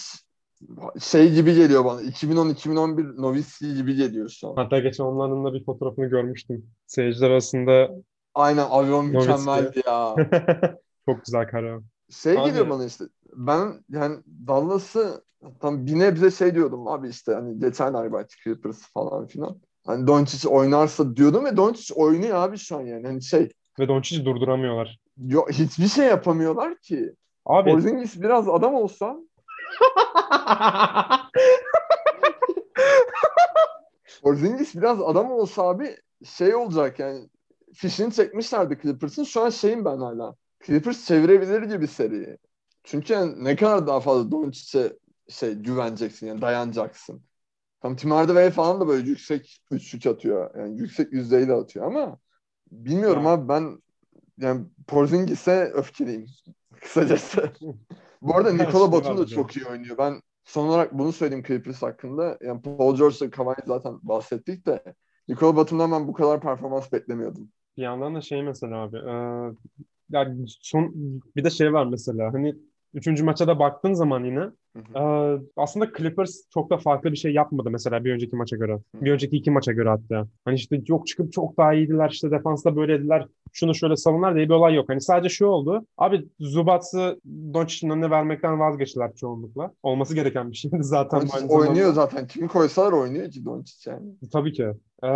şey 1.00 1.34
gibi 1.34 1.56
geliyor 1.56 1.86
bana. 1.86 2.02
2010-2011 2.02 3.22
Nowitzki 3.22 3.74
gibi 3.76 3.96
geliyor 3.96 4.30
şu 4.30 4.48
an. 4.50 4.56
Hatta 4.56 4.80
geçen 4.80 5.04
onların 5.04 5.46
da 5.46 5.54
bir 5.54 5.66
fotoğrafını 5.66 6.06
görmüştüm. 6.06 6.66
Seyirciler 6.88 7.30
arasında 7.30 7.90
Aynen 8.36 8.66
avion 8.70 9.06
mükemmeldi 9.06 9.82
ya. 9.86 10.16
Çok 11.06 11.26
güzel 11.26 11.48
kara. 11.48 11.80
Şey 12.10 12.40
abi, 12.40 12.50
geliyor 12.50 12.70
bana 12.70 12.86
işte. 12.86 13.06
Ben 13.38 13.84
yani 13.90 14.18
Dallas'ı 14.48 15.24
tam 15.62 15.86
bir 15.86 16.00
nebze 16.00 16.32
şey 16.32 16.56
diyordum 16.56 16.88
abi 16.88 17.10
işte 17.10 17.34
hani 17.34 17.60
geçen 17.60 18.14
belki 18.14 18.36
Clippers 18.44 18.94
falan 18.94 19.28
filan. 19.28 19.58
Hani 19.86 20.08
Doncic 20.08 20.50
oynarsa 20.50 21.16
diyordum 21.16 21.46
ve 21.46 21.58
Doncic 21.58 21.94
oynuyor 21.94 22.36
abi 22.36 22.58
şu 22.58 22.78
an 22.78 22.82
yani. 22.82 23.08
Hani 23.08 23.24
şey. 23.24 23.50
Ve 23.80 23.88
Doncic'i 23.88 24.26
durduramıyorlar. 24.26 25.00
Yok 25.18 25.52
hiçbir 25.52 25.88
şey 25.88 26.06
yapamıyorlar 26.06 26.78
ki. 26.78 27.14
Abi. 27.46 27.72
Porzingis 27.72 28.22
biraz 28.22 28.50
adam 28.50 28.74
olsa. 28.74 29.18
Porzingis 34.24 34.76
biraz 34.76 35.02
adam 35.02 35.32
olsa 35.32 35.64
abi 35.64 35.98
şey 36.26 36.56
olacak 36.56 37.00
yani. 37.00 37.30
Fişini 37.74 38.14
çekmişlerdi 38.14 38.80
Clippers'ın. 38.82 39.24
Şu 39.24 39.42
an 39.42 39.50
şeyim 39.50 39.86
ben 39.86 39.98
hala. 39.98 40.36
Clippers 40.66 41.06
çevirebilir 41.06 41.64
gibi 41.64 41.88
seriyi. 41.88 42.38
Çünkü 42.88 43.14
yani 43.14 43.44
ne 43.44 43.56
kadar 43.56 43.88
daha 43.88 44.00
fazla 44.00 44.32
Doncic'e 44.32 44.94
şey 45.30 45.54
güveneceksin 45.54 46.28
yani 46.28 46.42
dayanacaksın. 46.42 47.22
Tam 47.82 47.96
Tim 47.96 48.12
Hardaway 48.12 48.52
falan 48.52 48.82
da 48.82 48.88
böyle 48.88 49.10
yüksek 49.10 49.62
üçlük 49.72 50.06
atıyor. 50.06 50.56
Yani 50.56 50.80
yüksek 50.80 51.14
yüzdeyle 51.14 51.54
atıyor 51.54 51.86
ama 51.86 52.18
bilmiyorum 52.72 53.26
ha. 53.26 53.32
abi 53.32 53.50
ben 53.50 53.82
yani 54.38 54.66
Porzingis'e 54.88 55.72
öfkeliyim 55.74 56.26
kısacası. 56.82 57.52
Bu 58.22 58.36
arada 58.36 58.54
Nikola 58.54 58.92
Batum 58.92 59.18
da 59.18 59.28
çok 59.28 59.58
iyi 59.58 59.66
oynuyor. 59.66 59.98
Ben 59.98 60.22
son 60.44 60.68
olarak 60.68 60.94
bunu 60.94 61.12
söyleyeyim 61.12 61.46
Clippers 61.48 61.82
hakkında. 61.82 62.38
Yani 62.42 62.62
Paul 62.62 62.96
George'la 62.96 63.30
Kawhi 63.30 63.62
zaten 63.66 64.00
bahsettik 64.02 64.66
de 64.66 64.84
Nikola 65.28 65.56
Batum'dan 65.56 65.92
ben 65.92 66.08
bu 66.08 66.14
kadar 66.14 66.42
performans 66.42 66.92
beklemiyordum. 66.92 67.50
Bir 67.78 67.84
yandan 67.84 68.16
da 68.16 68.22
şey 68.22 68.44
mesela 68.44 68.78
abi 68.78 68.98
e, 68.98 69.14
yani 70.10 70.46
son 70.48 70.94
bir 71.36 71.44
de 71.44 71.50
şey 71.50 71.74
var 71.74 71.86
mesela 71.86 72.34
hani 72.34 72.56
Üçüncü 72.98 73.24
maça 73.24 73.48
da 73.48 73.60
baktığın 73.60 73.94
zaman 73.94 74.24
yine 74.24 74.40
hı 74.40 75.00
hı. 75.00 75.42
aslında 75.58 75.92
Clippers 75.98 76.42
çok 76.54 76.70
da 76.70 76.78
farklı 76.78 77.12
bir 77.12 77.18
şey 77.18 77.34
yapmadı 77.34 77.70
mesela 77.72 78.06
bir 78.06 78.14
önceki 78.14 78.36
maça 78.36 78.56
göre. 78.56 78.74
Hı. 78.74 79.06
Bir 79.06 79.12
önceki 79.12 79.38
iki 79.38 79.52
maça 79.52 79.72
göre 79.72 79.90
hatta. 79.90 80.28
Hani 80.46 80.56
işte 80.56 80.82
yok 80.88 81.08
çıkıp 81.08 81.34
çok 81.34 81.58
daha 81.58 81.74
iyiydiler 81.74 82.10
işte 82.10 82.32
defansta 82.32 82.76
böylediler 82.76 83.28
şunu 83.54 83.76
şöyle 83.76 83.96
savunlar 83.96 84.36
diye 84.36 84.46
bir 84.46 84.54
olay 84.54 84.74
yok. 84.74 84.90
Hani 84.90 85.02
sadece 85.02 85.30
şu 85.30 85.46
oldu. 85.46 85.86
Abi 85.98 86.28
Zubats'ı 86.40 87.20
Doncic'in 87.54 87.92
önüne 87.92 88.10
vermekten 88.10 88.60
vazgeçtiler 88.60 89.16
çoğunlukla. 89.16 89.72
Olması 89.84 90.16
gereken 90.16 90.52
bir 90.52 90.58
şeydi 90.58 90.78
zaten. 90.82 91.22
Doncic 91.22 91.46
oynuyor 91.50 91.94
zaten. 91.94 92.28
Kimi 92.28 92.48
koysalar 92.48 92.92
oynuyor 92.92 93.32
ki 93.32 93.46
Doncic 93.46 93.92
yani. 93.92 94.06
Tabii 94.32 94.54
ki. 94.54 94.64
Ee, 95.04 95.10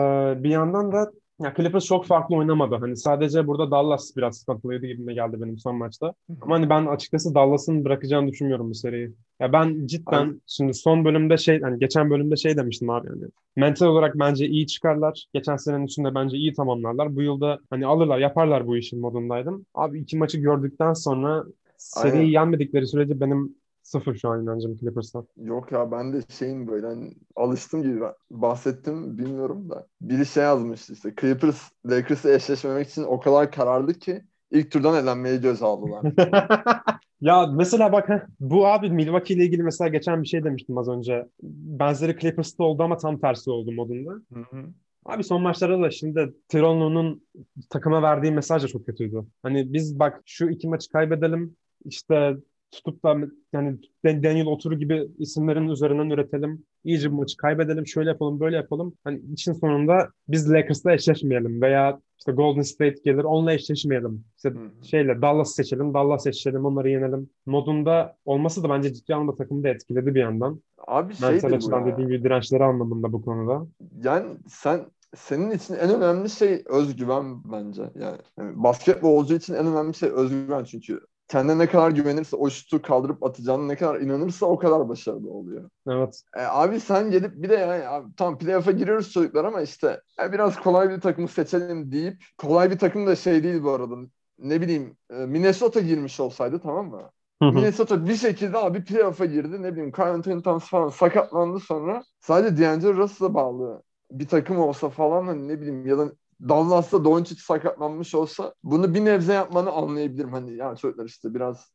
bir 0.43 0.49
yandan 0.49 0.91
da 0.91 1.11
ya 1.43 1.53
Clippers 1.57 1.85
çok 1.85 2.05
farklı 2.05 2.35
oynamadı. 2.35 2.75
Hani 2.75 2.97
sadece 2.97 3.47
burada 3.47 3.71
Dallas 3.71 4.15
biraz 4.17 4.37
sıkıntılıydı 4.37 4.87
gibi 4.87 5.13
geldi 5.13 5.41
benim 5.41 5.57
son 5.57 5.75
maçta. 5.75 6.13
Ama 6.41 6.55
hani 6.55 6.69
ben 6.69 6.85
açıkçası 6.85 7.35
Dallas'ın 7.35 7.85
bırakacağını 7.85 8.27
düşünmüyorum 8.31 8.69
bu 8.69 8.75
seriyi. 8.75 9.13
Ya 9.39 9.53
ben 9.53 9.87
cidden 9.87 10.27
Abi. 10.27 10.39
şimdi 10.47 10.73
son 10.73 11.05
bölümde 11.05 11.37
şey 11.37 11.61
hani 11.61 11.79
geçen 11.79 12.09
bölümde 12.09 12.35
şey 12.35 12.57
demiştim 12.57 12.89
abi 12.89 13.07
yani. 13.07 13.23
Mental 13.55 13.87
olarak 13.87 14.15
bence 14.19 14.47
iyi 14.47 14.67
çıkarlar. 14.67 15.25
Geçen 15.33 15.55
senenin 15.55 15.85
içinde 15.85 16.15
bence 16.15 16.37
iyi 16.37 16.53
tamamlarlar. 16.53 17.15
Bu 17.15 17.21
yılda 17.21 17.59
hani 17.69 17.85
alırlar, 17.85 18.19
yaparlar 18.19 18.67
bu 18.67 18.77
işin 18.77 19.01
modundaydım. 19.01 19.65
Abi 19.73 19.99
iki 19.99 20.17
maçı 20.17 20.37
gördükten 20.37 20.93
sonra 20.93 21.43
seriyi 21.77 22.21
Aynen. 22.21 22.31
yenmedikleri 22.31 22.87
sürece 22.87 23.19
benim 23.19 23.55
Sıfır 23.91 24.15
şu 24.15 24.29
an 24.29 24.43
inancım 24.43 24.77
Clippers'tan. 24.77 25.27
Yok 25.37 25.71
ya 25.71 25.91
ben 25.91 26.13
de 26.13 26.21
şeyin 26.29 26.67
böyle 26.67 26.87
hani 26.87 27.13
alıştım 27.35 27.83
gibi 27.83 28.01
bahsettim 28.31 29.17
bilmiyorum 29.17 29.69
da. 29.69 29.87
Biri 30.01 30.25
şey 30.25 30.43
yazmış 30.43 30.89
işte 30.89 31.13
Clippers 31.21 31.71
Lakers'ı 31.85 32.31
eşleşmemek 32.33 32.89
için 32.89 33.03
o 33.03 33.19
kadar 33.19 33.51
kararlı 33.51 33.93
ki 33.93 34.21
ilk 34.51 34.71
turdan 34.71 35.03
elenmeyi 35.03 35.41
göz 35.41 35.63
aldılar. 35.63 36.01
ya 37.21 37.47
mesela 37.47 37.91
bak 37.91 38.27
bu 38.39 38.67
abi 38.67 38.89
Milwaukee 38.89 39.33
ile 39.33 39.45
ilgili 39.45 39.63
mesela 39.63 39.87
geçen 39.87 40.21
bir 40.21 40.27
şey 40.27 40.43
demiştim 40.43 40.77
az 40.77 40.89
önce. 40.89 41.27
Benzeri 41.43 42.19
Clippers'ta 42.19 42.63
oldu 42.63 42.83
ama 42.83 42.97
tam 42.97 43.19
tersi 43.19 43.51
oldu 43.51 43.71
modunda. 43.71 44.11
Hı 44.11 44.39
hı. 44.39 44.65
Abi 45.05 45.23
son 45.23 45.41
maçlarda 45.41 45.81
da 45.81 45.91
şimdi 45.91 46.33
Tironlu'nun 46.47 47.23
takıma 47.69 48.01
verdiği 48.01 48.31
mesaj 48.31 48.63
da 48.63 48.67
çok 48.67 48.85
kötüydü. 48.85 49.25
Hani 49.43 49.73
biz 49.73 49.99
bak 49.99 50.21
şu 50.25 50.49
iki 50.49 50.67
maçı 50.67 50.91
kaybedelim 50.91 51.55
işte 51.85 52.37
tutup 52.71 53.03
da 53.03 53.17
yani 53.53 53.77
Daniel 54.05 54.45
Oturu 54.45 54.79
gibi 54.79 55.07
isimlerin 55.17 55.67
üzerinden 55.67 56.09
üretelim. 56.09 56.63
İyice 56.83 57.11
bu 57.11 57.15
maçı 57.15 57.37
kaybedelim. 57.37 57.87
Şöyle 57.87 58.09
yapalım, 58.09 58.39
böyle 58.39 58.55
yapalım. 58.55 58.93
Hani 59.03 59.19
için 59.33 59.53
sonunda 59.53 60.09
biz 60.27 60.51
Lakers'la 60.51 60.93
eşleşmeyelim 60.93 61.61
veya 61.61 61.99
işte 62.19 62.31
Golden 62.31 62.61
State 62.61 62.95
gelir 63.05 63.23
onunla 63.23 63.53
eşleşmeyelim. 63.53 64.23
İşte 64.35 64.49
hmm. 64.49 64.83
şeyle 64.83 65.21
Dallas 65.21 65.55
seçelim, 65.55 65.93
Dallas 65.93 66.23
seçelim, 66.23 66.65
onları 66.65 66.89
yenelim. 66.89 67.29
Modunda 67.45 68.15
olması 68.25 68.63
da 68.63 68.69
bence 68.69 68.93
ciddi 68.93 69.15
anlamda 69.15 69.35
takımı 69.35 69.63
da 69.63 69.69
etkiledi 69.69 70.15
bir 70.15 70.19
yandan. 70.19 70.61
Abi 70.87 71.15
şey 71.15 71.29
Mental 71.29 71.53
açıdan 71.53 71.85
dediğim 71.85 72.09
gibi 72.09 72.23
dirençleri 72.23 72.63
anlamında 72.63 73.13
bu 73.13 73.21
konuda. 73.21 73.67
Yani 74.03 74.37
sen 74.47 74.85
senin 75.15 75.51
için 75.51 75.73
en 75.73 75.95
önemli 75.95 76.29
şey 76.29 76.63
özgüven 76.65 77.43
bence. 77.51 77.81
Yani, 77.95 78.17
yani 78.37 78.63
basketbolcu 78.63 79.35
için 79.35 79.53
en 79.53 79.67
önemli 79.67 79.93
şey 79.93 80.09
özgüven 80.09 80.63
çünkü 80.63 80.99
kendine 81.31 81.57
ne 81.57 81.67
kadar 81.67 81.91
güvenirse 81.91 82.35
o 82.35 82.49
şutu 82.49 82.81
kaldırıp 82.81 83.23
atacağını 83.23 83.67
ne 83.67 83.75
kadar 83.75 83.99
inanırsa 83.99 84.45
o 84.45 84.57
kadar 84.57 84.89
başarılı 84.89 85.31
oluyor. 85.31 85.69
Evet. 85.87 86.21
E, 86.35 86.41
abi 86.41 86.79
sen 86.79 87.11
gelip 87.11 87.43
bir 87.43 87.49
de 87.49 87.55
yani 87.55 87.87
abi, 87.87 88.15
tam 88.15 88.37
playoff'a 88.37 88.71
giriyoruz 88.71 89.11
çocuklar 89.11 89.45
ama 89.45 89.61
işte 89.61 90.01
e, 90.23 90.31
biraz 90.31 90.59
kolay 90.59 90.89
bir 90.89 91.01
takımı 91.01 91.27
seçelim 91.27 91.91
deyip 91.91 92.23
kolay 92.37 92.71
bir 92.71 92.79
takım 92.79 93.07
da 93.07 93.15
şey 93.15 93.43
değil 93.43 93.63
bu 93.63 93.71
arada. 93.71 93.95
Ne 94.39 94.61
bileyim 94.61 94.97
e, 95.09 95.15
Minnesota 95.15 95.79
girmiş 95.79 96.19
olsaydı 96.19 96.59
tamam 96.59 96.89
mı? 96.89 97.11
Minnesota 97.41 98.07
bir 98.07 98.15
şekilde 98.15 98.57
abi 98.57 98.83
playoff'a 98.83 99.25
girdi. 99.25 99.61
Ne 99.61 99.71
bileyim 99.71 99.91
Carl 99.99 100.13
Anthony 100.13 100.41
Towns 100.41 100.69
falan 100.69 100.89
sakatlandı 100.89 101.59
sonra. 101.59 102.03
Sadece 102.19 102.63
D'Angelo 102.63 102.93
Russell'a 102.93 103.33
bağlı 103.33 103.83
bir 104.11 104.27
takım 104.27 104.59
olsa 104.59 104.89
falan 104.89 105.27
hani 105.27 105.47
ne 105.47 105.61
bileyim 105.61 105.85
ya 105.85 105.97
da 105.97 106.11
Dallas'ta 106.49 107.05
Doncic 107.05 107.41
sakatlanmış 107.41 108.15
olsa 108.15 108.53
bunu 108.63 108.93
bir 108.93 109.05
nebze 109.05 109.33
yapmanı 109.33 109.71
anlayabilirim. 109.71 110.31
Hani 110.31 110.55
ya 110.55 110.75
çocuklar 110.75 111.05
işte 111.05 111.33
biraz 111.33 111.71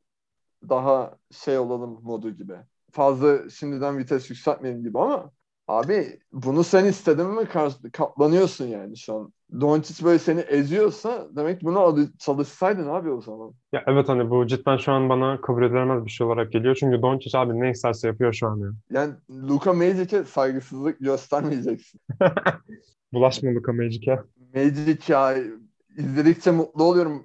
daha 0.68 1.16
şey 1.30 1.58
olalım 1.58 1.98
modu 2.02 2.30
gibi. 2.30 2.54
Fazla 2.92 3.50
şimdiden 3.50 3.98
vites 3.98 4.30
yükseltmeyelim 4.30 4.82
gibi 4.82 4.98
ama 4.98 5.30
abi 5.68 6.20
bunu 6.32 6.64
sen 6.64 6.84
istedin 6.84 7.26
mi 7.26 7.48
katlanıyorsun 7.92 8.66
yani 8.66 8.96
şu 8.96 9.14
an. 9.14 9.32
Doncic 9.60 10.04
böyle 10.04 10.18
seni 10.18 10.40
eziyorsa 10.40 11.28
demek 11.36 11.62
bunu 11.62 12.08
çalışsaydın 12.18 12.88
abi 12.88 13.10
o 13.10 13.20
zaman. 13.20 13.52
Ya 13.72 13.84
evet 13.86 14.08
hani 14.08 14.30
bu 14.30 14.46
cidden 14.46 14.76
şu 14.76 14.92
an 14.92 15.08
bana 15.08 15.40
kabul 15.40 15.62
edilemez 15.62 16.04
bir 16.04 16.10
şey 16.10 16.26
olarak 16.26 16.52
geliyor. 16.52 16.76
Çünkü 16.80 17.02
Doncic 17.02 17.38
abi 17.38 17.60
ne 17.60 17.70
isterse 17.70 18.08
yapıyor 18.08 18.32
şu 18.32 18.46
an 18.46 18.56
ya. 18.58 18.70
Yani 18.90 19.14
Luka 19.30 19.72
Magic'e 19.72 20.24
saygısızlık 20.24 20.98
göstermeyeceksin. 20.98 22.00
Bulaşma 23.12 23.54
Luka 23.54 23.72
Magic'e. 23.72 24.18
Magic 24.56 25.12
ya 25.12 25.36
izledikçe 25.96 26.50
mutlu 26.50 26.84
oluyorum. 26.84 27.24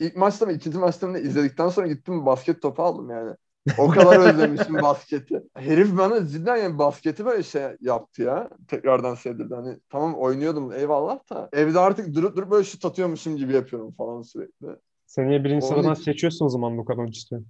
İlk 0.00 0.16
maçta 0.16 0.46
mı 0.46 0.52
ikinci 0.52 0.78
maçta 0.78 1.06
mı 1.06 1.18
izledikten 1.18 1.68
sonra 1.68 1.86
gittim 1.86 2.26
basket 2.26 2.62
topu 2.62 2.82
aldım 2.82 3.10
yani. 3.10 3.34
O 3.78 3.88
kadar 3.88 4.18
özlemişim 4.28 4.74
basketi. 4.74 5.42
Herif 5.54 5.98
bana 5.98 6.26
cidden 6.26 6.56
yani 6.56 6.78
basketi 6.78 7.24
böyle 7.24 7.42
şey 7.42 7.62
yaptı 7.80 8.22
ya. 8.22 8.50
Tekrardan 8.68 9.14
sevdirdi. 9.14 9.54
Hani 9.54 9.78
tamam 9.90 10.14
oynuyordum 10.14 10.72
eyvallah 10.72 11.30
da 11.30 11.48
evde 11.52 11.78
artık 11.78 12.14
durup 12.14 12.36
durup 12.36 12.50
böyle 12.50 12.64
şut 12.64 12.84
atıyormuşum 12.84 13.36
gibi 13.36 13.52
yapıyorum 13.52 13.92
falan 13.92 14.22
sürekli. 14.22 14.66
Seneye 15.06 15.44
birinci 15.44 15.66
Onun 15.66 15.74
sıradan 15.74 15.94
için... 15.94 16.04
seçiyorsun 16.04 16.46
o 16.46 16.48
zaman 16.48 16.78
Luka 16.78 16.96
Doncic'i. 16.96 17.40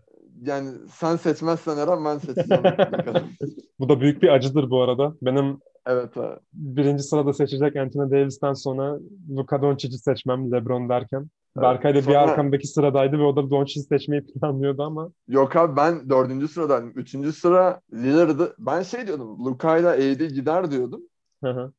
Yani 0.42 0.70
sen 0.92 1.16
seçmezsen 1.16 1.76
Eren 1.76 2.04
ben 2.04 2.18
seçeceğim. 2.18 2.62
bu 3.78 3.88
da 3.88 4.00
büyük 4.00 4.22
bir 4.22 4.28
acıdır 4.28 4.70
bu 4.70 4.82
arada. 4.82 5.14
Benim 5.22 5.58
Evet 5.86 6.16
abi. 6.16 6.40
Birinci 6.52 7.02
sırada 7.02 7.32
seçecek 7.32 7.76
Anthony 7.76 8.10
Davis'ten 8.10 8.52
sonra 8.52 8.98
Luka 9.36 9.62
Doncic'i 9.62 9.98
seçmem 9.98 10.52
LeBron 10.52 10.88
derken. 10.88 11.30
Evet. 11.56 11.62
Berkay 11.62 11.94
da 11.94 12.02
sonra... 12.02 12.14
bir 12.14 12.18
arkamdaki 12.18 12.66
sıradaydı 12.66 13.18
ve 13.18 13.22
o 13.22 13.36
da 13.36 13.50
Doncic'i 13.50 13.82
seçmeyi 13.82 14.24
planlıyordu 14.24 14.82
ama. 14.82 15.10
Yok 15.28 15.56
abi 15.56 15.76
ben 15.76 16.10
dördüncü 16.10 16.48
sıradaydım. 16.48 16.92
Üçüncü 16.94 17.32
sıra 17.32 17.80
Lillard'ı. 17.92 18.54
Ben 18.58 18.82
şey 18.82 19.06
diyordum. 19.06 19.44
Luka'yla 19.44 19.90
AD 19.90 20.26
gider 20.26 20.70
diyordum. 20.70 21.02
Hı 21.44 21.50
hı 21.50 21.72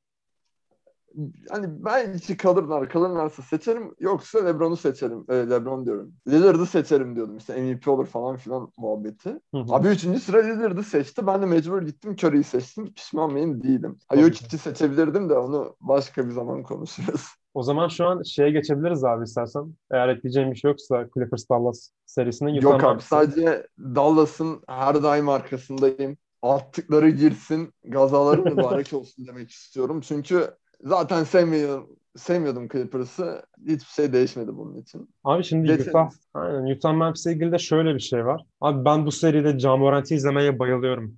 hani 1.50 1.86
belki 1.86 2.38
kalırlar 2.38 2.90
kalırlarsa 2.90 3.42
seçerim 3.42 3.96
yoksa 4.00 4.46
Lebron'u 4.46 4.78
seçerim. 4.78 5.26
E, 5.30 5.34
Lebron 5.34 5.86
diyorum. 5.86 6.14
Lillard'ı 6.28 6.66
seçerim 6.66 7.16
diyordum 7.16 7.38
işte 7.38 7.62
MVP 7.62 7.88
olur 7.88 8.06
falan 8.06 8.38
filan 8.38 8.72
muhabbeti. 8.78 9.30
Hı 9.30 9.58
hı. 9.58 9.66
abi 9.70 9.88
üçüncü 9.88 10.20
sıra 10.20 10.42
Lillard'ı 10.42 10.84
seçti. 10.84 11.28
Ben 11.28 11.42
de 11.42 11.46
mecbur 11.46 11.82
gittim 11.82 12.12
Curry'i 12.12 12.44
seçtim. 12.44 12.94
Pişman 12.94 13.32
mıyım? 13.32 13.64
Değilim. 13.64 13.98
Yok 14.16 14.42
iki 14.42 14.58
seçebilirdim 14.58 15.30
de 15.30 15.34
onu 15.34 15.76
başka 15.82 16.26
bir 16.26 16.32
zaman 16.32 16.64
konuşuruz. 16.64 17.22
O 17.54 17.64
zaman 17.64 17.88
şu 17.88 18.06
an 18.06 18.24
şeye 18.24 18.52
geçebiliriz 18.52 19.04
abi 19.04 19.24
istersen. 19.24 19.74
Eğer 19.92 20.08
ekleyeceğim 20.08 20.52
bir 20.52 20.56
şey 20.56 20.72
yoksa 20.72 21.08
Clippers 21.14 21.50
Dallas 21.50 21.90
serisine 22.06 22.56
Yok 22.56 22.84
abi 22.84 23.02
sadece 23.02 23.68
Dallas'ın 23.80 24.62
her 24.68 25.04
daim 25.04 25.30
arkasındayım. 25.30 26.18
Attıkları 26.42 27.10
girsin, 27.10 27.74
gazaları 27.84 28.42
mübarek 28.42 28.94
olsun 28.94 29.28
demek 29.28 29.50
istiyorum. 29.50 30.02
Çünkü 30.02 30.48
zaten 30.84 31.24
sevmiyorum 31.24 31.90
sevmiyordum 32.16 32.68
Clippers'ı. 32.68 33.44
Hiçbir 33.62 33.94
şey 33.94 34.14
değişmedi 34.14 34.58
bunun 34.58 34.78
için. 34.78 35.10
Abi 35.24 35.44
şimdi 35.44 35.68
Geçen... 35.68 35.90
Utah, 35.90 36.10
aynen, 36.34 36.76
Utah 36.76 36.94
Memphis'le 36.94 37.26
ilgili 37.26 37.52
de 37.52 37.60
şöyle 37.60 37.96
bir 37.96 38.00
şey 38.00 38.26
var. 38.26 38.46
Abi 38.62 38.86
ben 38.86 39.06
bu 39.06 39.12
seride 39.12 39.60
Ja 39.60 39.78
Morant'i 39.78 40.16
izlemeye 40.16 40.60
bayılıyorum. 40.60 41.16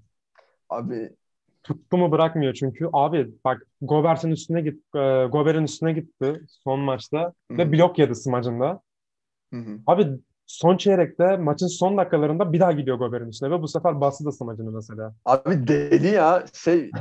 Abi 0.69 1.09
tuttu 1.63 1.97
mu 1.97 2.11
bırakmıyor 2.11 2.53
çünkü. 2.53 2.89
Abi 2.93 3.31
bak 3.45 3.67
Gobert'in 3.81 4.31
üstüne 4.31 4.61
git 4.61 4.95
e, 4.95 5.25
Gobert'in 5.25 5.63
üstüne 5.63 5.93
gitti 5.93 6.41
son 6.47 6.79
maçta 6.79 7.19
Hı-hı. 7.19 7.57
ve 7.57 7.71
blok 7.71 7.99
yedi 7.99 8.15
smacında. 8.15 8.81
Hı-hı. 9.53 9.79
Abi 9.87 10.07
son 10.45 10.77
çeyrekte 10.77 11.37
maçın 11.37 11.67
son 11.67 11.97
dakikalarında 11.97 12.53
bir 12.53 12.59
daha 12.59 12.71
gidiyor 12.71 12.97
Gobert'in 12.97 13.27
üstüne 13.27 13.51
ve 13.51 13.61
bu 13.61 13.67
sefer 13.67 14.01
bastı 14.01 14.25
da 14.25 14.31
smacını 14.31 14.71
mesela. 14.71 15.13
Abi 15.25 15.67
deli 15.67 16.07
ya 16.07 16.45
şey 16.53 16.91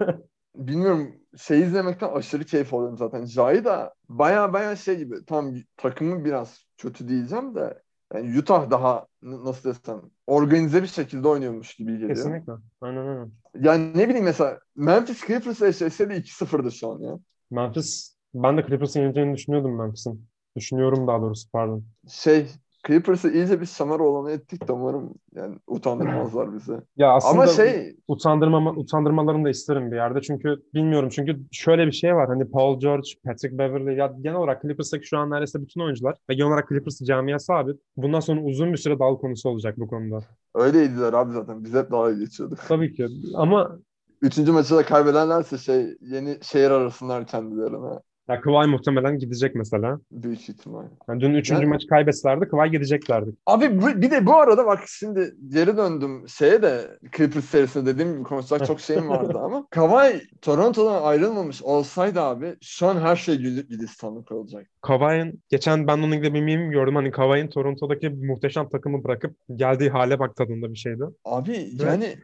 bilmiyorum 0.54 1.14
şey 1.38 1.62
izlemekten 1.62 2.08
aşırı 2.08 2.44
keyif 2.44 2.74
alıyorum 2.74 2.98
zaten. 2.98 3.26
Jai 3.26 3.64
da 3.64 3.94
baya 4.08 4.52
baya 4.52 4.76
şey 4.76 4.96
gibi 4.96 5.24
tam 5.24 5.54
takımı 5.76 6.24
biraz 6.24 6.66
kötü 6.78 7.08
diyeceğim 7.08 7.54
de 7.54 7.82
yani 8.14 8.38
Utah 8.38 8.70
daha 8.70 9.06
nasıl 9.22 9.70
desem 9.70 10.02
organize 10.26 10.82
bir 10.82 10.88
şekilde 10.88 11.28
oynuyormuş 11.28 11.74
gibi 11.74 11.92
geliyor. 11.92 12.08
Kesinlikle. 12.08 12.52
Aynen 12.80 13.06
aynen. 13.06 13.32
Yani 13.60 13.98
ne 13.98 14.08
bileyim 14.08 14.24
mesela 14.24 14.60
Memphis 14.76 15.26
Clippers 15.26 15.62
eşleşse 15.62 16.10
de 16.10 16.16
2-0'dı 16.16 16.72
şu 16.72 16.92
an 16.92 17.00
ya. 17.00 17.18
Memphis 17.50 18.16
ben 18.34 18.56
de 18.58 18.66
Clippers'ın 18.66 19.00
yeneceğini 19.00 19.36
düşünüyordum 19.36 19.78
Memphis'in. 19.78 20.26
Düşünüyorum 20.56 21.06
daha 21.06 21.20
doğrusu 21.20 21.50
pardon. 21.50 21.84
Şey 22.08 22.48
Clippers'ı 22.86 23.30
iyice 23.32 23.60
bir 23.60 23.66
şamar 23.66 24.00
olanı 24.00 24.32
ettik 24.32 24.68
de 24.68 24.72
umarım 24.72 25.14
yani 25.34 25.56
utandırmazlar 25.66 26.54
bizi. 26.54 26.72
Ya 26.96 27.12
aslında 27.12 27.42
Ama 27.42 27.46
şey 27.46 27.96
utandırmama, 28.08 28.70
utandırmalarını 28.70 29.44
da 29.44 29.50
isterim 29.50 29.90
bir 29.90 29.96
yerde. 29.96 30.20
Çünkü 30.20 30.62
bilmiyorum 30.74 31.08
çünkü 31.12 31.40
şöyle 31.52 31.86
bir 31.86 31.92
şey 31.92 32.14
var. 32.14 32.28
Hani 32.28 32.50
Paul 32.50 32.80
George, 32.80 33.08
Patrick 33.24 33.58
Beverly 33.58 33.98
ya 33.98 34.14
genel 34.20 34.36
olarak 34.36 34.62
Clippers'taki 34.62 35.06
şu 35.06 35.18
an 35.18 35.30
neredeyse 35.30 35.62
bütün 35.62 35.80
oyuncular 35.80 36.14
ve 36.30 36.34
genel 36.34 36.48
olarak 36.48 36.68
Clippers 36.68 37.00
camiası 37.00 37.52
abi 37.52 37.72
bundan 37.96 38.20
sonra 38.20 38.40
uzun 38.40 38.72
bir 38.72 38.78
süre 38.78 38.98
dal 38.98 39.16
konusu 39.16 39.48
olacak 39.48 39.74
bu 39.78 39.86
konuda. 39.88 40.18
Öyleydiler 40.54 41.12
abi 41.12 41.32
zaten. 41.32 41.64
Biz 41.64 41.74
hep 41.74 41.90
dalga 41.90 42.12
geçiyorduk. 42.12 42.58
Tabii 42.68 42.94
ki. 42.94 43.06
Ama 43.34 43.78
Üçüncü 44.22 44.52
maçı 44.52 44.76
da 44.76 44.84
kaybedenlerse 44.84 45.58
şey 45.58 45.96
yeni 46.00 46.38
şehir 46.42 46.70
arasınlar 46.70 47.26
kendilerine. 47.26 48.00
Ya 48.28 48.40
Kıvay 48.40 48.66
muhtemelen 48.66 49.18
gidecek 49.18 49.54
mesela. 49.54 49.98
Büyük 50.10 50.48
ihtimal. 50.48 50.84
Yani 51.08 51.20
dün 51.20 51.34
üçüncü 51.34 51.62
yani, 51.62 51.70
maçı 51.70 51.86
kaybetselerdi 51.86 52.48
Kıvay 52.48 52.70
gideceklerdi. 52.70 53.30
Abi 53.46 53.80
bir 54.02 54.10
de 54.10 54.26
bu 54.26 54.34
arada 54.36 54.66
bak 54.66 54.80
şimdi 54.86 55.34
geri 55.48 55.76
döndüm 55.76 56.28
şeye 56.28 56.62
de 56.62 56.98
Clippers 57.16 57.44
serisinde 57.44 57.86
dediğim 57.86 58.12
gibi 58.12 58.22
konuşacak 58.22 58.66
çok 58.66 58.80
şeyim 58.80 59.08
vardı 59.08 59.38
ama 59.42 59.66
Kavay 59.70 60.20
Toronto'dan 60.42 61.02
ayrılmamış 61.02 61.62
olsaydı 61.62 62.20
abi 62.20 62.56
şu 62.62 62.86
an 62.86 62.96
her 62.96 63.16
şey 63.16 63.36
Gülistanlık 63.38 64.32
olacak. 64.32 64.66
Kavay'ın 64.86 65.42
geçen 65.48 65.86
ben 65.86 65.98
onun 65.98 66.12
ilgili 66.12 66.34
bir 66.34 66.42
meme 66.42 66.72
gördüm. 66.72 66.94
Hani 66.94 67.10
Kavay'ın 67.10 67.48
Toronto'daki 67.48 68.08
muhteşem 68.08 68.68
takımı 68.68 69.04
bırakıp 69.04 69.36
geldiği 69.54 69.90
hale 69.90 70.18
bak 70.18 70.36
tadında 70.36 70.70
bir 70.70 70.78
şeydi. 70.78 71.04
Abi 71.24 71.70
yani 71.82 72.16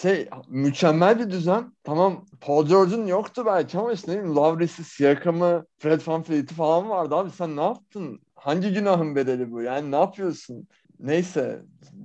şey 0.00 0.28
mükemmel 0.48 1.18
bir 1.18 1.30
düzen. 1.30 1.72
Tamam 1.84 2.26
Paul 2.40 2.66
George'un 2.66 3.06
yoktu 3.06 3.42
belki 3.46 3.78
ama 3.78 3.92
işte 3.92 4.12
ne 4.12 4.16
bileyim 4.16 4.36
Lavris'i, 4.36 4.84
Siakam'ı, 4.84 5.66
Fred 5.78 6.00
VanVleet'i 6.06 6.54
falan 6.54 6.90
vardı 6.90 7.14
abi. 7.14 7.30
Sen 7.30 7.56
ne 7.56 7.62
yaptın? 7.62 8.20
Hangi 8.34 8.72
günahın 8.72 9.16
bedeli 9.16 9.50
bu? 9.50 9.62
Yani 9.62 9.90
ne 9.90 9.96
yapıyorsun? 9.96 10.68
Neyse 11.00 11.62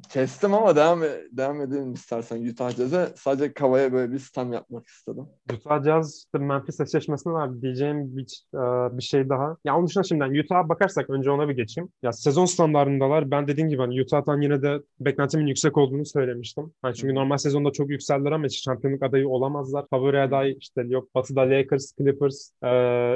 kestim 0.10 0.54
ama 0.54 0.76
devam 0.76 1.02
devam 1.32 1.62
edelim 1.62 1.94
istersen 1.94 2.48
Utah 2.48 2.72
Jazz'e. 2.72 3.14
Sadece 3.16 3.54
Kava'ya 3.54 3.94
böyle 3.94 4.12
bir 4.12 4.20
stam 4.20 4.54
yapmak 4.54 4.88
istedim. 4.88 5.26
Utah 5.54 5.84
Jazz 5.84 6.16
işte 6.18 6.38
Memphis 6.38 6.80
eşleşmesinde 6.80 7.34
var 7.34 7.62
diyeceğim 7.62 8.18
bir, 8.18 8.44
e, 8.54 8.98
bir 8.98 9.04
şey 9.04 9.30
daha. 9.30 9.58
Ya 9.66 9.78
onun 9.78 9.88
dışında 9.88 10.04
şimdiden 10.04 10.44
Utah'a 10.44 10.70
bakarsak 10.70 11.10
önce 11.10 11.32
ona 11.32 11.50
bir 11.50 11.56
geçeyim. 11.56 11.90
Ya 12.04 12.12
sezon 12.12 12.46
standartındalar. 12.46 13.32
Ben 13.32 13.48
dediğim 13.48 13.70
gibi 13.70 13.82
hani 13.82 14.02
Utah'tan 14.02 14.42
yine 14.42 14.62
de 14.62 14.82
beklentimin 15.00 15.48
yüksek 15.48 15.78
olduğunu 15.78 16.06
söylemiştim. 16.06 16.74
Yani 16.86 16.96
çünkü 16.96 17.16
normal 17.16 17.38
sezonda 17.38 17.72
çok 17.72 17.90
yükseldiler 17.90 18.32
ama 18.32 18.46
hiç 18.46 18.64
şampiyonluk 18.64 19.04
adayı 19.04 19.30
olamazlar. 19.30 19.86
Favori 19.90 20.22
aday 20.22 20.56
işte 20.60 20.82
yok 20.88 21.16
Batı'da 21.16 21.42
Lakers, 21.42 21.94
Clippers 21.98 22.52
e, 22.64 22.68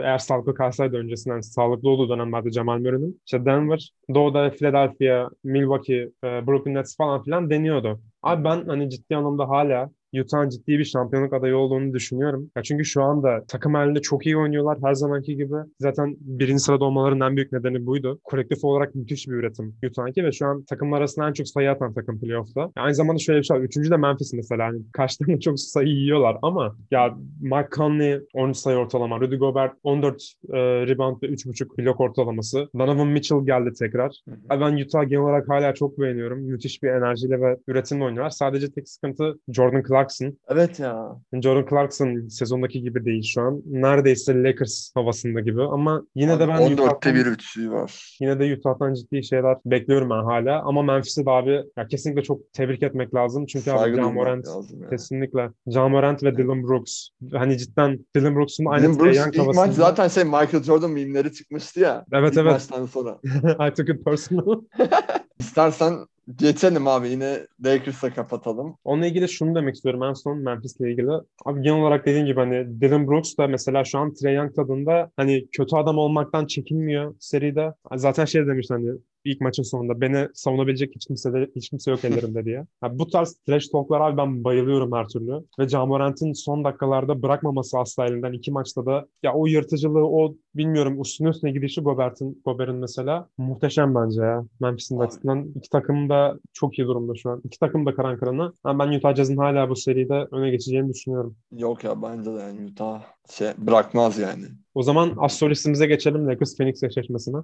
eğer 0.04 0.18
sağlıklı 0.18 0.56
kalsaydı 0.56 0.98
öncesinden 0.98 1.42
sağlıklı 1.42 1.90
olduğu 1.90 2.10
dönemlerde 2.10 2.52
Jamal 2.52 2.80
Murray'nin. 2.80 3.22
İşte 3.26 3.46
Denver, 3.46 3.92
Doğu'da 4.14 4.50
Philadelphia, 4.50 5.30
Milwaukee, 5.44 6.10
e, 6.24 6.48
Brooklyn 6.48 6.73
Nets 6.74 6.98
falan 6.98 7.24
filan 7.24 7.50
deniyordu. 7.50 8.02
Abi 8.24 8.44
ben 8.44 8.66
hani 8.68 8.90
ciddi 8.90 9.16
anlamda 9.16 9.50
hala 9.50 9.90
Utah'ın 10.22 10.50
ciddi 10.50 10.80
bir 10.80 10.84
şampiyonluk 10.84 11.34
adayı 11.34 11.58
olduğunu 11.58 11.94
düşünüyorum. 11.94 12.52
Ya 12.58 12.64
çünkü 12.64 12.86
şu 12.86 13.04
anda 13.04 13.44
takım 13.48 13.74
halinde 13.74 14.02
çok 14.02 14.26
iyi 14.26 14.38
oynuyorlar 14.38 14.78
her 14.84 14.94
zamanki 14.94 15.36
gibi. 15.36 15.56
Zaten 15.80 16.16
birinci 16.20 16.64
sırada 16.64 16.86
olmalarının 16.86 17.30
en 17.30 17.36
büyük 17.36 17.52
nedeni 17.52 17.86
buydu. 17.86 18.20
Kolektif 18.24 18.64
olarak 18.64 18.96
müthiş 18.96 19.28
bir 19.28 19.34
üretim 19.34 19.76
Utah'ınki 19.90 20.24
ve 20.24 20.32
şu 20.32 20.46
an 20.46 20.64
takımlar 20.64 20.98
arasında 20.98 21.28
en 21.28 21.34
çok 21.34 21.48
sayı 21.48 21.72
atan 21.72 21.94
takım 21.94 22.20
playoff'ta. 22.20 22.62
Ya 22.62 22.84
aynı 22.84 22.96
zamanda 22.96 23.20
şöyle 23.20 23.40
bir 23.40 23.44
şey 23.44 23.58
var. 23.58 23.62
Üçüncü 23.62 23.92
de 23.92 23.98
Memphis 23.98 24.34
mesela. 24.34 24.64
Yani 24.64 24.82
karşılarında 24.94 25.40
çok 25.40 25.60
sayı 25.60 25.88
yiyorlar 25.88 26.38
ama 26.42 26.76
ya 26.92 27.18
Mike 27.42 27.70
Conley 27.76 28.20
13 28.34 28.58
sayı 28.58 28.78
ortalama. 28.78 29.20
Rudy 29.20 29.36
Gobert 29.36 29.74
14 29.84 30.34
e, 30.50 30.58
rebound 30.88 31.24
ve 31.24 31.28
3.5 31.28 31.78
blok 31.78 32.02
ortalaması. 32.02 32.70
Donovan 32.80 33.08
Mitchell 33.08 33.46
geldi 33.46 33.70
tekrar. 33.80 34.16
Ya 34.28 34.62
ben 34.62 34.78
Utah 34.78 35.10
genel 35.10 35.24
olarak 35.24 35.50
hala 35.50 35.74
çok 35.74 36.00
beğeniyorum. 36.00 36.40
Müthiş 36.40 36.84
bir 36.84 36.90
enerjiyle 36.90 37.42
ve 37.42 37.58
üretimle 37.68 38.04
oynuyorlar. 38.04 38.30
Sadece 38.30 38.72
tek 38.72 38.90
sıkıntı 38.90 39.40
Jordan 39.48 39.84
Clark 39.88 40.03
Clarkson. 40.04 40.38
Evet 40.48 40.80
ya. 40.80 41.16
Jordan 41.34 41.66
Clarkson 41.70 42.28
sezondaki 42.28 42.82
gibi 42.82 43.06
değil 43.06 43.24
şu 43.24 43.42
an. 43.42 43.62
Neredeyse 43.66 44.44
Lakers 44.44 44.92
havasında 44.96 45.40
gibi 45.40 45.64
ama 45.64 46.04
yine 46.16 46.34
abi 46.34 46.40
de 46.40 46.48
ben 46.48 46.56
14'te 46.56 47.16
bir 47.16 47.26
üçlüğü 47.26 47.72
var. 47.72 48.18
Yine 48.22 48.40
de 48.40 48.56
Utah'tan 48.58 48.94
ciddi 48.94 49.24
şeyler 49.24 49.58
bekliyorum 49.66 50.10
ben 50.10 50.24
hala. 50.24 50.62
Ama 50.62 50.82
Memphis'i 50.82 51.26
de 51.26 51.30
abi 51.32 51.64
ya 51.78 51.88
kesinlikle 51.88 52.24
çok 52.24 52.54
tebrik 52.54 52.84
etmek 52.84 53.16
lazım. 53.16 53.46
Çünkü 53.46 53.70
Saygı 53.70 53.96
abi 53.96 54.02
John 54.02 54.14
Morant 54.14 54.48
kesinlikle. 54.90 55.50
John 55.68 55.92
Morant 55.92 56.24
ve 56.24 56.38
Dylan 56.38 56.64
Brooks. 56.64 57.10
Hani 57.32 57.58
cidden 57.58 58.06
Dylan 58.16 58.36
Brooks'un 58.36 58.66
aynı 58.66 58.84
Dylan 58.84 59.00
Brooks 59.00 59.28
ilk 59.28 59.40
havasında. 59.40 59.66
maç 59.66 59.76
zaten 59.76 60.08
şey 60.08 60.24
Michael 60.24 60.64
Jordan 60.64 60.92
mimleri 60.92 61.34
çıkmıştı 61.34 61.80
ya. 61.80 62.06
Evet 62.14 62.38
evet. 62.38 62.52
maçtan 62.52 62.86
sonra. 62.86 63.20
I 63.70 63.74
took 63.74 63.90
it 63.90 64.06
personal. 64.06 64.62
İstersen 65.40 65.94
Geçelim 66.28 66.88
abi 66.88 67.10
yine 67.10 67.48
Lakers'la 67.66 68.14
kapatalım. 68.14 68.78
Onunla 68.84 69.08
ilgili 69.08 69.30
şunu 69.30 69.56
demek 69.56 69.76
istiyorum 69.76 70.04
en 70.04 70.14
son 70.14 70.38
Memphis'le 70.38 70.80
ilgili. 70.82 71.12
Abi 71.46 71.62
genel 71.62 71.80
olarak 71.80 72.06
dediğim 72.06 72.26
gibi 72.26 72.40
hani 72.40 72.82
Dylan 72.82 73.08
Brooks 73.08 73.38
da 73.38 73.48
mesela 73.48 73.84
şu 73.84 74.00
an 74.00 74.14
Trae 74.14 74.34
Young 74.34 74.56
tadında 74.56 75.12
hani 75.18 75.48
kötü 75.52 75.76
adam 75.76 75.98
olmaktan 75.98 76.46
çekinmiyor 76.46 77.16
seride. 77.20 77.74
Zaten 77.96 78.26
şey 78.26 78.48
demiş 78.48 78.68
hani 78.70 78.90
ilk 79.26 79.42
maçın 79.42 79.64
sonunda 79.64 80.02
beni 80.02 80.28
savunabilecek 80.34 80.96
hiç 80.96 81.06
kimse 81.06 81.34
de, 81.34 81.50
hiç 81.56 81.70
kimse 81.70 81.92
yok 81.92 82.06
ellerinde 82.06 82.46
diye. 82.46 82.66
Yani 82.84 83.00
bu 83.00 83.08
tarz 83.08 83.34
trash 83.48 83.68
talklar 83.68 84.02
abi 84.02 84.18
ben 84.18 84.44
bayılıyorum 84.44 84.92
her 84.92 85.08
türlü. 85.08 85.44
Ve 85.60 85.68
Camorant'ın 85.68 86.34
son 86.34 86.64
dakikalarda 86.64 87.22
bırakmaması 87.22 87.80
asla 87.80 88.06
elinden 88.06 88.34
iki 88.34 88.52
maçta 88.52 88.86
da 88.86 89.08
ya 89.24 89.34
o 89.34 89.46
yırtıcılığı 89.46 90.08
o 90.08 90.36
bilmiyorum 90.56 91.02
üstüne 91.02 91.30
üstüne 91.30 91.52
gidişi 91.52 91.82
Gobert'in 91.82 92.42
Gobert'in 92.46 92.76
mesela 92.76 93.28
muhteşem 93.38 93.96
bence 93.96 94.22
ya. 94.22 94.46
Memphis'in 94.60 95.00
açısından 95.00 95.52
iki 95.56 95.70
takım 95.70 96.10
da 96.10 96.40
çok 96.54 96.80
iyi 96.80 96.88
durumda 96.88 97.16
şu 97.16 97.30
an. 97.30 97.42
İki 97.44 97.60
takım 97.60 97.86
da 97.86 97.96
karan 97.96 98.18
kırana. 98.18 98.54
Yani 98.66 98.80
ben 98.80 98.98
Utah 98.98 99.16
Jazz'ın 99.16 99.38
hala 99.38 99.70
bu 99.70 99.76
seride 99.76 100.28
öne 100.32 100.50
geçeceğini 100.50 100.94
düşünüyorum. 100.94 101.36
Yok 101.52 101.84
ya 101.84 102.02
bence 102.02 102.34
de 102.34 102.40
yani 102.40 102.66
Utah 102.72 103.02
şey 103.30 103.52
bırakmaz 103.58 104.18
yani. 104.18 104.46
O 104.76 104.84
zaman 104.84 105.14
astrolistimize 105.18 105.86
geçelim 105.88 106.28
Lakers 106.28 106.58
Phoenix 106.58 106.84
eşleşmesine. 106.84 107.38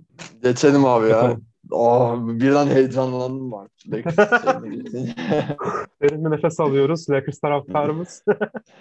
Geçelim 0.44 0.86
abi 0.86 1.10
ya. 1.10 1.38
Oh, 1.72 2.18
birden 2.28 2.68
heyecanlandım 2.68 3.52
bak. 3.52 3.72
Derin 6.02 6.26
bir 6.26 6.32
nefes 6.32 6.60
alıyoruz. 6.60 7.10
Lakers 7.10 7.40
taraftarımız. 7.40 8.24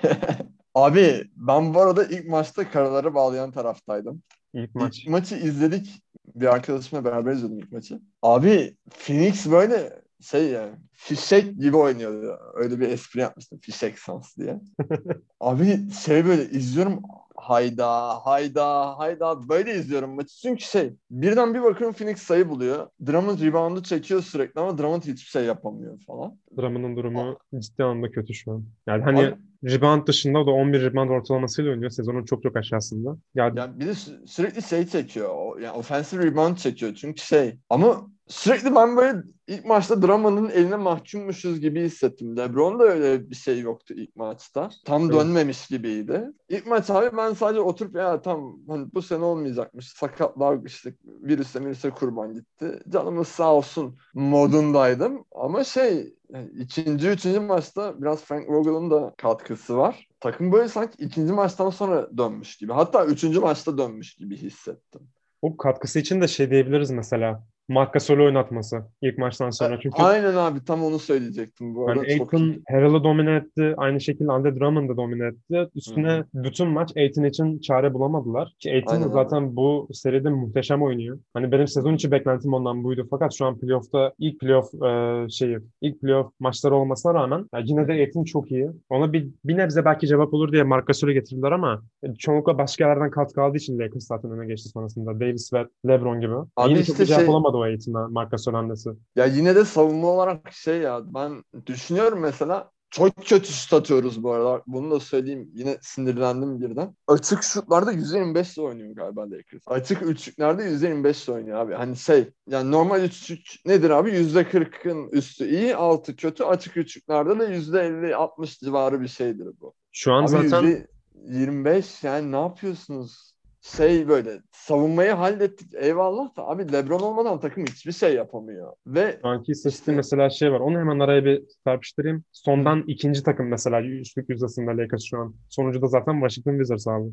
abi 0.74 1.24
ben 1.36 1.74
bu 1.74 1.80
arada 1.80 2.04
ilk 2.04 2.28
maçta 2.28 2.70
karaları 2.70 3.14
bağlayan 3.14 3.50
taraftaydım. 3.50 4.22
İlk 4.54 4.74
maç. 4.74 4.98
İlk 4.98 5.08
maçı 5.08 5.34
izledik. 5.34 6.02
Bir 6.34 6.46
arkadaşımla 6.46 7.04
beraber 7.04 7.32
izledim 7.32 7.58
ilk 7.58 7.72
maçı. 7.72 8.00
Abi 8.22 8.76
Phoenix 8.90 9.50
böyle 9.50 10.02
şey 10.20 10.50
ya 10.50 10.68
fişek 10.92 11.60
gibi 11.60 11.76
oynuyordu. 11.76 12.38
Öyle 12.54 12.80
bir 12.80 12.88
espri 12.88 13.20
yapmıştım. 13.20 13.58
Fişek 13.62 13.98
sans 13.98 14.36
diye. 14.36 14.60
Abi 15.40 15.90
şey 16.04 16.26
böyle 16.26 16.50
izliyorum 16.50 17.02
hayda 17.36 18.08
hayda 18.26 18.98
hayda 18.98 19.48
böyle 19.48 19.74
izliyorum 19.74 20.14
maçı. 20.14 20.34
Çünkü 20.42 20.64
şey 20.64 20.92
birden 21.10 21.54
bir 21.54 21.62
bakıyorum 21.62 21.96
Phoenix 21.96 22.18
sayı 22.18 22.48
buluyor. 22.48 22.88
Drummond 23.06 23.40
reboundu 23.40 23.82
çekiyor 23.82 24.22
sürekli 24.22 24.60
ama 24.60 24.78
Drummond 24.78 25.02
hiçbir 25.02 25.30
şey 25.30 25.44
yapamıyor 25.44 26.00
falan. 26.06 26.38
Drummond'un 26.56 26.96
durumu 26.96 27.38
Aa. 27.54 27.60
ciddi 27.60 27.84
anlamda 27.84 28.10
kötü 28.10 28.34
şu 28.34 28.52
an. 28.52 28.64
Yani 28.86 29.02
hani 29.02 29.18
Abi, 29.18 29.36
rebound 29.64 30.06
dışında 30.06 30.38
o 30.38 30.46
da 30.46 30.50
11 30.50 30.82
rebound 30.82 31.10
ortalamasıyla 31.10 31.70
oynuyor. 31.70 31.90
Sezonun 31.90 32.24
çok 32.24 32.42
çok 32.42 32.56
aşağısında. 32.56 33.16
Yani, 33.34 33.58
yani 33.58 33.80
bir 33.80 33.86
de 33.86 33.90
sü- 33.90 34.26
sürekli 34.26 34.62
şey 34.62 34.86
çekiyor. 34.86 35.60
Yani 35.60 35.72
offensive 35.78 36.24
rebound 36.24 36.56
çekiyor. 36.56 36.94
Çünkü 36.94 37.22
şey 37.22 37.58
ama 37.70 38.10
sürekli 38.28 38.74
ben 38.74 38.96
böyle 38.96 39.22
ilk 39.46 39.64
maçta 39.64 40.02
Drummond'un 40.02 40.48
eline 40.50 40.76
mahkummuşuz 40.76 41.60
gibi 41.60 41.84
hissettim. 41.84 42.36
LeBron 42.36 42.78
da 42.78 42.84
öyle 42.84 43.30
bir 43.30 43.34
şey 43.34 43.60
yoktu 43.60 43.94
ilk 43.96 44.16
maçta. 44.16 44.70
Tam 44.84 45.02
evet. 45.02 45.14
dönmemiş 45.14 45.66
gibiydi. 45.66 46.32
İlk 46.48 46.66
maç 46.66 46.90
abi 46.90 47.16
ben 47.16 47.32
sadece 47.32 47.60
oturup 47.60 47.94
ya 47.94 48.22
tam 48.22 48.58
hani 48.68 48.86
bu 48.94 49.02
sene 49.02 49.24
olmayacakmış. 49.24 49.88
Sakatlar 49.88 50.58
işte 50.66 50.94
virüse 51.04 51.60
virüse 51.60 51.90
kurban 51.90 52.34
gitti. 52.34 52.80
Canımız 52.88 53.28
sağ 53.28 53.54
olsun 53.54 53.98
modundaydım. 54.14 55.24
Ama 55.32 55.64
şey 55.64 56.14
yani 56.32 56.50
ikinci, 56.58 57.08
üçüncü 57.08 57.40
maçta 57.40 58.02
biraz 58.02 58.24
Frank 58.24 58.50
Vogel'ın 58.50 58.90
da 58.90 59.14
katkısı 59.16 59.76
var. 59.76 60.08
Takım 60.20 60.52
böyle 60.52 60.68
sanki 60.68 61.04
ikinci 61.04 61.32
maçtan 61.32 61.70
sonra 61.70 62.18
dönmüş 62.18 62.56
gibi. 62.56 62.72
Hatta 62.72 63.06
üçüncü 63.06 63.40
maçta 63.40 63.78
dönmüş 63.78 64.14
gibi 64.14 64.36
hissettim. 64.36 65.00
Bu 65.42 65.56
katkısı 65.56 65.98
için 65.98 66.20
de 66.20 66.28
şey 66.28 66.50
diyebiliriz 66.50 66.90
mesela. 66.90 67.44
Marc 67.68 67.90
Gasol'ü 67.92 68.22
oynatması 68.22 68.82
ilk 69.02 69.18
maçtan 69.18 69.50
sonra. 69.50 69.80
Çünkü 69.82 70.02
Aynen 70.02 70.34
abi 70.34 70.64
tam 70.64 70.84
onu 70.84 70.98
söyleyecektim 70.98 71.74
bu 71.74 71.88
arada. 71.88 72.06
Yani 72.06 72.20
Aiton 72.20 72.62
Harrell'ı 72.68 73.04
domine 73.04 73.34
etti. 73.34 73.74
Aynı 73.76 74.00
şekilde 74.00 74.32
Andre 74.32 74.60
Drummond'ı 74.60 74.96
domine 74.96 75.26
etti. 75.26 75.70
Üstüne 75.74 76.12
Hı-hı. 76.12 76.24
bütün 76.34 76.68
maç 76.68 76.96
Aiton 76.96 77.24
için 77.24 77.58
çare 77.58 77.94
bulamadılar. 77.94 78.52
Ki 78.58 78.72
Aiton 78.72 79.10
zaten 79.12 79.42
abi. 79.42 79.56
bu 79.56 79.88
seride 79.92 80.30
muhteşem 80.30 80.82
oynuyor. 80.82 81.18
Hani 81.34 81.52
benim 81.52 81.68
sezon 81.68 81.94
içi 81.94 82.10
beklentim 82.10 82.54
ondan 82.54 82.84
buydu. 82.84 83.06
Fakat 83.10 83.34
şu 83.34 83.46
an 83.46 83.58
playoff'ta 83.58 84.12
ilk 84.18 84.40
playoff 84.40 84.74
e, 84.74 85.26
şeyi, 85.30 85.58
ilk 85.80 86.00
playoff 86.00 86.32
maçları 86.40 86.74
olmasına 86.74 87.14
rağmen 87.14 87.46
yani 87.54 87.64
yine 87.70 87.88
de 87.88 87.92
Aiton 87.92 88.24
çok 88.24 88.50
iyi. 88.50 88.70
Ona 88.90 89.12
bir, 89.12 89.28
bir 89.44 89.56
nebze 89.56 89.84
belki 89.84 90.06
cevap 90.06 90.34
olur 90.34 90.52
diye 90.52 90.62
Marc 90.62 90.84
Gasol'ü 90.84 91.12
getirdiler 91.12 91.52
ama 91.52 91.82
çoğunlukla 92.18 92.58
başka 92.58 92.88
yerlerden 92.88 93.10
katkı 93.10 93.42
aldığı 93.42 93.56
için 93.56 93.78
Lakers 93.78 94.06
zaten 94.06 94.30
öne 94.30 94.46
geçti 94.46 94.68
sonrasında. 94.68 95.20
Davis 95.20 95.52
ve 95.52 95.66
LeBron 95.88 96.20
gibi. 96.20 96.34
Abi 96.56 96.70
yine 96.70 96.80
işte 96.80 96.92
çok 96.92 97.00
bir 97.00 97.06
cevap 97.06 97.20
şey... 97.20 97.28
olamadı 97.28 97.57
o 97.58 97.66
eğitimden 97.66 98.12
Marcus 98.12 98.46
Hernandez'i. 98.46 98.90
Ya 99.16 99.24
yine 99.24 99.56
de 99.56 99.64
savunma 99.64 100.08
olarak 100.08 100.52
şey 100.52 100.78
ya 100.78 101.02
ben 101.14 101.44
düşünüyorum 101.66 102.20
mesela 102.20 102.70
çok 102.90 103.16
kötü 103.16 103.52
şut 103.52 103.72
atıyoruz 103.72 104.22
bu 104.22 104.32
arada. 104.32 104.62
Bunu 104.66 104.90
da 104.90 105.00
söyleyeyim. 105.00 105.50
Yine 105.54 105.78
sinirlendim 105.80 106.60
birden. 106.60 106.94
Açık 107.06 107.42
şutlarda 107.42 107.92
%25 107.92 108.60
oynuyor 108.60 108.96
galiba 108.96 109.30
Lakers. 109.30 109.62
Açık 109.66 110.02
üçlüklerde 110.02 110.62
%25 110.62 111.32
oynuyor 111.32 111.58
abi. 111.58 111.74
Hani 111.74 111.96
şey 111.96 112.30
yani 112.48 112.70
normal 112.70 113.04
üçlük 113.04 113.46
nedir 113.66 113.90
abi? 113.90 114.10
%40'ın 114.10 115.08
üstü 115.08 115.48
iyi, 115.48 115.76
altı 115.76 116.16
kötü. 116.16 116.44
Açık 116.44 116.76
üçlüklerde 116.76 117.38
de 117.38 117.44
%50-60 117.44 118.64
civarı 118.64 119.00
bir 119.00 119.08
şeydir 119.08 119.48
bu. 119.60 119.74
Şu 119.92 120.12
an 120.12 120.22
abi 120.22 120.28
zaten 120.28 120.86
%25 121.24 122.06
yani 122.06 122.32
ne 122.32 122.40
yapıyorsunuz? 122.40 123.32
Şey 123.60 124.08
böyle 124.08 124.40
savunmayı 124.52 125.12
hallettik 125.12 125.74
eyvallah 125.74 126.36
da 126.36 126.46
abi 126.48 126.72
Lebron 126.72 127.00
olmadan 127.00 127.40
takım 127.40 127.64
hiçbir 127.64 127.92
şey 127.92 128.14
yapamıyor. 128.14 128.72
Ve 128.86 129.18
Sanki 129.22 129.52
işte, 129.52 129.92
mesela 129.92 130.30
şey 130.30 130.52
var 130.52 130.60
onu 130.60 130.78
hemen 130.78 130.98
araya 130.98 131.24
bir 131.24 131.42
tarpıştırayım. 131.64 132.24
Sondan 132.32 132.84
ikinci 132.86 133.22
takım 133.22 133.48
mesela 133.48 133.82
üçlük 133.82 134.30
yüzdesinde 134.30 134.70
Lakers 134.70 135.02
şu 135.02 135.18
an. 135.18 135.34
Sonucu 135.48 135.82
da 135.82 135.86
zaten 135.86 136.12
Washington 136.12 136.52
Wizards 136.52 136.88
abi. 136.88 137.08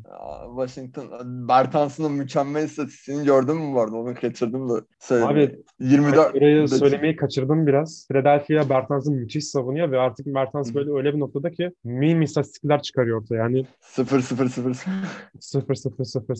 Washington 0.56 1.08
Bertans'ın 1.48 2.12
mükemmel 2.12 2.64
istatistiğini 2.64 3.24
gördün 3.24 3.56
mü 3.56 3.74
vardı 3.74 3.96
onu 3.96 4.14
kaçırdım 4.14 4.68
da. 4.68 4.82
Söyleyeyim. 4.98 5.32
Abi 5.32 5.62
24 5.80 6.34
orayı 6.36 6.68
söylemeyi 6.68 7.16
kaçırdım 7.16 7.66
biraz. 7.66 8.06
Philadelphia 8.08 8.68
Bertans'ın 8.70 9.14
müthiş 9.14 9.44
savunuyor 9.44 9.90
ve 9.90 9.98
artık 9.98 10.26
Bertans 10.26 10.74
böyle 10.74 10.90
öyle 10.90 11.14
bir 11.14 11.20
noktada 11.20 11.50
ki 11.50 11.70
mim 11.84 12.22
istatistikler 12.22 12.82
çıkarıyor 12.82 13.22
ortaya. 13.22 13.36
Yani 13.36 13.66
0 13.80 14.20
0 14.20 14.48
0 14.48 14.74
0 14.74 15.74
0 15.74 15.74
0 15.74 16.04
0 16.04 16.35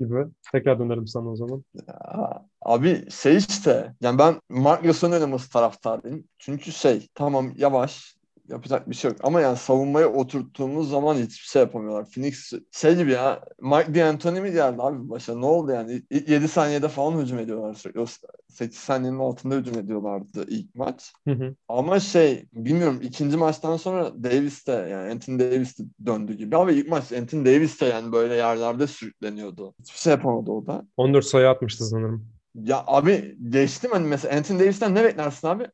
gibi. 0.00 0.26
Tekrar 0.52 0.78
dönerim 0.78 1.06
sana 1.06 1.28
o 1.28 1.36
zaman. 1.36 1.64
Ya, 1.88 2.46
abi 2.62 3.10
şey 3.10 3.36
işte 3.36 3.94
yani 4.00 4.18
ben 4.18 4.40
Mark 4.48 4.82
Gasol'un 4.84 5.12
oynaması 5.12 5.50
taraftarıyım. 5.52 6.24
Çünkü 6.38 6.72
şey 6.72 7.08
tamam 7.14 7.52
yavaş 7.56 8.16
yapacak 8.50 8.90
bir 8.90 8.94
şey 8.94 9.10
yok. 9.10 9.20
Ama 9.22 9.40
yani 9.40 9.56
savunmaya 9.56 10.08
oturttuğumuz 10.12 10.90
zaman 10.90 11.14
hiçbir 11.14 11.48
şey 11.48 11.62
yapamıyorlar. 11.62 12.10
Phoenix 12.10 12.52
şey 12.72 12.96
gibi 12.96 13.12
ya 13.12 13.44
Mike 13.60 13.94
D'Antoni 13.94 14.40
mi 14.40 14.52
geldi 14.52 14.82
abi 14.82 15.10
başa 15.10 15.34
ne 15.38 15.46
oldu 15.46 15.72
yani? 15.72 16.02
7 16.10 16.48
saniyede 16.48 16.88
falan 16.88 17.18
hücum 17.18 17.38
ediyorlar 17.38 17.74
sürekli. 17.74 18.00
O 18.00 18.06
8 18.48 18.78
saniyenin 18.78 19.18
altında 19.18 19.54
hücum 19.54 19.78
ediyorlardı 19.78 20.46
ilk 20.48 20.74
maç. 20.74 21.12
Hı 21.28 21.34
hı. 21.34 21.54
Ama 21.68 22.00
şey 22.00 22.46
bilmiyorum 22.52 23.00
ikinci 23.02 23.36
maçtan 23.36 23.76
sonra 23.76 24.24
Davis 24.24 24.66
de 24.66 24.72
yani 24.72 25.12
Anthony 25.12 25.38
Davis 25.38 25.78
de 25.78 25.82
döndü 26.06 26.34
gibi. 26.34 26.56
Abi 26.56 26.74
ilk 26.74 26.88
maç 26.88 27.12
Anthony 27.12 27.44
Davis 27.44 27.80
de 27.80 27.84
yani 27.84 28.12
böyle 28.12 28.34
yerlerde 28.34 28.86
sürükleniyordu. 28.86 29.74
Hiçbir 29.80 29.98
şey 29.98 30.10
yapamadı 30.10 30.50
o 30.50 30.66
da. 30.66 30.86
14 30.96 31.24
sayı 31.24 31.48
atmıştı 31.48 31.84
sanırım. 31.84 32.26
Ya 32.54 32.84
abi 32.86 33.36
geçtim 33.48 33.90
hani 33.92 34.06
mesela 34.06 34.36
Anthony 34.36 34.60
Davis'ten 34.60 34.94
ne 34.94 35.04
beklersin 35.04 35.48
abi? 35.48 35.66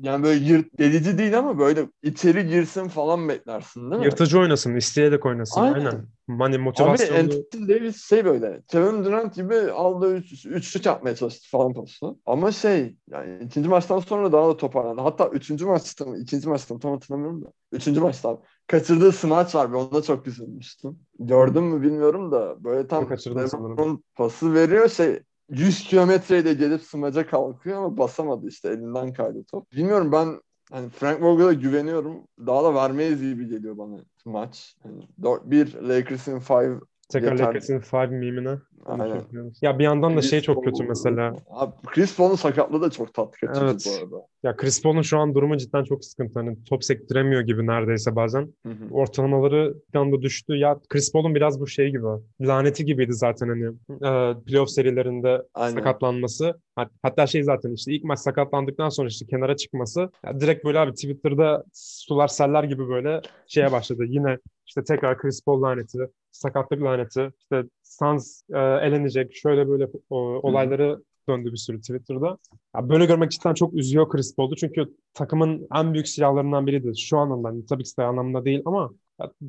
Yani 0.00 0.24
böyle 0.24 0.44
yırt 0.44 0.78
delici 0.78 1.18
değil 1.18 1.38
ama 1.38 1.58
böyle 1.58 1.88
içeri 2.02 2.46
girsin 2.46 2.88
falan 2.88 3.28
beklersin 3.28 3.90
değil 3.90 4.00
mi? 4.00 4.04
Yırtıcı 4.04 4.38
oynasın, 4.38 4.76
isteyerek 4.76 5.26
oynasın. 5.26 5.60
Aynen. 5.60 5.74
Aynen. 5.74 6.06
Hani 6.38 6.58
motivasyonu... 6.58 7.12
Abi 7.12 7.20
Anthony 7.20 7.68
Davis 7.68 8.08
şey 8.08 8.24
böyle 8.24 8.62
Kevin 8.68 9.04
Durant 9.04 9.34
gibi 9.34 9.56
aldığı 9.56 10.16
üç, 10.16 10.46
üçlük 10.46 10.86
yapmaya 10.86 11.16
çalıştı 11.16 11.48
falan 11.50 11.74
postu. 11.74 12.18
Ama 12.26 12.52
şey 12.52 12.96
yani 13.10 13.44
ikinci 13.44 13.68
maçtan 13.68 13.98
sonra 13.98 14.32
daha 14.32 14.48
da 14.48 14.56
toparlandı. 14.56 15.00
Hatta 15.00 15.28
üçüncü 15.28 15.66
maçta 15.66 16.04
mı? 16.04 16.18
ikinci 16.18 16.48
maçta 16.48 16.74
mı? 16.74 16.80
Tam 16.80 16.92
hatırlamıyorum 16.92 17.44
da. 17.44 17.52
Üçüncü 17.72 18.00
maçta 18.00 18.28
abi. 18.28 18.40
Kaçırdığı 18.66 19.12
smaç 19.12 19.54
var. 19.54 19.72
Ben 19.72 19.78
ona 19.78 20.02
çok 20.02 20.26
üzülmüştüm. 20.26 20.98
Gördün 21.18 21.64
mü 21.64 21.82
bilmiyorum 21.82 22.32
da 22.32 22.64
böyle 22.64 22.86
tam 22.86 23.08
Kaçırdım 23.08 24.02
pası 24.14 24.54
veriyor 24.54 24.88
şey 24.88 25.20
100 25.50 25.82
kilometreyle 25.82 26.54
gelip 26.54 26.82
smaca 26.82 27.26
kalkıyor 27.26 27.78
ama 27.78 27.98
basamadı 27.98 28.48
işte 28.48 28.68
elinden 28.68 29.12
kaydı 29.12 29.44
top. 29.44 29.72
Bilmiyorum 29.72 30.12
ben 30.12 30.40
hani 30.70 30.88
Frank 30.88 31.22
Vogel'a 31.22 31.52
güveniyorum. 31.52 32.26
Daha 32.46 32.64
da 32.64 32.74
vermeyiz 32.74 33.20
gibi 33.20 33.48
geliyor 33.48 33.78
bana 33.78 33.96
maç. 34.24 34.76
Yani 34.84 35.02
4-1 35.22 35.88
Lakers'in 35.88 36.40
5 36.40 36.80
Tekrar 37.12 37.38
Lakers'in 37.38 37.82
5 37.92 38.10
mimine. 38.10 38.58
Aynen. 38.86 39.22
Ya 39.62 39.78
bir 39.78 39.84
yandan 39.84 40.16
da 40.16 40.20
Chris 40.20 40.30
şey 40.30 40.40
çok 40.40 40.64
kötü 40.64 40.84
mesela. 40.84 41.34
Abi 41.50 41.72
Chris 41.86 42.16
Paul'un 42.16 42.34
sakatlığı 42.34 42.82
da 42.82 42.90
çok 42.90 43.14
tatlı 43.14 43.46
kaçırdı 43.46 43.70
evet. 43.70 43.86
bu 43.86 44.04
arada. 44.04 44.26
Ya 44.42 44.56
Chris 44.56 44.82
Paul'un 44.82 45.02
şu 45.02 45.18
an 45.18 45.34
durumu 45.34 45.56
cidden 45.56 45.84
çok 45.84 46.04
sıkıntı. 46.04 46.38
Hani 46.38 46.64
top 46.64 46.84
sektiremiyor 46.84 47.40
gibi 47.40 47.66
neredeyse 47.66 48.16
bazen. 48.16 48.54
Hı 48.66 48.72
hı. 48.72 48.90
Ortalamaları 48.90 49.74
bir 49.94 49.98
anda 49.98 50.22
düştü. 50.22 50.56
Ya 50.56 50.80
Chris 50.88 51.12
Paul'un 51.12 51.34
biraz 51.34 51.60
bu 51.60 51.66
şey 51.66 51.90
gibi. 51.90 52.06
Laneti 52.40 52.84
gibiydi 52.84 53.12
zaten 53.12 53.48
hani 53.48 53.64
e, 53.90 54.40
playoff 54.44 54.70
serilerinde 54.70 55.42
Aynen. 55.54 55.74
sakatlanması. 55.74 56.54
Hatta 57.02 57.26
şey 57.26 57.42
zaten 57.42 57.72
işte 57.72 57.92
ilk 57.92 58.04
maç 58.04 58.18
sakatlandıktan 58.18 58.88
sonra 58.88 59.08
işte 59.08 59.26
kenara 59.26 59.56
çıkması. 59.56 60.10
Ya 60.26 60.40
direkt 60.40 60.64
böyle 60.64 60.78
abi 60.78 60.92
Twitter'da 60.92 61.64
sular 61.72 62.28
seller 62.28 62.64
gibi 62.64 62.88
böyle 62.88 63.20
şeye 63.46 63.72
başladı. 63.72 64.04
Yine 64.06 64.38
işte 64.66 64.84
tekrar 64.84 65.18
Chris 65.18 65.44
Paul 65.44 65.62
laneti, 65.62 65.98
sakatlık 66.30 66.82
laneti, 66.82 67.30
işte 67.40 67.64
Suns 67.82 68.42
e, 68.50 68.58
elenecek, 68.58 69.34
şöyle 69.36 69.68
böyle 69.68 69.88
o, 70.10 70.16
olayları 70.18 71.02
döndü 71.28 71.52
bir 71.52 71.56
sürü 71.56 71.80
Twitter'da. 71.80 72.38
Ya 72.76 72.88
böyle 72.88 73.06
görmek 73.06 73.30
cidden 73.30 73.54
çok 73.54 73.74
üzüyor 73.74 74.08
Chris 74.08 74.36
Paul'u 74.36 74.56
çünkü 74.56 74.94
takımın 75.14 75.68
en 75.74 75.92
büyük 75.94 76.08
silahlarından 76.08 76.66
biridir. 76.66 76.94
Şu 76.94 77.18
anlamda, 77.18 77.66
tabii 77.66 77.84
ki 77.84 77.96
de 77.98 78.02
anlamda 78.02 78.44
değil 78.44 78.62
ama 78.64 78.90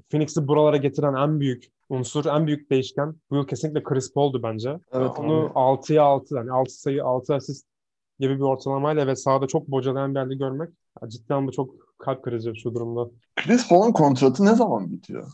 Phoenix'i 0.10 0.48
buralara 0.48 0.78
getiren 0.78 1.14
en 1.14 1.40
büyük 1.40 1.72
unsur, 1.90 2.26
en 2.26 2.48
büyük 2.48 2.72
değişken 2.72 3.16
bu 3.30 3.36
yıl 3.36 3.48
kesinlikle 3.48 3.84
Chris 3.84 4.14
Paul'du 4.14 4.44
bence. 4.44 4.80
Evet, 4.92 5.12
Onu 5.20 5.52
6'ya 5.56 6.04
6, 6.04 6.36
yani 6.36 6.52
6 6.52 6.74
sayı, 6.74 7.04
6 7.04 7.36
asist 7.36 7.68
gibi 8.20 8.36
bir 8.36 8.42
ortalamayla 8.42 9.08
ve 9.08 9.16
sahada 9.16 9.48
çok 9.48 9.68
bocalayan 9.68 10.16
bir 10.16 10.20
halde 10.20 10.36
görmek 10.36 10.70
cidden 11.08 11.48
bu 11.48 11.52
çok 11.52 11.98
kalp 11.98 12.24
kırıcı 12.24 12.56
şu 12.56 12.74
durumda. 12.74 13.10
Chris 13.36 13.70
Paul'un 13.70 13.92
kontratı 13.92 14.46
ne 14.46 14.56
zaman 14.56 14.92
bitiyor? 14.92 15.28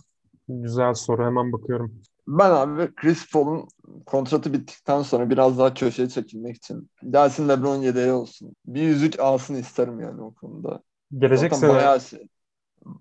Güzel 0.50 0.94
soru. 0.94 1.26
Hemen 1.26 1.52
bakıyorum. 1.52 2.02
Ben 2.28 2.52
abi 2.52 2.96
Chris 2.96 3.32
Paul'un 3.32 3.68
kontratı 4.06 4.54
bittikten 4.54 5.02
sonra 5.02 5.30
biraz 5.30 5.60
daha 5.60 5.74
köşeye 5.74 6.10
çekilmek 6.10 6.56
için 6.56 6.90
gelsin 7.10 7.50
LeBron 7.50 7.76
yedeği 7.76 8.12
olsun. 8.12 8.56
Bir 8.66 8.82
yüzük 8.82 9.20
alsın 9.20 9.56
isterim 9.56 10.00
yani 10.00 10.22
o 10.22 10.34
konuda. 10.34 10.82
Gelecek 11.18 11.54
Zaten 11.54 11.68
sene 11.68 11.78
bayağı, 11.78 12.02
şey, 12.02 12.28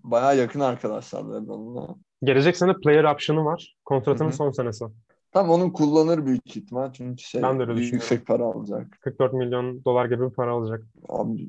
bayağı 0.04 0.36
yakın 0.36 0.60
arkadaşlar 0.60 1.22
LeBron'la. 1.22 1.94
Gelecek 2.22 2.56
sene 2.56 2.72
player 2.84 3.04
option'ı 3.04 3.44
var. 3.44 3.76
Kontratının 3.84 4.28
Hı-hı. 4.28 4.36
son 4.36 4.50
senesi. 4.50 4.84
Tam 5.32 5.50
onun 5.50 5.70
kullanır 5.70 6.26
büyük 6.26 6.56
ihtimal 6.56 6.92
çünkü 6.92 7.22
şey 7.22 7.42
ben 7.42 7.60
de 7.60 7.68
büyük 7.68 7.92
yüksek 7.92 8.26
para 8.26 8.44
alacak. 8.44 8.98
44 9.00 9.32
milyon 9.32 9.84
dolar 9.84 10.06
gibi 10.06 10.30
bir 10.30 10.34
para 10.34 10.50
alacak. 10.50 10.82
Abi 11.08 11.48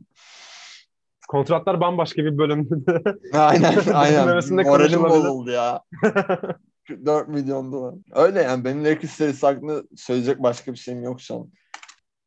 kontratlar 1.28 1.82
bambaşka 1.82 2.24
bir 2.24 2.38
bölümde. 2.38 3.04
aynen 3.34 3.74
aynen. 3.94 4.66
Moralim 4.66 5.04
bozuldu 5.04 5.52
ya. 5.52 5.82
4 7.06 7.28
milyon 7.28 7.72
dolar. 7.72 7.96
Öyle 8.16 8.42
yani 8.42 8.66
benim 8.66 8.86
Lakers 8.86 9.12
serisi 9.12 9.46
hakkında 9.46 9.84
söyleyecek 9.96 10.44
başka 10.44 10.74
bir 10.74 10.78
şeyim 10.78 11.04
yok 11.04 11.22
şu 11.22 11.36
an. 11.36 11.50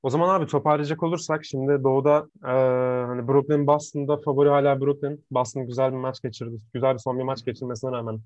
O 0.02 0.10
zaman 0.10 0.28
abi 0.34 0.46
toparlayacak 0.46 1.02
olursak 1.02 1.44
şimdi 1.44 1.84
Doğu'da 1.84 2.28
e, 2.44 2.52
hani 3.06 3.28
Brooklyn 3.28 3.66
Boston'da 3.66 4.16
favori 4.16 4.48
hala 4.48 4.80
Brooklyn. 4.80 5.24
Boston 5.30 5.66
güzel 5.66 5.92
bir 5.92 5.96
maç 5.96 6.22
geçirdi. 6.22 6.56
Güzel 6.74 6.94
bir 6.94 6.98
son 6.98 7.18
bir 7.18 7.24
maç 7.24 7.44
geçirmesine 7.44 7.90
rağmen. 7.90 8.20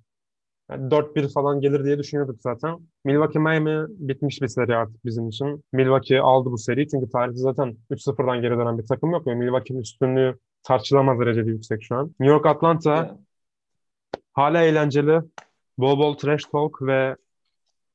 Yani 0.70 0.90
4-1 0.90 1.32
falan 1.32 1.60
gelir 1.60 1.84
diye 1.84 1.98
düşünüyorduk 1.98 2.36
zaten. 2.40 2.78
Milwaukee 3.04 3.38
Miami 3.38 3.86
bitmiş 3.88 4.42
bir 4.42 4.48
seri 4.48 4.76
artık 4.76 5.04
bizim 5.04 5.28
için. 5.28 5.64
Milwaukee 5.72 6.20
aldı 6.20 6.50
bu 6.50 6.58
seriyi 6.58 6.88
çünkü 6.88 7.10
tarihte 7.10 7.36
zaten 7.38 7.76
3-0'dan 7.90 8.42
geri 8.42 8.58
dönen 8.58 8.78
bir 8.78 8.86
takım 8.86 9.10
yok. 9.10 9.26
Yani 9.26 9.38
Milwaukee'nin 9.38 9.80
üstünlüğü 9.80 10.38
tartışılamaz 10.62 11.20
derecede 11.20 11.50
yüksek 11.50 11.82
şu 11.82 11.96
an. 11.96 12.06
New 12.06 12.34
York 12.34 12.46
Atlanta 12.46 13.18
hala 14.32 14.62
eğlenceli. 14.62 15.20
Bol 15.78 15.98
bol 15.98 16.14
trash 16.16 16.44
talk 16.44 16.82
ve 16.82 17.16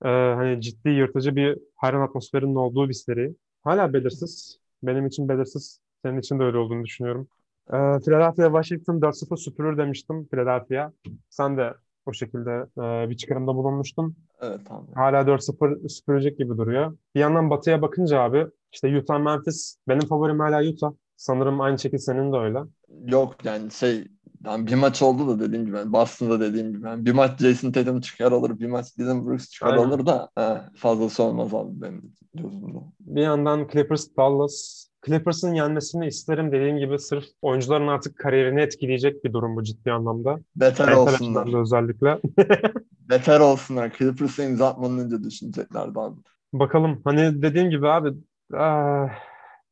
e, 0.05 0.07
hani 0.09 0.61
ciddi 0.61 0.89
yırtıcı 0.89 1.35
bir 1.35 1.57
hayran 1.75 2.01
atmosferinin 2.01 2.55
olduğu 2.55 2.89
bir 2.89 2.93
seri. 2.93 3.35
Hala 3.69 3.93
belirsiz. 3.93 4.59
Benim 4.83 5.07
için 5.07 5.29
belirsiz. 5.29 5.79
Senin 6.05 6.19
için 6.19 6.39
de 6.39 6.43
öyle 6.43 6.57
olduğunu 6.57 6.85
düşünüyorum. 6.85 7.27
E, 7.67 7.77
Philadelphia 8.05 8.45
Washington 8.45 9.01
4-0 9.01 9.37
süpürür 9.37 9.77
demiştim 9.77 10.27
Philadelphia. 10.27 10.91
Sen 11.29 11.57
de 11.57 11.73
o 12.05 12.13
şekilde 12.13 12.51
e, 12.77 13.09
bir 13.09 13.17
çıkarımda 13.17 13.55
bulunmuştun. 13.55 14.15
Evet 14.41 14.59
abi. 14.69 14.93
Hala 14.95 15.27
4-0 15.27 15.89
süpürecek 15.89 16.37
gibi 16.37 16.57
duruyor. 16.57 16.97
Bir 17.15 17.19
yandan 17.19 17.49
batıya 17.49 17.81
bakınca 17.81 18.19
abi 18.19 18.47
işte 18.71 18.97
Utah 18.97 19.19
Memphis 19.19 19.77
benim 19.87 20.07
favorim 20.07 20.39
hala 20.39 20.69
Utah. 20.69 20.91
Sanırım 21.15 21.61
aynı 21.61 21.79
şekilde 21.79 22.01
senin 22.01 22.33
de 22.33 22.37
öyle. 22.37 22.59
Yok 23.05 23.45
yani 23.45 23.71
şey 23.71 24.07
yani 24.45 24.67
bir 24.67 24.75
maç 24.75 25.01
oldu 25.01 25.27
da 25.27 25.39
dediğim 25.39 25.65
gibi 25.65 25.77
yani 25.77 25.93
Boston'da 25.93 26.39
dediğim 26.39 26.71
gibi 26.73 26.87
yani 26.87 27.05
bir 27.05 27.11
maç 27.11 27.39
Jason 27.39 27.71
Tatum 27.71 28.01
çıkar 28.01 28.31
alır 28.31 28.59
bir 28.59 28.67
maç 28.67 28.97
Dylan 28.97 29.27
Brooks 29.27 29.49
çıkar 29.49 29.73
Aynen. 29.73 29.83
alır 29.83 30.05
da 30.05 30.29
he, 30.35 30.61
fazlası 30.75 31.23
olmaz 31.23 31.53
abi 31.53 31.81
benim 31.81 32.13
gözümde. 32.33 32.77
Bir 32.99 33.21
yandan 33.21 33.67
Clippers 33.71 34.07
Dallas 34.17 34.89
Clippers'ın 35.05 35.53
yenmesini 35.53 36.07
isterim 36.07 36.51
dediğim 36.51 36.77
gibi 36.77 36.99
sırf 36.99 37.25
oyuncuların 37.41 37.87
artık 37.87 38.17
kariyerini 38.17 38.61
etkileyecek 38.61 39.23
bir 39.23 39.33
durum 39.33 39.55
bu 39.55 39.63
ciddi 39.63 39.91
anlamda. 39.91 40.39
Beter 40.55 40.87
Mental 40.87 41.01
olsunlar. 41.01 41.61
Özellikle. 41.61 42.19
Beter 43.09 43.39
olsunlar. 43.39 43.93
Clippers'ı 43.97 44.43
imza 44.43 44.67
atmadan 44.67 44.99
önce 44.99 45.23
düşüneceklerdi 45.23 45.99
abi. 45.99 46.21
Bakalım. 46.53 47.01
Hani 47.03 47.41
dediğim 47.41 47.69
gibi 47.69 47.87
abi 47.87 48.09
ah, 48.53 49.09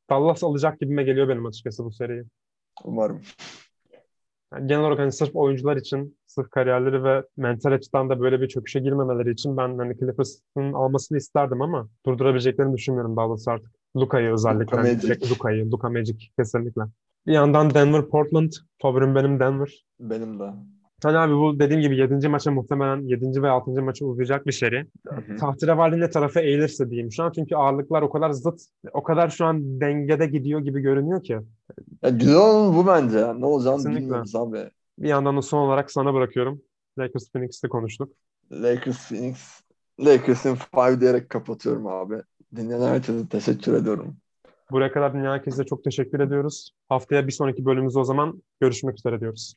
Dallas 0.10 0.44
alacak 0.44 0.80
gibime 0.80 1.04
geliyor 1.04 1.30
benim 1.30 1.46
açıkçası 1.46 1.86
bu 1.86 1.92
seriyi. 1.92 2.24
Umarım. 2.84 3.22
Yani 4.54 4.68
genel 4.68 4.82
olarak 4.82 5.00
hani 5.00 5.12
sırf 5.12 5.36
oyuncular 5.36 5.78
için, 5.78 6.18
sırf 6.28 6.50
kariyerleri 6.50 7.04
ve 7.04 7.24
mental 7.38 7.72
açıdan 7.72 8.10
da 8.10 8.20
böyle 8.20 8.42
bir 8.42 8.48
çöküşe 8.48 8.80
girmemeleri 8.80 9.32
için 9.32 9.58
ben 9.58 9.78
hani 9.78 9.98
Clippers'ın 9.98 10.74
almasını 10.74 11.18
isterdim 11.18 11.62
ama 11.62 11.90
durdurabileceklerini 12.06 12.78
düşünmüyorum 12.78 13.16
Dallas 13.16 13.48
artık. 13.48 13.72
Luka'yı 13.96 14.32
özellikle. 14.32 14.78
Luka 14.78 14.78
Magic. 14.78 15.32
Luka'yı, 15.32 15.72
Luka 15.72 15.90
Magic 15.90 16.18
kesinlikle. 16.38 16.82
Bir 17.28 17.34
yandan 17.34 17.74
Denver, 17.74 18.06
Portland. 18.08 18.52
Favorim 18.82 19.16
benim 19.16 19.40
Denver. 19.40 19.86
Benim 20.00 20.40
de. 20.40 20.54
Hani 21.04 21.18
abi 21.18 21.34
bu 21.34 21.60
dediğim 21.60 21.82
gibi 21.82 21.98
7. 21.98 22.28
maça 22.28 22.52
muhtemelen 22.52 23.02
7. 23.02 23.42
ve 23.42 23.50
6. 23.50 23.82
maça 23.82 24.06
uzayacak 24.06 24.48
bir 24.48 24.52
seri. 24.52 24.86
Tahterevalli 25.40 26.00
ne 26.00 26.10
tarafa 26.10 26.42
eğilirse 26.42 26.90
diyeyim 26.90 27.12
şu 27.12 27.24
an. 27.24 27.32
Çünkü 27.32 27.56
ağırlıklar 27.56 28.02
o 28.02 28.10
kadar 28.10 28.30
zıt, 28.32 28.62
o 28.94 29.04
kadar 29.04 29.30
şu 29.30 29.46
an 29.46 29.82
dengede 29.82 30.26
gidiyor 30.26 30.60
gibi 30.60 30.82
görünüyor 30.82 31.24
ki. 31.24 31.40
Ya 32.04 32.10
güzel 32.10 32.36
olan 32.36 32.76
bu 32.76 32.88
bence. 32.88 33.34
Ne 33.40 33.46
olacağını 33.46 33.78
Kesinlikle. 33.78 34.02
bilmiyoruz 34.02 34.36
abi. 34.36 34.70
Bir 35.00 35.08
yandan 35.08 35.38
da 35.38 35.42
son 35.42 35.60
olarak 35.60 35.92
sana 35.92 36.14
bırakıyorum. 36.14 36.62
Lakers 37.00 37.32
Phoenix'te 37.32 37.68
konuştuk. 37.68 38.14
Lakers 38.52 39.10
Phoenix. 39.10 39.62
Lakers'in 40.00 40.58
5 40.78 41.02
diyerek 41.02 41.30
kapatıyorum 41.30 41.88
abi. 41.88 42.16
Dinleyen 42.56 42.82
herkese 42.82 43.28
teşekkür 43.30 43.74
ediyorum. 43.74 44.18
Buraya 44.72 44.92
kadar 44.92 45.14
dinleyen 45.14 45.32
herkese 45.32 45.64
çok 45.64 45.84
teşekkür 45.84 46.20
ediyoruz. 46.20 46.72
Haftaya 46.90 47.28
bir 47.28 47.32
sonraki 47.32 47.66
bölümümüzde 47.66 48.00
o 48.00 48.04
zaman 48.04 48.44
görüşmek 48.62 48.98
üzere 48.98 49.20
diyoruz. 49.20 49.56